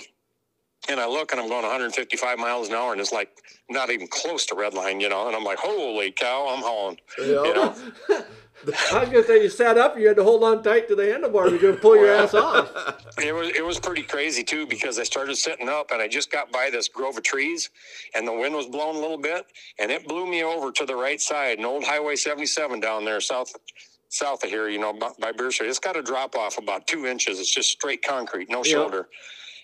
And 0.89 0.99
I 0.99 1.07
look 1.07 1.31
and 1.31 1.41
I'm 1.41 1.47
going 1.47 1.63
155 1.63 2.37
miles 2.37 2.69
an 2.69 2.75
hour 2.75 2.91
and 2.91 3.01
it's 3.01 3.11
like 3.11 3.29
not 3.69 3.89
even 3.89 4.07
close 4.07 4.45
to 4.47 4.55
red 4.55 4.73
line, 4.73 4.99
you 4.99 5.09
know. 5.09 5.27
And 5.27 5.35
I'm 5.35 5.43
like, 5.43 5.57
holy 5.59 6.11
cow, 6.11 6.47
I'm 6.55 6.61
hauling. 6.63 6.97
Yeah. 7.19 7.25
You 7.25 7.53
know? 7.53 7.75
I 8.93 9.01
was 9.01 9.09
gonna 9.09 9.23
say 9.23 9.43
you 9.43 9.49
sat 9.49 9.77
up, 9.77 9.97
you 9.99 10.07
had 10.07 10.15
to 10.15 10.23
hold 10.23 10.43
on 10.43 10.63
tight 10.63 10.87
to 10.87 10.95
the 10.95 11.03
handlebar 11.03 11.49
to 11.49 11.57
go 11.57 11.75
pull 11.75 11.95
your 11.97 12.09
ass 12.11 12.33
off. 12.33 12.71
It 13.17 13.33
was 13.33 13.47
it 13.49 13.63
was 13.63 13.79
pretty 13.79 14.01
crazy 14.03 14.43
too 14.43 14.67
because 14.67 14.99
I 14.99 15.03
started 15.03 15.37
sitting 15.37 15.69
up 15.69 15.91
and 15.91 16.01
I 16.01 16.07
just 16.07 16.29
got 16.31 16.51
by 16.51 16.69
this 16.69 16.89
grove 16.89 17.15
of 17.15 17.23
trees 17.23 17.69
and 18.13 18.27
the 18.27 18.33
wind 18.33 18.53
was 18.53 18.65
blowing 18.65 18.97
a 18.97 18.99
little 18.99 19.17
bit 19.17 19.45
and 19.79 19.89
it 19.89 20.05
blew 20.05 20.25
me 20.27 20.43
over 20.43 20.69
to 20.73 20.85
the 20.85 20.95
right 20.95 21.21
side, 21.21 21.57
an 21.59 21.63
old 21.65 21.85
Highway 21.85 22.17
77 22.17 22.81
down 22.81 23.05
there 23.05 23.21
south 23.21 23.53
south 24.09 24.43
of 24.43 24.49
here, 24.49 24.67
you 24.67 24.79
know, 24.79 24.91
by, 24.93 25.11
by 25.19 25.31
Beer 25.31 25.49
Street. 25.51 25.69
It's 25.69 25.79
got 25.79 25.95
a 25.95 26.01
drop 26.01 26.35
off 26.35 26.57
about 26.57 26.87
two 26.87 27.05
inches. 27.05 27.39
It's 27.39 27.53
just 27.53 27.69
straight 27.69 28.03
concrete, 28.03 28.49
no 28.49 28.57
Yeah. 28.65 28.73
shoulder. 28.73 29.07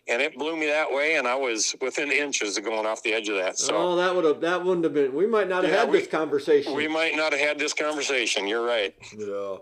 And 0.07 0.21
it 0.21 0.35
blew 0.37 0.57
me 0.57 0.65
that 0.65 0.91
way, 0.91 1.15
and 1.15 1.27
I 1.27 1.35
was 1.35 1.75
within 1.79 2.11
inches 2.11 2.57
of 2.57 2.63
going 2.63 2.87
off 2.87 3.03
the 3.03 3.13
edge 3.13 3.29
of 3.29 3.35
that. 3.35 3.57
So 3.59 3.75
oh, 3.77 3.95
that 3.97 4.15
would 4.15 4.25
have 4.25 4.41
that 4.41 4.63
wouldn't 4.65 4.83
have 4.83 4.93
been. 4.93 5.13
We 5.13 5.27
might 5.27 5.47
not 5.47 5.63
have 5.63 5.71
Yeah, 5.71 5.79
had 5.81 5.89
we- 5.91 5.99
this 5.99 6.07
conversation. 6.07 6.73
we 6.73 6.87
might 6.87 7.15
not 7.15 7.31
have 7.33 7.41
had 7.41 7.59
this 7.59 7.73
conversation. 7.73 8.47
You're 8.47 8.65
right. 8.65 8.95
Yeah. 9.15 9.57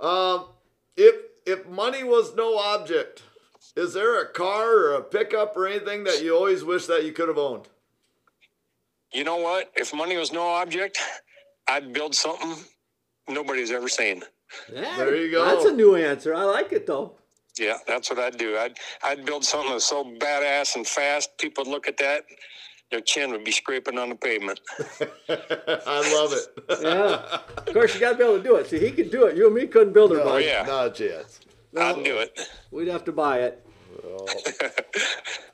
Um, 0.00 0.46
if 0.96 1.14
if 1.46 1.66
money 1.66 2.04
was 2.04 2.34
no 2.34 2.58
object, 2.58 3.22
is 3.76 3.94
there 3.94 4.20
a 4.22 4.28
car 4.28 4.70
or 4.76 4.92
a 4.94 5.02
pickup 5.02 5.56
or 5.56 5.66
anything 5.66 6.04
that 6.04 6.22
you 6.22 6.36
always 6.36 6.62
wish 6.62 6.86
that 6.86 7.04
you 7.04 7.12
could 7.12 7.28
have 7.28 7.38
owned? 7.38 7.68
You 9.12 9.24
know 9.24 9.36
what? 9.36 9.72
If 9.74 9.94
money 9.94 10.16
was 10.16 10.32
no 10.32 10.46
object, 10.48 10.98
I'd 11.68 11.92
build 11.92 12.14
something 12.14 12.56
nobody's 13.28 13.70
ever 13.70 13.88
seen. 13.88 14.22
Yeah, 14.72 14.96
There 14.98 15.16
you 15.16 15.30
go. 15.30 15.44
That's 15.44 15.64
a 15.64 15.72
new 15.72 15.96
answer. 15.96 16.34
I 16.34 16.42
like 16.44 16.72
it 16.72 16.86
though. 16.86 17.14
Yeah, 17.58 17.78
that's 17.86 18.10
what 18.10 18.18
I'd 18.18 18.36
do. 18.36 18.56
I'd 18.56 18.78
I'd 19.02 19.24
build 19.24 19.44
something 19.44 19.70
that's 19.70 19.84
so 19.84 20.04
badass 20.04 20.76
and 20.76 20.86
fast. 20.86 21.30
People 21.38 21.64
would 21.64 21.70
look 21.70 21.86
at 21.86 21.96
that, 21.98 22.24
their 22.90 23.00
chin 23.00 23.30
would 23.32 23.44
be 23.44 23.50
scraping 23.50 23.98
on 23.98 24.08
the 24.10 24.14
pavement. 24.14 24.60
I 25.28 26.14
love 26.14 26.32
it. 26.32 26.80
Yeah. 26.82 27.40
Of 27.56 27.72
course, 27.72 27.94
you 27.94 28.00
got 28.00 28.12
to 28.12 28.16
be 28.18 28.24
able 28.24 28.38
to 28.38 28.42
do 28.42 28.56
it. 28.56 28.68
See, 28.68 28.78
he 28.78 28.90
could 28.90 29.10
do 29.10 29.26
it. 29.26 29.36
You 29.36 29.46
and 29.46 29.54
me 29.54 29.66
couldn't 29.66 29.92
build 29.92 30.12
it, 30.12 30.18
No, 30.18 30.24
bud. 30.24 30.34
Oh, 30.34 30.36
yeah. 30.38 30.62
Not 30.64 30.86
a 30.86 30.90
chance. 30.90 31.40
I'd 31.76 32.04
do 32.04 32.18
it. 32.18 32.38
We'd 32.70 32.88
have 32.88 33.04
to 33.04 33.12
buy 33.12 33.40
it. 33.40 33.63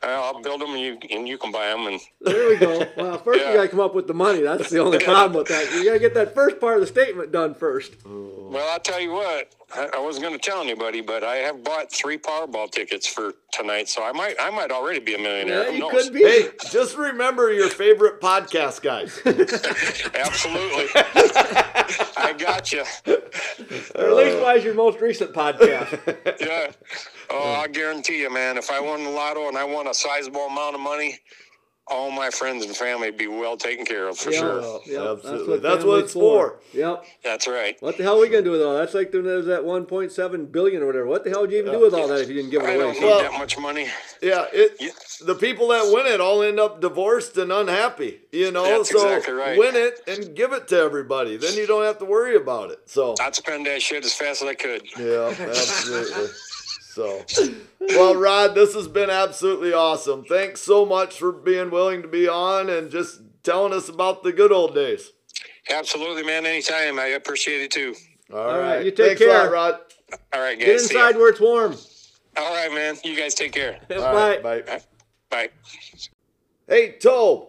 I'll 0.03 0.41
build 0.43 0.61
them 0.61 0.71
and 0.71 0.81
you 0.81 0.99
and 1.11 1.29
you 1.29 1.39
can 1.39 1.53
buy 1.53 1.69
them. 1.69 1.87
And 1.87 2.01
There 2.21 2.49
we 2.49 2.57
go. 2.57 2.87
Well, 2.97 3.19
first 3.19 3.41
Yeah. 3.41 3.51
you 3.51 3.57
got 3.57 3.63
to 3.63 3.69
come 3.69 3.81
up 3.81 3.95
with 3.95 4.07
the 4.07 4.15
money. 4.15 4.41
That's 4.43 4.71
the 4.71 4.79
only 4.81 4.99
problem 4.99 5.35
with 5.35 5.49
that. 5.49 5.73
You 5.73 5.85
got 5.85 5.93
to 5.95 5.99
get 5.99 6.15
that 6.15 6.35
first 6.35 6.61
part 6.61 6.75
of 6.75 6.81
the 6.81 6.87
statement 6.87 7.33
done 7.33 7.55
first. 7.55 7.95
well, 8.05 8.69
I'll 8.73 8.81
tell 8.81 9.01
you 9.01 9.13
what. 9.13 9.55
I, 9.73 9.89
I 9.95 9.99
wasn't 10.01 10.25
going 10.27 10.37
to 10.39 10.45
tell 10.51 10.61
anybody, 10.61 11.01
but 11.01 11.23
I 11.23 11.37
have 11.37 11.63
bought 11.63 11.93
three 11.93 12.19
Powerball 12.19 12.69
tickets 12.71 13.07
for 13.07 13.35
tonight, 13.53 13.89
so 13.89 14.03
I 14.03 14.11
might 14.11 14.35
I 14.41 14.51
might 14.51 14.73
already 14.73 14.99
be 14.99 15.15
a 15.15 15.19
millionaire. 15.19 15.65
Yeah, 15.65 15.69
Who 15.71 15.73
you 15.75 15.79
knows? 15.81 16.05
could 16.05 16.13
be. 16.13 16.23
hey, 16.25 16.49
just 16.73 16.97
remember 16.97 17.53
your 17.53 17.69
favorite 17.69 18.21
podcast 18.21 18.83
guys. 18.83 19.21
Absolutely. 20.15 20.87
I 21.37 22.35
got 22.39 22.73
you. 22.73 22.85
Or 23.95 24.05
at 24.05 24.17
least 24.17 24.41
why 24.41 24.55
is 24.57 24.65
your 24.65 24.75
most 24.75 25.01
recent 25.01 25.33
podcast? 25.33 26.17
Yeah. 26.41 26.73
Oh, 27.31 27.53
I 27.53 27.69
guarantee 27.69 28.21
you, 28.21 28.33
man. 28.33 28.57
If 28.59 28.71
I 28.71 28.81
won 28.81 29.05
the 29.05 29.11
lotto 29.11 29.49
and 29.49 29.57
I 29.57 29.65
won 29.65 29.87
a 29.87 29.95
sizable 29.95 30.47
amount 30.47 30.75
of 30.75 30.81
money, 30.81 31.19
all 31.91 32.11
my 32.11 32.31
friends 32.31 32.65
and 32.65 32.75
family 32.77 33.11
be 33.11 33.27
well 33.27 33.57
taken 33.57 33.85
care 33.85 34.09
of 34.09 34.17
for 34.19 34.31
Yeah. 34.31 34.39
sure. 34.39 34.81
Yep, 34.87 35.01
absolutely. 35.19 35.59
That's 35.59 35.63
That's 35.63 35.85
what, 35.85 35.87
what 35.97 36.05
it's 36.05 36.13
for. 36.13 36.61
Yep. 36.73 37.05
That's 37.23 37.49
right. 37.49 37.77
What 37.81 37.97
the 37.97 38.03
hell 38.05 38.17
are 38.19 38.21
we 38.21 38.29
gonna 38.29 38.43
do 38.43 38.53
with 38.53 38.63
all 38.63 38.75
that? 38.75 38.81
That's 38.81 38.95
like 38.95 39.11
there's 39.13 39.47
that 39.47 39.63
1.7 39.65 40.53
billion 40.53 40.83
or 40.83 40.87
whatever. 40.87 41.07
What 41.07 41.25
the 41.25 41.31
hell 41.31 41.41
would 41.43 41.51
you 41.51 41.59
even 41.59 41.73
do 41.73 41.81
with 41.81 41.95
all 41.95 42.09
that 42.09 42.21
if 42.21 42.29
you 42.29 42.35
didn't 42.35 42.51
give 42.51 42.63
I 42.63 42.71
it 42.73 42.75
away? 42.77 42.85
don't 42.85 43.01
need 43.01 43.07
Well- 43.07 43.19
that 43.21 43.33
much 43.35 43.59
money. 43.59 43.89
Yeah, 44.23 44.47
it. 44.53 44.77
Yeah. 44.79 44.91
The 45.23 45.35
people 45.35 45.69
that 45.69 45.91
win 45.93 46.07
it 46.07 46.21
all 46.21 46.43
end 46.43 46.61
up 46.61 46.81
divorced 46.81 47.37
and 47.37 47.53
unhappy. 47.53 48.21
You 48.33 48.51
know, 48.53 48.65
That's 48.65 48.91
so 48.91 49.03
exactly 49.07 49.35
right. 49.35 49.59
win 49.59 49.75
it 49.77 50.01
and 50.07 50.35
give 50.35 50.53
it 50.53 50.69
to 50.69 50.77
everybody. 50.79 51.37
Then 51.37 51.55
you 51.57 51.67
don't 51.67 51.85
have 51.85 51.99
to 51.99 52.05
worry 52.05 52.37
about 52.37 52.71
it. 52.71 52.81
So 52.87 53.15
I'd 53.21 53.35
spend 53.35 53.67
that 53.67 53.83
shit 53.83 54.05
as 54.05 54.15
fast 54.15 54.43
as 54.43 54.49
I 54.49 54.55
could. 54.55 54.83
yeah, 54.99 55.35
absolutely. 55.39 56.29
So, 57.01 57.25
well, 57.81 58.15
Rod, 58.15 58.55
this 58.55 58.75
has 58.75 58.87
been 58.87 59.09
absolutely 59.09 59.73
awesome. 59.73 60.25
Thanks 60.25 60.61
so 60.61 60.85
much 60.85 61.19
for 61.19 61.33
being 61.33 61.71
willing 61.71 62.03
to 62.03 62.09
be 62.09 62.29
on 62.29 62.69
and 62.69 62.91
just 62.91 63.23
telling 63.43 63.73
us 63.73 63.89
about 63.89 64.23
the 64.23 64.33
good 64.33 64.53
old 64.53 64.75
days. 64.75 65.11
Absolutely, 65.71 66.23
man. 66.25 66.45
Anytime. 66.45 66.99
I 66.99 67.07
appreciate 67.07 67.63
it 67.63 67.71
too. 67.71 67.95
All 68.33 68.59
right, 68.59 68.85
you 68.85 68.91
take 68.91 69.19
Thanks 69.19 69.23
a 69.23 69.27
lot, 69.27 69.43
care. 69.43 69.51
Rod. 69.51 69.75
All 70.35 70.41
right, 70.41 70.59
guys. 70.59 70.67
Get 70.67 70.81
inside 70.83 71.17
where 71.17 71.31
it's 71.31 71.41
warm. 71.41 71.75
All 72.37 72.55
right, 72.55 72.73
man. 72.73 72.97
You 73.03 73.17
guys 73.17 73.35
take 73.35 73.53
care. 73.53 73.81
All 73.91 73.97
Bye. 73.99 74.39
right, 74.43 74.43
bye. 74.43 74.81
Bye. 75.31 75.49
Hey, 76.69 76.93
Tobe, 76.93 77.49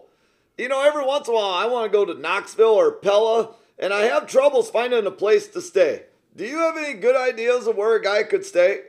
you 0.58 0.68
know, 0.68 0.82
every 0.82 1.04
once 1.04 1.28
in 1.28 1.34
a 1.34 1.36
while 1.36 1.50
I 1.50 1.66
want 1.66 1.90
to 1.90 1.96
go 1.96 2.04
to 2.04 2.14
Knoxville 2.18 2.64
or 2.66 2.92
Pella, 2.92 3.54
and 3.78 3.92
I 3.92 4.02
have 4.04 4.26
troubles 4.26 4.70
finding 4.70 5.06
a 5.06 5.10
place 5.10 5.46
to 5.48 5.60
stay. 5.60 6.04
Do 6.34 6.44
you 6.46 6.58
have 6.58 6.76
any 6.76 6.94
good 6.94 7.16
ideas 7.16 7.66
of 7.66 7.76
where 7.76 7.94
a 7.96 8.02
guy 8.02 8.22
could 8.22 8.44
stay? 8.44 8.80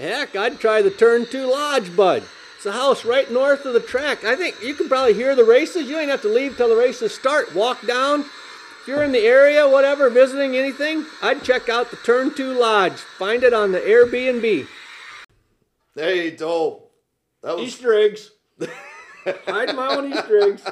Heck, 0.00 0.34
I'd 0.34 0.58
try 0.58 0.80
the 0.80 0.90
Turn 0.90 1.26
2 1.26 1.50
Lodge, 1.50 1.94
bud. 1.94 2.22
It's 2.56 2.64
a 2.64 2.72
house 2.72 3.04
right 3.04 3.30
north 3.30 3.66
of 3.66 3.74
the 3.74 3.80
track. 3.80 4.24
I 4.24 4.34
think 4.34 4.56
you 4.62 4.72
can 4.72 4.88
probably 4.88 5.12
hear 5.12 5.36
the 5.36 5.44
races. 5.44 5.90
You 5.90 5.98
ain't 5.98 6.10
have 6.10 6.22
to 6.22 6.28
leave 6.32 6.56
till 6.56 6.70
the 6.70 6.76
races 6.76 7.14
start. 7.14 7.54
Walk 7.54 7.86
down. 7.86 8.20
If 8.20 8.84
you're 8.86 9.02
in 9.02 9.12
the 9.12 9.26
area, 9.26 9.68
whatever, 9.68 10.08
visiting 10.08 10.56
anything, 10.56 11.04
I'd 11.20 11.44
check 11.44 11.68
out 11.68 11.90
the 11.90 11.98
Turn 11.98 12.34
2 12.34 12.54
Lodge. 12.54 12.94
Find 12.94 13.42
it 13.42 13.52
on 13.52 13.72
the 13.72 13.80
Airbnb. 13.80 14.66
Hey, 15.94 16.30
Doe. 16.30 16.84
That 17.42 17.56
was 17.56 17.66
Easter 17.66 17.92
eggs. 17.92 18.30
Hide 19.26 19.76
my 19.76 19.96
own 19.96 20.10
Easter 20.10 20.40
eggs. 20.44 20.62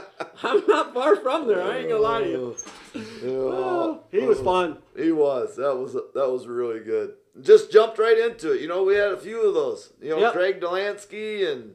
I'm 0.42 0.66
not 0.66 0.94
far 0.94 1.16
from 1.16 1.46
there. 1.46 1.62
I 1.62 1.80
ain't 1.80 1.90
gonna 1.90 2.00
lie 2.00 2.22
to 2.22 2.30
you. 2.30 2.56
Oh. 2.94 3.00
Oh, 3.24 4.00
he 4.10 4.20
was 4.20 4.40
fun. 4.40 4.78
He 4.96 5.12
was. 5.12 5.56
That 5.56 5.76
was 5.76 5.92
that 5.94 6.28
was 6.30 6.46
really 6.46 6.80
good. 6.80 7.14
Just 7.40 7.70
jumped 7.70 7.98
right 7.98 8.18
into 8.18 8.52
it. 8.52 8.60
You 8.60 8.68
know, 8.68 8.82
we 8.84 8.94
had 8.96 9.12
a 9.12 9.16
few 9.16 9.46
of 9.46 9.54
those. 9.54 9.92
You 10.02 10.10
know, 10.10 10.18
Yep. 10.18 10.32
Craig 10.32 10.60
Dollansky 10.60 11.50
and 11.50 11.74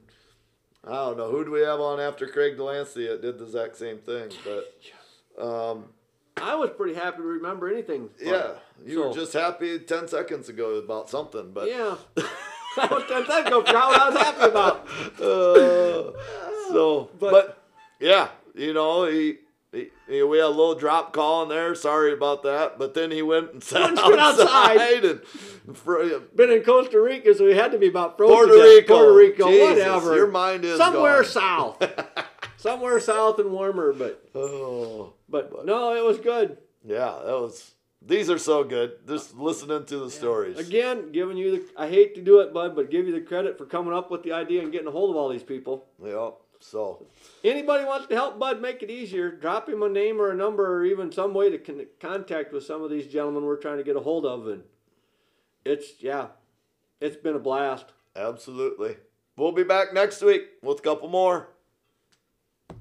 I 0.86 0.92
don't 0.96 1.18
know 1.18 1.30
who 1.32 1.46
do 1.46 1.52
we 1.52 1.62
have 1.62 1.80
on 1.80 2.00
after 2.02 2.28
Craig 2.28 2.58
Dollansky 2.58 3.08
that 3.08 3.22
did 3.22 3.38
the 3.40 3.46
exact 3.46 3.78
same 3.78 4.00
thing. 4.00 4.30
But 4.44 5.42
um, 5.42 5.86
I 6.38 6.56
was 6.56 6.70
pretty 6.72 6.96
happy 6.96 7.18
to 7.18 7.24
remember 7.24 7.72
anything. 7.72 8.10
yeah, 8.22 8.52
you 8.86 9.04
were 9.04 9.14
just 9.14 9.32
happy 9.34 9.80
ten 9.80 10.08
seconds 10.08 10.50
ago 10.50 10.72
about 10.76 11.10
something. 11.10 11.52
But 11.54 11.70
Yeah. 11.70 11.96
that 12.76 12.90
was 12.92 13.04
10 13.08 13.26
seconds 13.28 13.48
ago. 13.48 13.60
What 13.60 13.76
I 14.02 14.10
was 14.10 14.18
happy 14.22 14.44
about. 14.50 14.88
Uh, 15.22 16.12
so, 16.72 17.10
But- 17.20 17.32
but, 17.32 17.64
yeah, 18.00 18.30
you 18.56 18.74
know, 18.74 19.06
he, 19.06 19.38
he, 19.74 19.90
he- 20.08 20.24
we 20.24 20.38
had 20.38 20.46
a 20.46 20.50
little 20.50 20.76
drop 20.76 21.12
call 21.14 21.44
in 21.44 21.50
there. 21.50 21.74
Sorry 21.76 22.14
about 22.14 22.44
that. 22.44 22.78
But 22.80 22.94
then 22.94 23.12
he 23.12 23.22
went 23.22 23.52
and 23.54 23.64
sat 23.64 23.98
outside. 23.98 24.20
outside 24.78 25.06
and 25.06 25.22
fr- 25.76 26.20
Been 26.36 26.52
in 26.52 26.64
Costa 26.64 27.02
Rica, 27.02 27.34
so 27.36 27.46
we 27.46 27.56
had 27.56 27.72
to 27.72 27.78
be 27.78 27.88
about 27.88 28.18
frozen. 28.18 28.36
Puerto 28.36 28.54
to. 28.54 28.62
Rico. 28.64 28.96
Puerto 28.96 29.14
Rico, 29.18 29.48
Jesus, 29.50 29.70
whatever. 29.86 30.16
your 30.16 30.28
mind 30.28 30.64
is 30.66 30.78
somewhere 30.78 31.24
gone. 31.24 31.32
south. 31.32 31.94
somewhere 32.58 33.00
south 33.00 33.40
and 33.40 33.52
warmer, 33.52 33.92
but 33.94 34.24
oh, 34.36 35.14
but 35.28 35.66
no, 35.66 35.96
it 35.96 36.04
was 36.06 36.20
good. 36.20 36.58
yeah, 36.86 37.20
that 37.26 37.40
was. 37.40 37.72
These 38.06 38.30
are 38.30 38.38
so 38.38 38.66
good. 38.66 39.08
Just 39.08 39.34
listening 39.38 39.86
to 39.86 39.98
the 40.00 40.12
stories. 40.12 40.58
Again, 40.58 41.14
giving 41.14 41.38
you 41.38 41.52
the 41.52 41.64
I 41.82 41.88
hate 41.88 42.16
to 42.16 42.22
do 42.22 42.42
it, 42.42 42.54
bud, 42.54 42.76
but 42.76 42.92
give 42.92 43.08
you 43.08 43.14
the 43.14 43.22
credit 43.22 43.58
for 43.58 43.66
coming 43.66 43.94
up 43.94 44.12
with 44.12 44.24
the 44.24 44.34
idea 44.34 44.62
and 44.62 44.74
getting 44.74 44.90
a 44.90 44.92
hold 44.92 45.10
of 45.12 45.16
all 45.16 45.30
these 45.30 45.42
people. 45.44 45.86
Yeah. 46.04 46.32
So, 46.64 47.06
Anybody 47.44 47.84
wants 47.84 48.08
to 48.08 48.16
help 48.16 48.40
Bud 48.40 48.62
make 48.62 48.82
it 48.82 48.90
easier, 48.90 49.30
drop 49.32 49.68
him 49.68 49.84
a 49.84 49.90
name 49.90 50.22
or 50.22 50.32
a 50.32 50.36
number 50.36 50.66
or 50.78 50.86
even 50.86 51.12
some 51.12 51.34
way 51.34 51.50
to 51.50 51.58
con- 51.58 51.86
contact 52.00 52.54
with 52.54 52.64
some 52.64 52.82
of 52.82 52.90
these 52.90 53.08
gentlemen 53.08 53.44
we're 53.44 53.58
trying 53.58 53.78
to 53.78 53.84
get 53.84 53.96
a 53.98 54.00
hold 54.00 54.26
of. 54.26 54.48
And 54.48 54.64
it's, 55.66 56.02
yeah, 56.02 56.28
it's 57.02 57.18
been 57.18 57.36
a 57.36 57.40
blast. 57.40 57.86
absolutely. 58.16 58.96
We'll 59.36 59.52
be 59.52 59.64
back 59.64 59.94
next 59.94 60.22
week 60.22 60.44
with 60.62 60.80
a 60.80 60.82
couple 60.82 61.10
more. 61.10 61.50